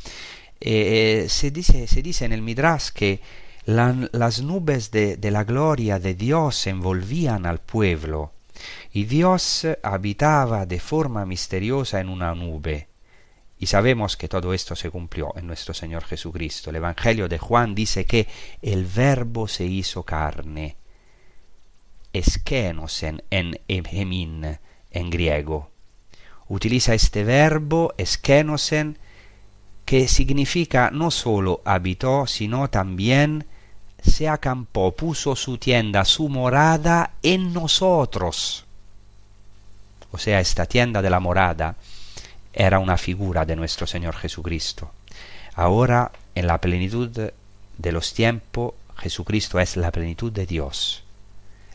eh, 0.61 1.25
se, 1.27 1.51
dice, 1.51 1.87
se 1.87 2.01
dice 2.01 2.23
en 2.23 2.31
el 2.31 2.41
midrash 2.41 2.91
que 2.93 3.19
las 3.65 4.41
nubes 4.41 4.91
de, 4.91 5.17
la 5.31 5.43
gloria 5.43 5.99
de 5.99 6.13
Dios 6.13 6.67
envolvían 6.67 7.45
al 7.45 7.59
pueblo 7.59 8.33
y 8.91 9.05
Dios 9.05 9.67
habitaba 9.83 10.65
de 10.65 10.79
forma 10.79 11.25
misteriosa 11.25 11.99
en 11.99 12.09
una 12.09 12.33
nube. 12.35 12.87
Y 13.57 13.67
sabemos 13.67 14.17
que 14.17 14.27
todo 14.27 14.53
esto 14.53 14.75
se 14.75 14.89
cumplió 14.89 15.33
en 15.37 15.45
nuestro 15.45 15.73
Señor 15.73 16.03
Jesucristo. 16.03 16.71
El 16.71 16.77
Evangelio 16.77 17.29
de 17.29 17.37
Juan 17.37 17.75
dice 17.75 18.05
que 18.05 18.27
el 18.61 18.85
Verbo 18.85 19.47
se 19.47 19.65
hizo 19.65 20.03
carne. 20.03 20.77
esquenosen 22.13 23.23
en 23.29 23.59
hemin 23.67 24.57
en 24.91 25.09
griego. 25.09 25.71
Utiliza 26.47 26.93
este 26.93 27.23
verbo 27.23 27.93
esquenosen 27.97 28.97
que 29.85 30.07
significa 30.07 30.89
no 30.91 31.11
solo 31.11 31.61
habitó, 31.65 32.27
sino 32.27 32.69
también 32.69 33.45
se 34.01 34.27
acampó, 34.27 34.91
puso 34.93 35.35
su 35.35 35.57
tienda, 35.57 36.05
su 36.05 36.29
morada 36.29 37.11
en 37.21 37.53
nosotros. 37.53 38.65
O 40.11 40.17
sea, 40.17 40.39
esta 40.39 40.65
tienda 40.65 41.01
de 41.01 41.09
la 41.09 41.19
morada 41.19 41.75
era 42.53 42.79
una 42.79 42.97
figura 42.97 43.45
de 43.45 43.55
nuestro 43.55 43.87
Señor 43.87 44.15
Jesucristo. 44.15 44.91
Ahora, 45.55 46.11
en 46.35 46.47
la 46.47 46.59
plenitud 46.59 47.09
de 47.77 47.91
los 47.91 48.13
tiempos, 48.13 48.73
Jesucristo 48.97 49.59
es 49.59 49.77
la 49.77 49.91
plenitud 49.91 50.31
de 50.31 50.45
Dios, 50.45 51.03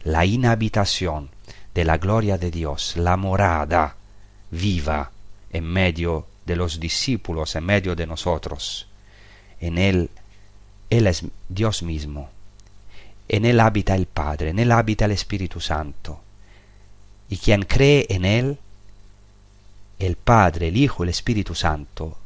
la 0.05 0.25
inhabitación 0.25 1.31
de 1.75 1.85
la 1.85 1.99
gloria 1.99 2.39
de 2.39 2.51
Dios, 2.51 2.97
la 2.97 3.17
morada 3.17 3.97
viva 4.51 5.11
en 5.51 5.65
medio 5.65 6.27
de 6.47 6.57
los 6.57 6.81
discípulos, 6.81 7.57
en 7.57 7.65
medio 7.65 7.95
de 7.95 8.07
nosotros. 8.07 8.87
En 9.61 9.79
Él, 9.79 10.11
Él 10.89 11.07
es 11.07 11.25
Dios 11.49 11.83
mismo. 11.83 12.31
En 13.29 13.45
Él 13.45 13.59
habita 13.61 13.95
el 13.95 14.07
Padre, 14.07 14.51
en 14.51 14.59
Él 14.59 14.71
habita 14.73 15.05
el 15.05 15.13
Espíritu 15.13 15.61
Santo. 15.61 16.21
Y 17.29 17.39
quien 17.39 17.63
cree 17.65 18.07
en 18.09 18.25
Él, 18.25 18.59
el 19.99 20.17
Padre, 20.17 20.69
el 20.69 20.77
Hijo, 20.77 21.03
el 21.03 21.09
Espíritu 21.09 21.55
Santo, 21.55 22.17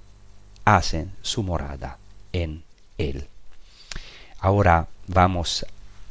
hacen 0.64 1.12
su 1.22 1.42
morada 1.42 1.96
en 2.32 2.62
Él. 2.98 3.26
Ahora 4.40 4.88
vamos 5.06 5.64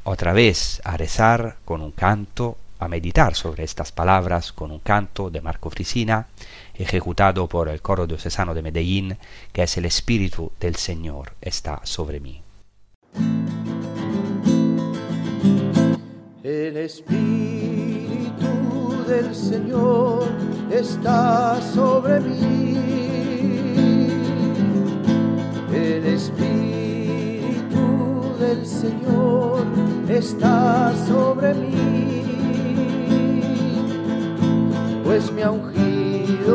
otra 0.04 0.34
vez 0.34 0.82
a 0.84 0.98
rezar 0.98 1.58
con 1.66 1.82
un 1.82 1.92
canto, 1.92 2.58
a 2.80 2.88
meditar 2.88 3.36
sobre 3.36 3.64
estas 3.64 3.92
palabras 3.92 4.52
con 4.52 4.72
un 4.72 4.80
canto 4.80 5.30
de 5.30 5.42
Marco 5.42 5.70
Frisina, 5.70 6.28
ejecutado 6.80 7.48
por 7.48 7.70
el 7.70 7.82
coro 7.82 8.08
diocesano 8.08 8.54
de 8.54 8.62
Medellín, 8.62 9.18
que 9.52 9.64
es 9.64 9.78
el 9.78 9.86
Espíritu 9.86 10.52
del 10.60 10.76
Señor 10.76 11.34
está 11.42 11.82
sobre 11.84 12.20
mí. 12.20 12.42
El 16.42 16.78
Espíritu 16.78 18.50
del 19.08 19.36
Señor 19.36 20.24
está 20.72 21.60
sobre 21.74 22.22
mí. 22.22 22.78
El 25.74 26.06
Espíritu 26.06 26.48
del 28.40 28.66
Señor 28.66 29.66
está 30.08 30.94
sobre 31.08 31.54
mí. 31.56 32.24
Pues 35.04 35.32
me 35.32 35.44
ha 35.44 35.52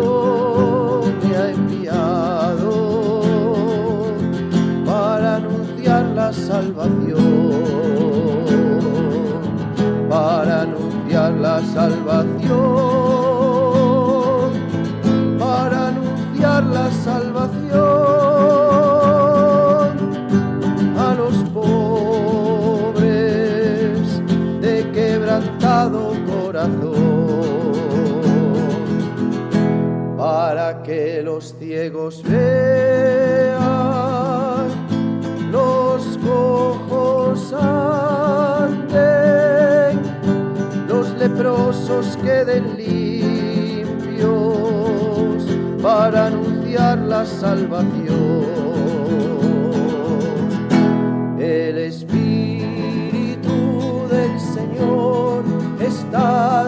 me 0.01 1.37
ha 1.37 1.51
enviado 1.51 3.23
para 4.85 5.37
anunciar 5.37 6.05
la 6.15 6.33
salvación. 6.33 7.25
Para 10.09 10.63
anunciar 10.63 11.33
la 11.35 11.61
salvación. 11.63 13.24
Ciegos 31.85 32.23
vean, 32.23 33.59
los 35.53 36.19
cojos 36.25 37.53
anden, 37.53 39.11
los 40.89 41.11
leprosos 41.19 42.17
queden 42.23 42.75
limpios, 42.79 44.25
para 45.83 46.29
anunciar 46.29 46.97
la 47.01 47.27
salvación. 47.27 48.47
El 51.39 51.77
Espíritu 51.77 53.59
del 54.09 54.41
Señor 54.41 55.45
está 55.81 56.64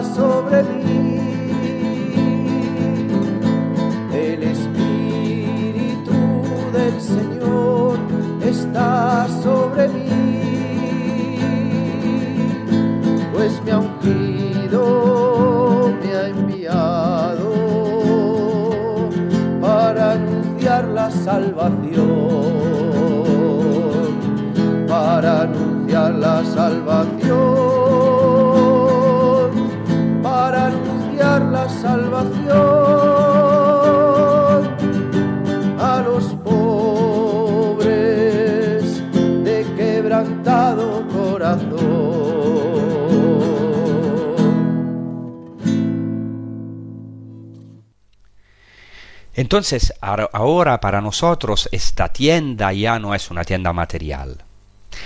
Entonces, 49.37 49.93
ahora 50.01 50.79
para 50.81 50.99
nosotros 50.99 51.69
esta 51.71 52.09
tienda 52.09 52.73
ya 52.73 52.97
no 52.97 53.13
es 53.13 53.29
una 53.29 53.43
tienda 53.43 53.71
material, 53.71 54.37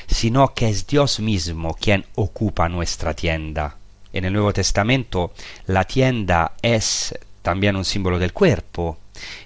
sino 0.07 0.53
que 0.53 0.69
es 0.69 0.87
Dios 0.87 1.19
mismo 1.19 1.73
quien 1.73 2.05
ocupa 2.15 2.69
nuestra 2.69 3.13
tienda. 3.13 3.75
En 4.13 4.23
el 4.23 4.31
Nuevo 4.31 4.53
Testamento 4.53 5.33
la 5.67 5.83
tienda 5.83 6.53
es 6.61 7.13
también 7.41 7.75
un 7.75 7.83
símbolo 7.83 8.19
del 8.19 8.31
cuerpo. 8.31 8.97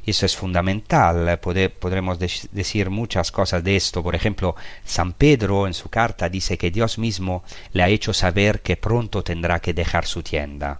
Eso 0.06 0.28
es 0.28 0.36
fundamental. 0.36 1.40
Podremos 1.40 2.20
dec- 2.20 2.48
decir 2.52 2.92
muchas 2.92 3.32
cosas 3.32 3.64
de 3.64 3.76
esto. 3.76 4.04
Por 4.04 4.14
ejemplo, 4.14 4.56
San 4.86 5.14
Pedro 5.14 5.66
en 5.66 5.74
su 5.74 5.90
carta 5.90 6.30
dice 6.30 6.60
que 6.60 6.70
Dios 6.70 7.00
mismo 7.00 7.44
le 7.74 7.82
ha 7.82 7.90
hecho 7.90 8.14
saber 8.14 8.62
que 8.62 8.78
pronto 8.78 9.24
tendrá 9.24 9.60
que 9.60 9.74
dejar 9.74 10.06
su 10.06 10.22
tienda. 10.22 10.80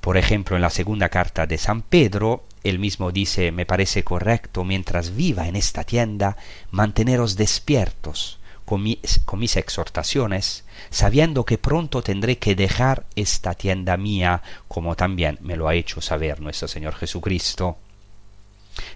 Por 0.00 0.16
ejemplo, 0.16 0.54
en 0.54 0.62
la 0.62 0.70
segunda 0.70 1.08
carta 1.08 1.46
de 1.46 1.58
San 1.58 1.82
Pedro, 1.82 2.44
él 2.64 2.78
mismo 2.78 3.12
dice, 3.12 3.52
me 3.52 3.66
parece 3.66 4.04
correcto, 4.04 4.64
mientras 4.64 5.14
viva 5.16 5.48
en 5.48 5.56
esta 5.56 5.84
tienda, 5.84 6.36
manteneros 6.70 7.36
despiertos 7.36 8.38
con, 8.64 8.82
mi- 8.82 9.00
con 9.24 9.38
mis 9.40 9.56
exhortaciones, 9.56 10.64
sabiendo 10.90 11.44
que 11.44 11.58
pronto 11.58 12.02
tendré 12.02 12.38
que 12.38 12.54
dejar 12.54 13.04
esta 13.16 13.54
tienda 13.54 13.96
mía, 13.96 14.42
como 14.68 14.94
también 14.94 15.38
me 15.40 15.56
lo 15.56 15.68
ha 15.68 15.74
hecho 15.74 16.00
saber 16.00 16.40
nuestro 16.40 16.68
Señor 16.68 16.94
Jesucristo. 16.94 17.78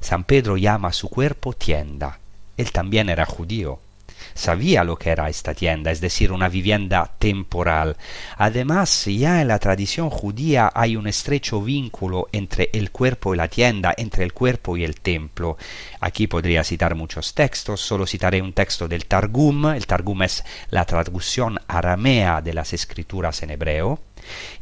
San 0.01 0.25
Pedro 0.25 0.57
llama 0.57 0.89
a 0.89 0.93
su 0.93 1.09
cuerpo 1.09 1.53
tienda. 1.53 2.19
Él 2.57 2.71
también 2.71 3.09
era 3.09 3.27
judío. 3.27 3.81
Sabía 4.35 4.83
lo 4.85 4.97
que 4.97 5.11
era 5.11 5.29
esta 5.29 5.55
tienda, 5.55 5.91
es 5.91 6.01
decir, 6.01 6.33
una 6.33 6.49
vivienda 6.49 7.13
temporal. 7.19 7.97
Además, 8.37 9.05
ya 9.07 9.41
en 9.41 9.49
la 9.49 9.59
tradición 9.59 10.11
judía 10.11 10.71
hay 10.75 10.97
un 10.97 11.07
estrecho 11.07 11.63
vínculo 11.63 12.29
entre 12.33 12.71
el 12.73 12.91
cuerpo 12.91 13.33
y 13.33 13.37
la 13.37 13.49
tienda, 13.49 13.95
entre 13.97 14.25
el 14.25 14.33
cuerpo 14.33 14.77
y 14.77 14.85
el 14.85 15.01
templo. 15.01 15.57
Aquí 16.01 16.27
podría 16.27 16.65
citar 16.65 16.95
muchos 16.95 17.35
textos, 17.35 17.81
solo 17.81 18.07
citaré 18.07 18.43
un 18.43 18.53
texto 18.53 18.89
del 18.89 19.07
Targum. 19.07 19.67
El 19.67 19.87
Targum 19.87 20.23
es 20.23 20.45
la 20.71 20.85
traducción 20.85 21.61
aramea 21.69 22.41
de 22.43 22.55
las 22.55 22.73
escrituras 22.73 23.43
en 23.43 23.51
hebreo. 23.51 24.01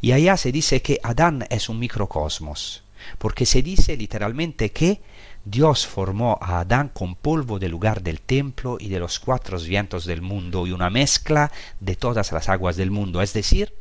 Y 0.01 0.11
allá 0.11 0.37
se 0.37 0.51
dice 0.51 0.81
que 0.81 0.99
Adán 1.03 1.45
es 1.49 1.69
un 1.69 1.79
microcosmos, 1.79 2.83
porque 3.17 3.45
se 3.45 3.61
dice 3.61 3.97
literalmente 3.97 4.71
que 4.71 5.01
Dios 5.45 5.85
formó 5.85 6.37
a 6.41 6.61
Adán 6.61 6.89
con 6.93 7.15
polvo 7.15 7.59
del 7.59 7.71
lugar 7.71 8.01
del 8.01 8.21
templo 8.21 8.77
y 8.79 8.87
de 8.87 8.99
los 8.99 9.19
cuatro 9.19 9.59
vientos 9.59 10.05
del 10.05 10.21
mundo 10.21 10.65
y 10.65 10.71
una 10.71 10.89
mezcla 10.89 11.51
de 11.79 11.95
todas 11.95 12.31
las 12.31 12.47
aguas 12.47 12.77
del 12.77 12.91
mundo. 12.91 13.21
Es 13.21 13.33
decir, 13.33 13.73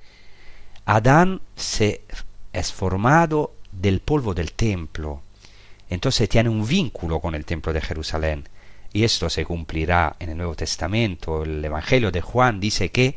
Adán 0.84 1.40
se 1.54 2.02
es 2.52 2.72
formado 2.72 3.54
del 3.70 4.00
polvo 4.00 4.34
del 4.34 4.52
templo. 4.52 5.22
Entonces 5.88 6.28
tiene 6.28 6.48
un 6.48 6.66
vínculo 6.66 7.20
con 7.20 7.34
el 7.34 7.44
templo 7.44 7.72
de 7.72 7.80
Jerusalén. 7.80 8.48
Y 8.92 9.04
esto 9.04 9.30
se 9.30 9.44
cumplirá 9.44 10.16
en 10.18 10.30
el 10.30 10.36
Nuevo 10.36 10.54
Testamento. 10.54 11.44
El 11.44 11.64
Evangelio 11.64 12.10
de 12.10 12.20
Juan 12.20 12.60
dice 12.60 12.90
que 12.90 13.16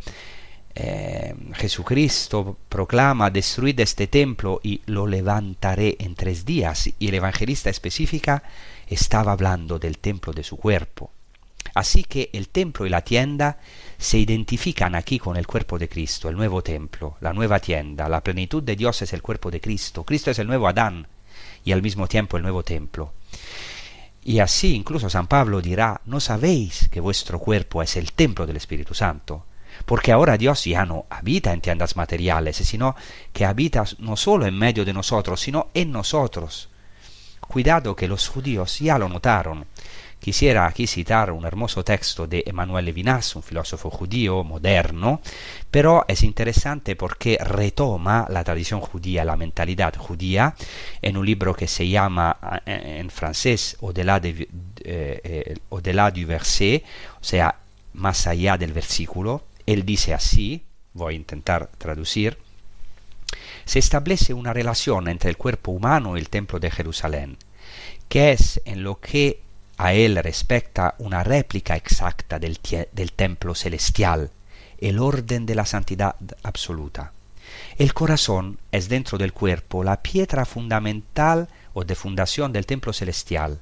eh, 0.76 1.34
Jesucristo 1.54 2.58
proclama, 2.68 3.30
destruid 3.30 3.80
este 3.80 4.08
templo 4.08 4.60
y 4.62 4.82
lo 4.88 5.08
levantaré 5.08 5.96
en 6.00 6.16
tres 6.16 6.46
días. 6.46 6.90
Y 7.00 7.08
el 7.08 7.16
evangelista 7.16 7.70
específica 7.70 8.44
estaba 8.88 9.32
hablando 9.32 9.80
del 9.80 9.98
templo 10.00 10.34
de 10.34 10.44
su 10.44 10.58
cuerpo. 10.58 11.12
Así 11.74 12.04
que 12.04 12.30
el 12.34 12.50
templo 12.50 12.86
y 12.86 12.90
la 12.90 13.02
tienda 13.02 13.58
se 13.98 14.18
identifican 14.18 14.96
aquí 14.96 15.18
con 15.18 15.38
el 15.38 15.48
cuerpo 15.48 15.80
de 15.80 15.90
Cristo, 15.90 16.30
el 16.30 16.36
nuevo 16.36 16.62
templo, 16.62 17.18
la 17.22 17.34
nueva 17.34 17.60
tienda. 17.60 18.08
La 18.08 18.22
plenitud 18.22 18.62
de 18.62 18.76
Dios 18.76 19.02
es 19.02 19.14
el 19.14 19.22
cuerpo 19.22 19.50
de 19.50 19.62
Cristo. 19.62 20.04
Cristo 20.04 20.32
es 20.32 20.40
el 20.40 20.48
nuevo 20.48 20.68
Adán 20.68 21.08
y 21.64 21.72
al 21.72 21.82
mismo 21.82 22.08
tiempo 22.08 22.38
el 22.38 22.44
nuevo 22.44 22.64
templo. 22.64 23.14
Y 24.24 24.40
así 24.40 24.74
incluso 24.74 25.10
San 25.10 25.28
Pablo 25.28 25.62
dirá, 25.62 26.02
¿no 26.06 26.20
sabéis 26.20 26.90
que 26.90 27.00
vuestro 27.00 27.40
cuerpo 27.40 27.82
es 27.82 27.96
el 27.96 28.12
templo 28.14 28.46
del 28.46 28.58
Espíritu 28.58 28.94
Santo? 28.94 29.46
Porque 29.86 30.12
ahora 30.12 30.38
Dios 30.38 30.64
ya 30.64 30.86
no 30.86 31.06
habita 31.10 31.54
en 31.54 31.62
tiendas 31.62 31.96
materiales, 31.96 32.58
sino 32.58 32.96
que 33.34 33.46
habita 33.46 33.84
no 34.00 34.16
solo 34.16 34.46
en 34.46 34.58
medio 34.58 34.86
de 34.86 34.94
nosotros, 34.94 35.42
sino 35.42 35.70
en 35.74 35.92
nosotros. 35.92 36.70
Cuidado 37.42 37.96
que 37.96 38.08
los 38.08 38.28
judíos 38.28 38.80
ya 38.80 38.98
lo 38.98 39.10
notaron. 39.10 39.66
Quisiera 40.26 40.66
aquí 40.66 40.88
citar 40.88 41.30
un 41.30 41.46
hermoso 41.46 41.84
texto 41.84 42.26
de 42.26 42.44
Emmanuel 42.48 42.86
Levinas, 42.86 43.36
un 43.36 43.44
filósofo 43.44 43.92
judío 43.92 44.44
moderno, 44.44 45.22
pero 45.70 46.04
es 46.08 46.24
interesante 46.24 46.96
porque 46.96 47.38
retoma 47.40 48.26
la 48.30 48.44
tradición 48.44 48.80
judía, 48.80 49.24
la 49.24 49.38
mentalidad 49.38 49.94
judía, 49.96 50.56
en 51.00 51.18
un 51.18 51.28
libro 51.28 51.54
que 51.54 51.68
se 51.68 51.88
llama 51.88 52.62
eh, 52.66 52.98
en 53.00 53.12
francés 53.12 53.78
Au-delà 53.82 54.20
de, 54.20 54.50
eh, 54.84 55.56
eh, 55.72 56.12
du 56.12 56.26
verset, 56.26 56.84
o 57.22 57.24
sea, 57.24 57.60
más 57.94 58.26
allá 58.26 58.58
del 58.58 58.74
versículo. 58.74 59.44
Él 59.66 59.86
dice 59.86 60.14
así, 60.14 60.64
voy 60.94 61.14
a 61.14 61.18
intentar 61.18 61.70
traducir, 61.78 62.38
se 63.66 63.80
establece 63.80 64.34
una 64.34 64.54
relación 64.54 65.08
entre 65.08 65.30
el 65.30 65.38
cuerpo 65.38 65.72
humano 65.72 66.16
y 66.16 66.20
el 66.20 66.30
templo 66.30 66.60
de 66.60 66.72
Jerusalén, 66.72 67.38
que 68.08 68.32
es 68.32 68.62
en 68.66 68.84
lo 68.84 69.00
que 69.00 69.42
a 69.78 69.94
él 69.94 70.16
respecta 70.18 70.96
una 71.00 71.24
réplica 71.24 71.76
exacta 71.76 72.40
del, 72.40 72.60
templo 72.60 73.56
celestial, 73.56 74.32
el 74.80 75.00
orden 75.00 75.46
de 75.46 75.56
la 75.56 75.66
santidad 75.66 76.16
absoluta. 76.44 77.12
El 77.78 77.94
corazón 77.94 78.60
es 78.72 78.88
dentro 78.90 79.18
del 79.18 79.34
cuerpo 79.34 79.84
la 79.84 80.02
piedra 80.02 80.46
fundamental 80.46 81.50
o 81.74 81.84
de 81.84 81.96
fundación 81.96 82.54
del 82.54 82.66
templo 82.66 82.94
celestial, 82.94 83.60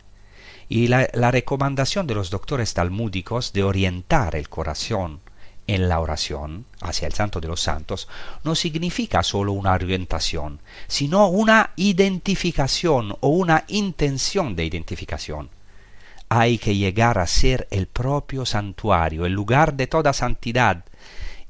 y 0.70 0.88
la, 0.88 1.08
recomendación 1.32 2.08
de 2.08 2.16
los 2.16 2.30
doctores 2.30 2.74
talmúdicos 2.74 3.54
de 3.54 3.64
orientar 3.64 4.36
el 4.36 4.50
corazón 4.50 5.20
en 5.68 5.88
la 5.90 6.00
oración 6.00 6.66
hacia 6.82 7.08
el 7.08 7.14
santo 7.14 7.40
de 7.40 7.48
los 7.48 7.62
santos 7.62 8.08
no 8.44 8.56
significa 8.56 9.24
solo 9.24 9.54
una 9.54 9.74
orientación, 9.74 10.60
sino 10.88 11.28
una 11.28 11.72
identificación 11.76 13.16
o 13.22 13.30
una 13.30 13.64
intención 13.68 14.56
de 14.56 14.66
identificación. 14.66 15.50
Hay 16.30 16.58
que 16.58 16.76
llegar 16.76 17.20
a 17.20 17.28
ser 17.28 17.68
el 17.72 17.88
propio 17.88 18.46
santuario, 18.46 19.26
el 19.26 19.34
lugar 19.34 19.76
de 19.76 19.88
toda 19.88 20.14
santidad 20.14 20.84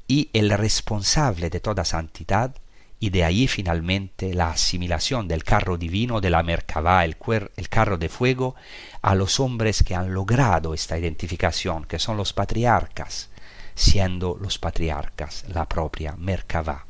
y 0.06 0.28
el 0.32 0.50
responsable 0.50 1.50
de 1.50 1.60
toda 1.60 1.84
santidad, 1.84 2.54
y 3.00 3.10
de 3.10 3.24
ahí 3.24 3.48
finalmente 3.48 4.34
la 4.34 4.50
asimilación 4.50 5.26
del 5.28 5.44
carro 5.44 5.76
divino 5.76 6.20
de 6.20 6.30
la 6.30 6.42
Merkabah, 6.42 7.04
el, 7.04 7.16
el 7.56 7.68
carro 7.68 7.98
de 7.98 8.08
fuego, 8.08 8.54
a 9.02 9.14
los 9.14 9.40
hombres 9.40 9.82
que 9.82 9.94
han 9.94 10.14
logrado 10.14 10.74
esta 10.74 10.98
identificación, 10.98 11.84
que 11.84 11.98
son 11.98 12.16
los 12.16 12.32
patriarcas, 12.32 13.30
siendo 13.74 14.36
los 14.40 14.58
patriarcas 14.58 15.44
la 15.48 15.66
propia 15.68 16.14
Merkabah. 16.16 16.84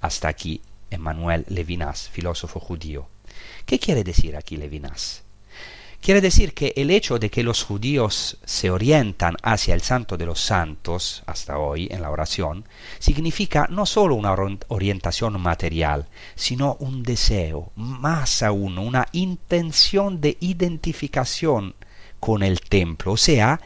Hasta 0.00 0.28
aquí 0.28 0.60
Emmanuel 0.90 1.44
Levinas, 1.48 2.08
filósofo 2.08 2.60
judío. 2.60 3.06
¿Qué 3.66 3.78
quiere 3.78 4.02
decir 4.04 4.36
aquí 4.36 4.56
Levinas? 4.56 5.22
Quiere 6.02 6.22
decir 6.22 6.54
que 6.54 6.72
el 6.76 6.90
hecho 6.90 7.18
de 7.18 7.30
que 7.30 7.42
los 7.42 7.62
judíos 7.62 8.38
se 8.46 8.70
orientan 8.70 9.36
hacia 9.42 9.74
el 9.74 9.82
santo 9.82 10.16
de 10.16 10.24
los 10.24 10.40
santos, 10.40 11.22
hasta 11.26 11.58
hoy 11.58 11.88
en 11.90 12.00
la 12.00 12.10
oración, 12.10 12.64
significa 12.98 13.66
no 13.68 13.84
solo 13.84 14.14
una 14.14 14.34
orientación 14.68 15.38
material, 15.38 16.06
sino 16.36 16.76
un 16.80 17.02
deseo, 17.02 17.70
más 17.76 18.42
aún 18.42 18.78
una 18.78 19.08
intención 19.12 20.22
de 20.22 20.38
identificación 20.40 21.74
con 22.20 22.42
el 22.42 22.60
templo. 22.60 23.12
O 23.12 23.16
sea, 23.16 23.60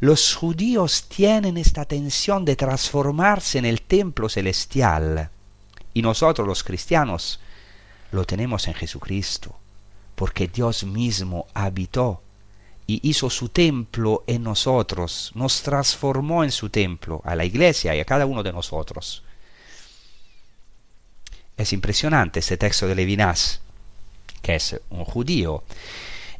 los 0.00 0.34
judíos 0.34 1.06
tienen 1.08 1.56
esta 1.56 1.84
tensión 1.84 2.44
de 2.44 2.56
transformarse 2.56 3.58
en 3.58 3.64
el 3.64 3.80
templo 3.80 4.28
celestial. 4.28 5.30
Y 5.94 6.02
nosotros 6.02 6.46
los 6.46 6.62
cristianos 6.62 7.40
lo 8.12 8.24
tenemos 8.24 8.68
en 8.68 8.74
Jesucristo 8.74 9.56
porque 10.20 10.48
Dios 10.48 10.84
mismo 10.84 11.46
habitó 11.54 12.20
y 12.86 13.08
hizo 13.08 13.30
su 13.30 13.48
templo 13.48 14.22
en 14.26 14.42
nosotros, 14.42 15.32
nos 15.34 15.62
transformó 15.62 16.44
en 16.44 16.50
su 16.50 16.68
templo, 16.68 17.22
a 17.24 17.34
la 17.34 17.46
iglesia 17.46 17.96
y 17.96 18.00
a 18.00 18.04
cada 18.04 18.26
uno 18.26 18.42
de 18.42 18.52
nosotros. 18.52 19.22
Es 21.56 21.72
impresionante 21.72 22.40
este 22.40 22.58
texto 22.58 22.86
de 22.86 22.96
Levinas, 22.96 23.62
que 24.42 24.56
es 24.56 24.78
un 24.90 25.06
judío, 25.06 25.64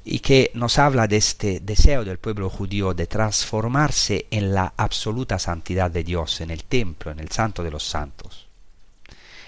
y 0.04 0.20
que 0.20 0.50
nos 0.54 0.78
habla 0.78 1.06
de 1.06 1.16
este 1.16 1.60
deseo 1.60 2.04
del 2.04 2.18
pueblo 2.18 2.48
judío 2.48 2.94
de 2.94 3.06
transformarse 3.06 4.26
en 4.30 4.54
la 4.54 4.72
absoluta 4.76 5.38
santidad 5.38 5.90
de 5.90 6.04
Dios, 6.04 6.40
en 6.40 6.50
el 6.50 6.64
templo, 6.64 7.10
en 7.10 7.20
el 7.20 7.30
santo 7.30 7.62
de 7.62 7.70
los 7.70 7.84
santos. 7.84 8.48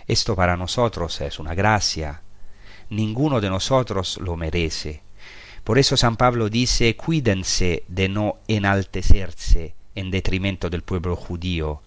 Esto 0.06 0.36
para 0.36 0.56
nosotros 0.56 1.20
es 1.20 1.38
una 1.38 1.54
gracia, 1.54 2.20
ninguno 2.90 3.40
de 3.40 3.48
nosotros 3.48 4.18
lo 4.22 4.36
merece. 4.36 5.02
Por 5.64 5.78
eso 5.78 5.96
San 5.96 6.16
Pablo 6.16 6.48
dice, 6.48 6.96
cuídense 6.96 7.84
de 7.88 8.08
no 8.08 8.38
enaltecerse 8.48 9.74
en 9.94 10.10
detrimento 10.10 10.68
del 10.68 10.82
pueblo 10.82 11.16
judío 11.16 11.82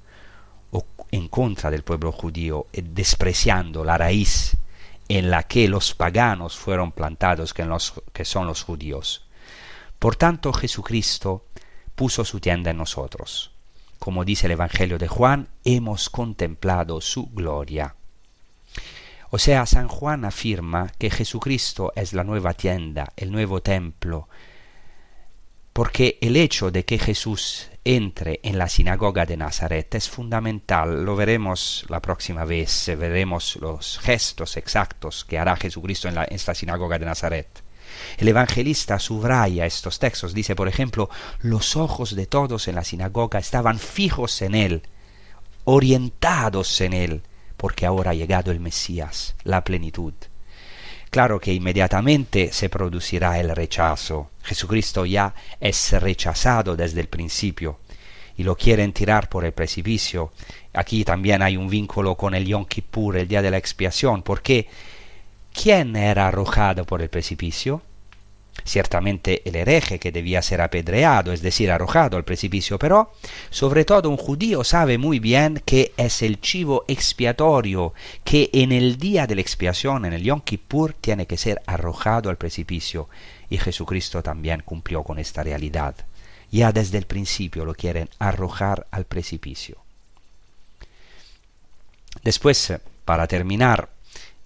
o 0.72 0.86
en 1.11 1.28
contra 1.28 1.70
del 1.70 1.84
pueblo 1.84 2.11
judío, 2.11 2.68
eh, 2.74 2.82
despreciando 2.82 3.84
la 3.84 3.97
raíz 3.97 4.57
en 5.08 5.30
la 5.30 5.43
que 5.43 5.68
los 5.68 5.93
paganos 5.93 6.58
fueron 6.58 6.91
plantados, 6.91 7.53
que, 7.53 7.66
los, 7.66 7.93
que 8.14 8.26
son 8.26 8.47
los 8.47 8.64
judíos. 8.64 9.26
Por 9.99 10.16
tanto, 10.16 10.53
Jesucristo 10.53 11.45
puso 11.95 12.26
su 12.26 12.39
tienda 12.39 12.72
en 12.72 12.78
nosotros. 12.78 13.51
Como 13.99 14.26
dice 14.26 14.47
el 14.47 14.53
Evangelio 14.53 14.97
de 14.97 15.08
Juan, 15.08 15.47
hemos 15.64 16.10
contemplado 16.10 17.01
su 17.01 17.28
gloria. 17.28 17.95
O 19.30 19.39
sea, 19.39 19.66
San 19.66 19.88
Juan 19.88 20.26
afirma 20.26 20.91
que 20.97 21.10
Jesucristo 21.10 21.91
es 21.95 22.14
la 22.14 22.24
nueva 22.24 22.53
tienda, 22.53 23.12
el 23.18 23.32
nuevo 23.32 23.62
templo, 23.62 24.30
porque 25.76 26.17
el 26.21 26.38
hecho 26.38 26.71
de 26.71 26.86
que 26.86 26.97
Jesús 26.97 27.69
entre 27.84 28.39
en 28.43 28.57
la 28.57 28.69
sinagoga 28.69 29.26
de 29.26 29.36
Nazaret 29.36 29.93
es 29.95 30.07
fundamental, 30.07 31.03
lo 31.03 31.17
veremos 31.17 31.86
la 31.89 32.01
próxima 32.01 32.45
vez, 32.45 32.89
veremos 32.97 33.57
los 33.57 33.99
gestos 33.99 34.55
exactos 34.55 35.26
que 35.26 35.38
hará 35.38 35.57
Jesucristo 35.57 36.07
en, 36.07 36.15
la, 36.15 36.23
esta 36.23 36.55
sinagoga 36.55 36.97
de 36.97 37.05
Nazaret. 37.05 37.61
El 38.17 38.30
evangelista 38.30 38.99
subraya 38.99 39.65
estos 39.65 39.99
textos, 39.99 40.34
dice 40.34 40.55
por 40.55 40.69
ejemplo, 40.69 41.09
los 41.41 41.76
ojos 41.76 42.15
de 42.15 42.26
todos 42.26 42.69
en 42.69 42.76
la 42.76 42.86
sinagoga 42.86 43.39
estaban 43.39 43.78
fijos 43.78 44.41
en 44.43 44.55
él, 44.55 44.84
orientados 45.65 46.80
en 46.80 46.93
él, 46.93 47.23
porque 47.57 47.86
ahora 47.86 48.11
ha 48.11 48.13
llegado 48.13 48.49
el 48.51 48.61
Mesías, 48.61 49.36
la 49.43 49.65
plenitud. 49.65 50.13
Claro 51.09 51.39
que 51.39 51.53
inmediatamente 51.53 52.51
se 52.51 52.69
producirá 52.69 53.39
el 53.39 53.53
rechazo. 53.55 54.32
Jesucristo 54.46 55.06
ya 55.06 55.34
es 55.60 55.91
rechazado 56.02 56.76
desde 56.76 57.02
el 57.02 57.08
principio 57.08 57.80
y 58.38 58.43
lo 58.43 58.56
quieren 58.56 58.93
tirar 58.93 59.28
por 59.28 59.46
el 59.46 59.54
precipicio. 59.54 60.32
Aquí 60.74 61.04
también 61.04 61.41
hay 61.41 61.58
un 61.58 61.68
vínculo 61.68 62.16
con 62.16 62.36
el 62.36 62.46
Yom 62.46 62.66
Kippur, 62.66 63.18
el 63.18 63.28
día 63.28 63.41
de 63.41 63.52
la 63.52 63.58
expiación, 63.58 64.22
porque 64.22 64.68
¿quién 65.54 65.96
era 65.96 66.28
arrojado 66.28 66.86
por 66.86 67.02
el 67.02 67.10
precipicio? 67.10 67.82
Ciertamente 68.66 69.47
el 69.47 69.55
hereje 69.55 69.99
que 69.99 70.11
debía 70.11 70.41
ser 70.41 70.59
apedreado, 70.59 71.32
es 71.32 71.41
decir, 71.41 71.72
arrojado 71.72 72.18
al 72.18 72.26
precipicio, 72.26 72.80
pero 72.80 73.11
sobre 73.51 73.86
todo 73.86 74.09
un 74.09 74.18
judío 74.18 74.63
sabe 74.63 74.97
muy 74.97 75.20
bien 75.20 75.61
que 75.66 75.93
es 75.95 76.22
el 76.24 76.41
chivo 76.41 76.84
expiatorio 76.88 77.93
que 78.24 78.49
en 78.51 78.72
el 78.72 78.97
día 78.97 79.28
de 79.28 79.36
la 79.36 79.41
expiación, 79.41 80.05
en 80.05 80.13
el 80.13 80.24
Yom 80.24 80.41
Kippur, 80.41 80.93
tiene 80.93 81.28
que 81.28 81.38
ser 81.38 81.61
arrojado 81.68 82.30
al 82.30 82.38
precipicio, 82.38 83.07
y 83.49 83.57
Jesucristo 83.57 84.24
también 84.24 84.63
cumplió 84.66 85.03
con 85.03 85.20
esta 85.20 85.43
realidad. 85.43 85.95
Ya 86.51 86.72
desde 86.72 86.97
el 86.97 87.05
principio 87.05 87.66
lo 87.66 87.76
quieren 87.76 88.09
arrojar 88.18 88.88
al 88.89 89.05
precipicio. 89.05 89.78
Después, 92.24 92.74
para 93.03 93.28
terminar, 93.28 93.89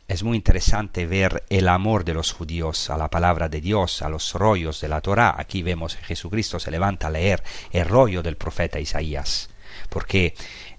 es 0.10 0.24
muy 0.24 0.38
interesante 0.38 1.06
ver 1.06 1.44
el 1.50 1.68
amor 1.68 2.04
de 2.04 2.16
los 2.16 2.34
judíos 2.34 2.90
a 2.90 2.98
la 2.98 3.10
palabra 3.10 3.48
de 3.48 3.62
Dios, 3.62 4.02
a 4.02 4.10
los 4.10 4.34
rollos 4.34 4.82
de 4.82 4.88
la 4.88 5.02
Torá. 5.02 5.36
Aquí 5.38 5.62
vemos 5.62 5.96
que 5.96 6.04
Jesucristo 6.04 6.60
se 6.60 6.72
levanta 6.72 7.08
a 7.08 7.12
leer 7.12 7.44
el 7.72 7.86
rollo 7.86 8.24
del 8.24 8.36
profeta 8.36 8.80
Isaías. 8.80 9.52
porque 9.90 10.34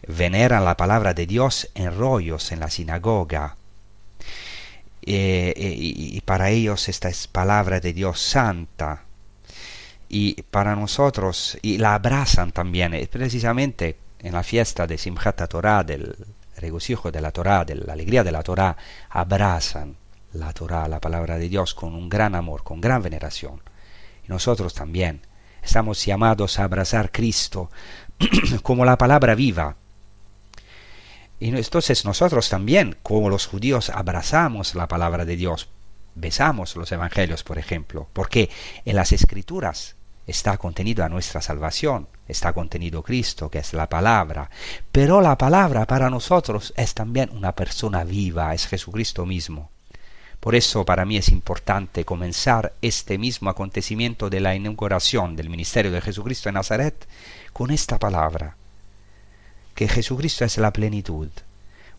veneran 0.06 0.64
la 0.64 0.76
palabra 0.76 1.14
de 1.14 1.26
Dios 1.26 1.70
en 1.74 1.96
rollos 1.96 2.52
en 2.52 2.60
la 2.60 2.70
sinagoga. 2.70 3.56
Eh, 5.02 5.54
eh, 5.56 5.74
y 5.76 6.20
para 6.22 6.50
ellos 6.50 6.88
esta 6.88 7.08
es 7.08 7.26
palabra 7.28 7.80
de 7.80 7.92
Dios 7.92 8.20
santa. 8.20 9.04
Y 10.08 10.42
para 10.42 10.74
nosotros, 10.74 11.56
y 11.62 11.78
la 11.78 11.94
abrazan 11.94 12.50
también, 12.50 13.08
precisamente 13.10 13.96
en 14.18 14.32
la 14.32 14.42
fiesta 14.42 14.86
de 14.88 14.98
Simchat 14.98 15.48
Torah, 15.48 15.84
del 15.84 16.16
regocijo 16.60 17.10
de 17.10 17.20
la 17.20 17.32
Torah, 17.32 17.64
de 17.64 17.74
la 17.74 17.92
alegría 17.92 18.22
de 18.22 18.32
la 18.32 18.42
Torah, 18.42 18.76
abrazan 19.08 19.96
la 20.32 20.52
Torah, 20.52 20.86
la 20.88 21.00
palabra 21.00 21.38
de 21.38 21.48
Dios, 21.48 21.74
con 21.74 21.94
un 21.94 22.08
gran 22.08 22.34
amor, 22.34 22.62
con 22.62 22.80
gran 22.80 23.02
veneración. 23.02 23.62
Y 24.24 24.28
nosotros 24.28 24.74
también 24.74 25.22
estamos 25.62 26.04
llamados 26.04 26.58
a 26.58 26.64
abrazar 26.64 27.10
Cristo 27.10 27.70
como 28.62 28.84
la 28.84 28.98
palabra 28.98 29.34
viva. 29.34 29.76
Y 31.38 31.48
entonces 31.48 32.04
nosotros 32.04 32.48
también, 32.50 32.96
como 33.02 33.30
los 33.30 33.46
judíos, 33.46 33.90
abrazamos 33.90 34.74
la 34.74 34.88
palabra 34.88 35.24
de 35.24 35.36
Dios, 35.36 35.68
besamos 36.14 36.76
los 36.76 36.92
evangelios, 36.92 37.42
por 37.42 37.58
ejemplo, 37.58 38.08
porque 38.12 38.50
en 38.84 38.96
las 38.96 39.12
escrituras 39.12 39.96
está 40.26 40.56
contenido 40.58 41.04
a 41.04 41.08
nuestra 41.08 41.40
salvación, 41.40 42.06
está 42.28 42.52
contenido 42.52 43.02
Cristo, 43.02 43.50
que 43.50 43.58
es 43.58 43.72
la 43.72 43.88
palabra, 43.88 44.50
pero 44.92 45.20
la 45.20 45.36
palabra 45.36 45.86
para 45.86 46.10
nosotros 46.10 46.72
es 46.76 46.94
también 46.94 47.30
una 47.32 47.52
persona 47.52 48.04
viva, 48.04 48.54
es 48.54 48.66
Jesucristo 48.66 49.26
mismo. 49.26 49.70
Por 50.40 50.54
eso 50.54 50.86
para 50.86 51.04
mí 51.04 51.18
es 51.18 51.28
importante 51.28 52.06
comenzar 52.06 52.72
este 52.80 53.18
mismo 53.18 53.50
acontecimiento 53.50 54.30
de 54.30 54.40
la 54.40 54.54
inauguración 54.54 55.36
del 55.36 55.50
ministerio 55.50 55.92
de 55.92 56.00
Jesucristo 56.00 56.48
en 56.48 56.54
Nazaret 56.54 57.06
con 57.52 57.70
esta 57.70 57.98
palabra, 57.98 58.56
que 59.74 59.86
Jesucristo 59.86 60.46
es 60.46 60.56
la 60.56 60.72
plenitud. 60.72 61.28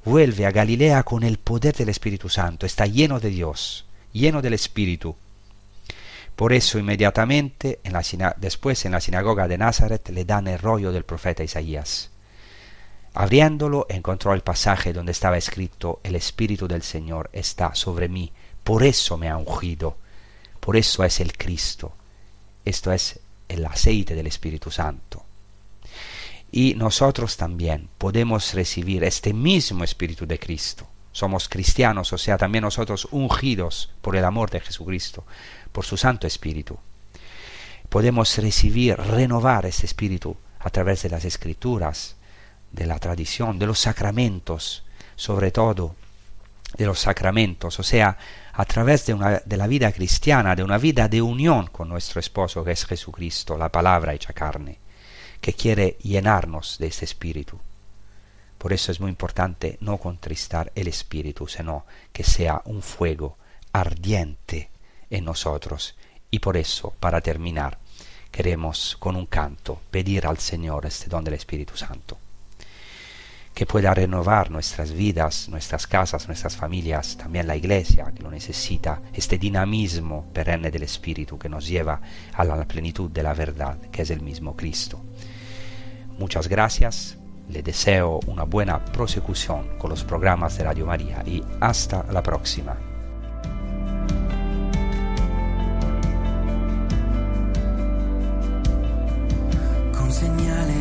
Vuelve 0.04 0.48
a 0.48 0.52
Galilea 0.52 1.04
con 1.04 1.22
el 1.22 1.38
poder 1.38 1.76
del 1.76 1.90
Espíritu 1.90 2.30
Santo, 2.30 2.66
está 2.66 2.88
lleno 2.88 3.20
de 3.20 3.30
Dios, 3.30 3.86
lleno 4.12 4.42
del 4.42 4.54
Espíritu. 4.54 5.16
Por 6.36 6.54
eso 6.54 6.80
inmediatamente 6.80 7.80
en 7.84 7.94
la, 7.94 8.36
después 8.38 8.86
en 8.86 8.94
la 8.94 9.02
sinagoga 9.02 9.48
de 9.48 9.58
Nazaret 9.58 10.10
le 10.10 10.26
dan 10.26 10.48
el 10.48 10.60
rollo 10.60 10.92
del 10.92 11.04
profeta 11.04 11.44
Isaías. 11.44 12.10
Abriéndolo 13.14 13.86
encontró 13.90 14.34
el 14.34 14.42
pasaje 14.42 14.94
donde 14.94 15.12
estaba 15.12 15.38
escrito, 15.38 16.00
el 16.04 16.16
Espíritu 16.16 16.68
del 16.68 16.82
Señor 16.82 17.30
está 17.34 17.76
sobre 17.76 18.08
mí, 18.08 18.32
por 18.64 18.84
eso 18.84 19.18
me 19.18 19.30
ha 19.30 19.38
ungido, 19.38 19.98
por 20.60 20.78
eso 20.78 21.04
es 21.04 21.20
el 21.20 21.38
Cristo. 21.38 21.94
Esto 22.64 22.92
es 22.92 23.20
el 23.50 23.66
aceite 23.66 24.16
del 24.16 24.28
Espíritu 24.28 24.72
Santo. 24.72 25.26
Y 26.52 26.76
nosotros 26.76 27.38
también 27.38 27.90
podemos 27.98 28.54
recibir 28.54 29.04
este 29.04 29.34
mismo 29.34 29.84
Espíritu 29.84 30.26
de 30.26 30.40
Cristo. 30.40 30.88
Somos 31.12 31.50
cristianos, 31.50 32.14
o 32.14 32.18
sea, 32.18 32.38
también 32.38 32.64
nosotros 32.64 33.08
ungidos 33.12 33.92
por 34.02 34.16
el 34.16 34.24
amor 34.24 34.50
de 34.50 34.62
Jesucristo, 34.62 35.26
por 35.72 35.86
su 35.86 35.98
Santo 35.98 36.28
Espíritu. 36.28 36.78
Podemos 37.90 38.38
recibir, 38.38 38.98
renovar 38.98 39.66
ese 39.66 39.86
Espíritu 39.86 40.38
a 40.60 40.70
través 40.70 41.04
de 41.04 41.10
las 41.10 41.26
Escrituras, 41.26 42.16
de 42.72 42.86
la 42.86 43.00
tradición, 43.00 43.60
de 43.60 43.68
los 43.68 43.80
sacramentos, 43.80 44.84
sobre 45.16 45.52
todo 45.52 45.96
de 46.78 46.86
los 46.86 47.00
sacramentos, 47.00 47.80
o 47.80 47.84
sea, 47.84 48.18
a 48.54 48.66
través 48.66 49.06
de, 49.06 49.14
una, 49.14 49.42
de 49.46 49.58
la 49.58 49.68
vida 49.68 49.92
cristiana, 49.92 50.56
de 50.56 50.64
una 50.64 50.78
vida 50.78 51.08
de 51.08 51.22
unión 51.22 51.68
con 51.68 51.90
nuestro 51.90 52.20
esposo 52.20 52.64
que 52.64 52.72
es 52.72 52.86
Jesucristo, 52.86 53.58
la 53.58 53.70
palabra 53.70 54.14
hecha 54.14 54.34
carne, 54.34 54.80
que 55.42 55.54
quiere 55.54 55.98
llenarnos 56.02 56.78
de 56.80 56.88
ese 56.88 57.06
espíritu. 57.06 57.60
Por 58.58 58.74
eso 58.74 58.92
es 58.92 59.00
muy 59.00 59.10
importante 59.10 59.78
no 59.82 59.98
contristar 59.98 60.72
el 60.76 60.88
espíritu, 60.88 61.48
sino 61.48 61.86
que 62.14 62.24
sea 62.24 62.62
un 62.66 62.82
fuego 62.82 63.38
ardiente 63.74 64.71
en 65.12 65.26
nosotros. 65.26 65.95
Y 66.32 66.39
por 66.39 66.57
eso, 66.57 66.93
para 66.99 67.22
terminar, 67.22 67.78
queremos 68.32 68.97
con 68.97 69.16
un 69.16 69.28
canto 69.28 69.80
pedir 69.91 70.26
al 70.26 70.39
Señor 70.39 70.88
este 70.88 71.07
don 71.07 71.24
del 71.24 71.36
Espíritu 71.36 71.78
Santo 71.78 72.18
que 73.53 73.66
pueda 73.66 73.93
renovar 73.93 74.49
nuestras 74.49 74.91
vidas, 74.91 75.49
nuestras 75.49 75.86
casas, 75.86 76.28
nuestras 76.28 76.55
familias, 76.55 77.18
también 77.18 77.47
la 77.47 77.55
iglesia 77.55 78.12
que 78.16 78.24
lo 78.24 78.32
necesita, 78.32 79.01
este 79.14 79.38
dinamismo 79.38 80.26
perenne 80.34 80.72
del 80.72 80.84
Espíritu 80.84 81.38
que 81.38 81.49
nos 81.49 81.68
lleva 81.68 82.01
a 82.34 82.43
la 82.43 82.66
plenitud 82.66 83.09
de 83.12 83.24
la 83.24 83.34
verdad, 83.34 83.78
que 83.91 84.03
es 84.03 84.09
el 84.09 84.22
mismo 84.22 84.55
Cristo. 84.55 85.01
Muchas 86.18 86.47
gracias, 86.47 87.18
le 87.49 87.62
deseo 87.62 88.20
una 88.28 88.43
buena 88.43 88.84
prosecución 88.86 89.78
con 89.78 89.89
los 89.89 90.03
programas 90.03 90.57
de 90.57 90.64
Radio 90.64 90.86
María 90.86 91.24
y 91.26 91.43
hasta 91.59 92.03
la 92.12 92.24
próxima. 92.24 92.91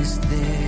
Señales 0.00 0.20
de 0.30 0.60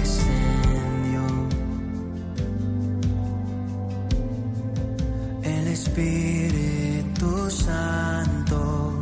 Espíritu 5.73 7.51
Santo, 7.51 8.93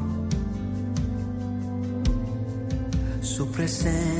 su 3.21 3.51
presencia 3.51 4.20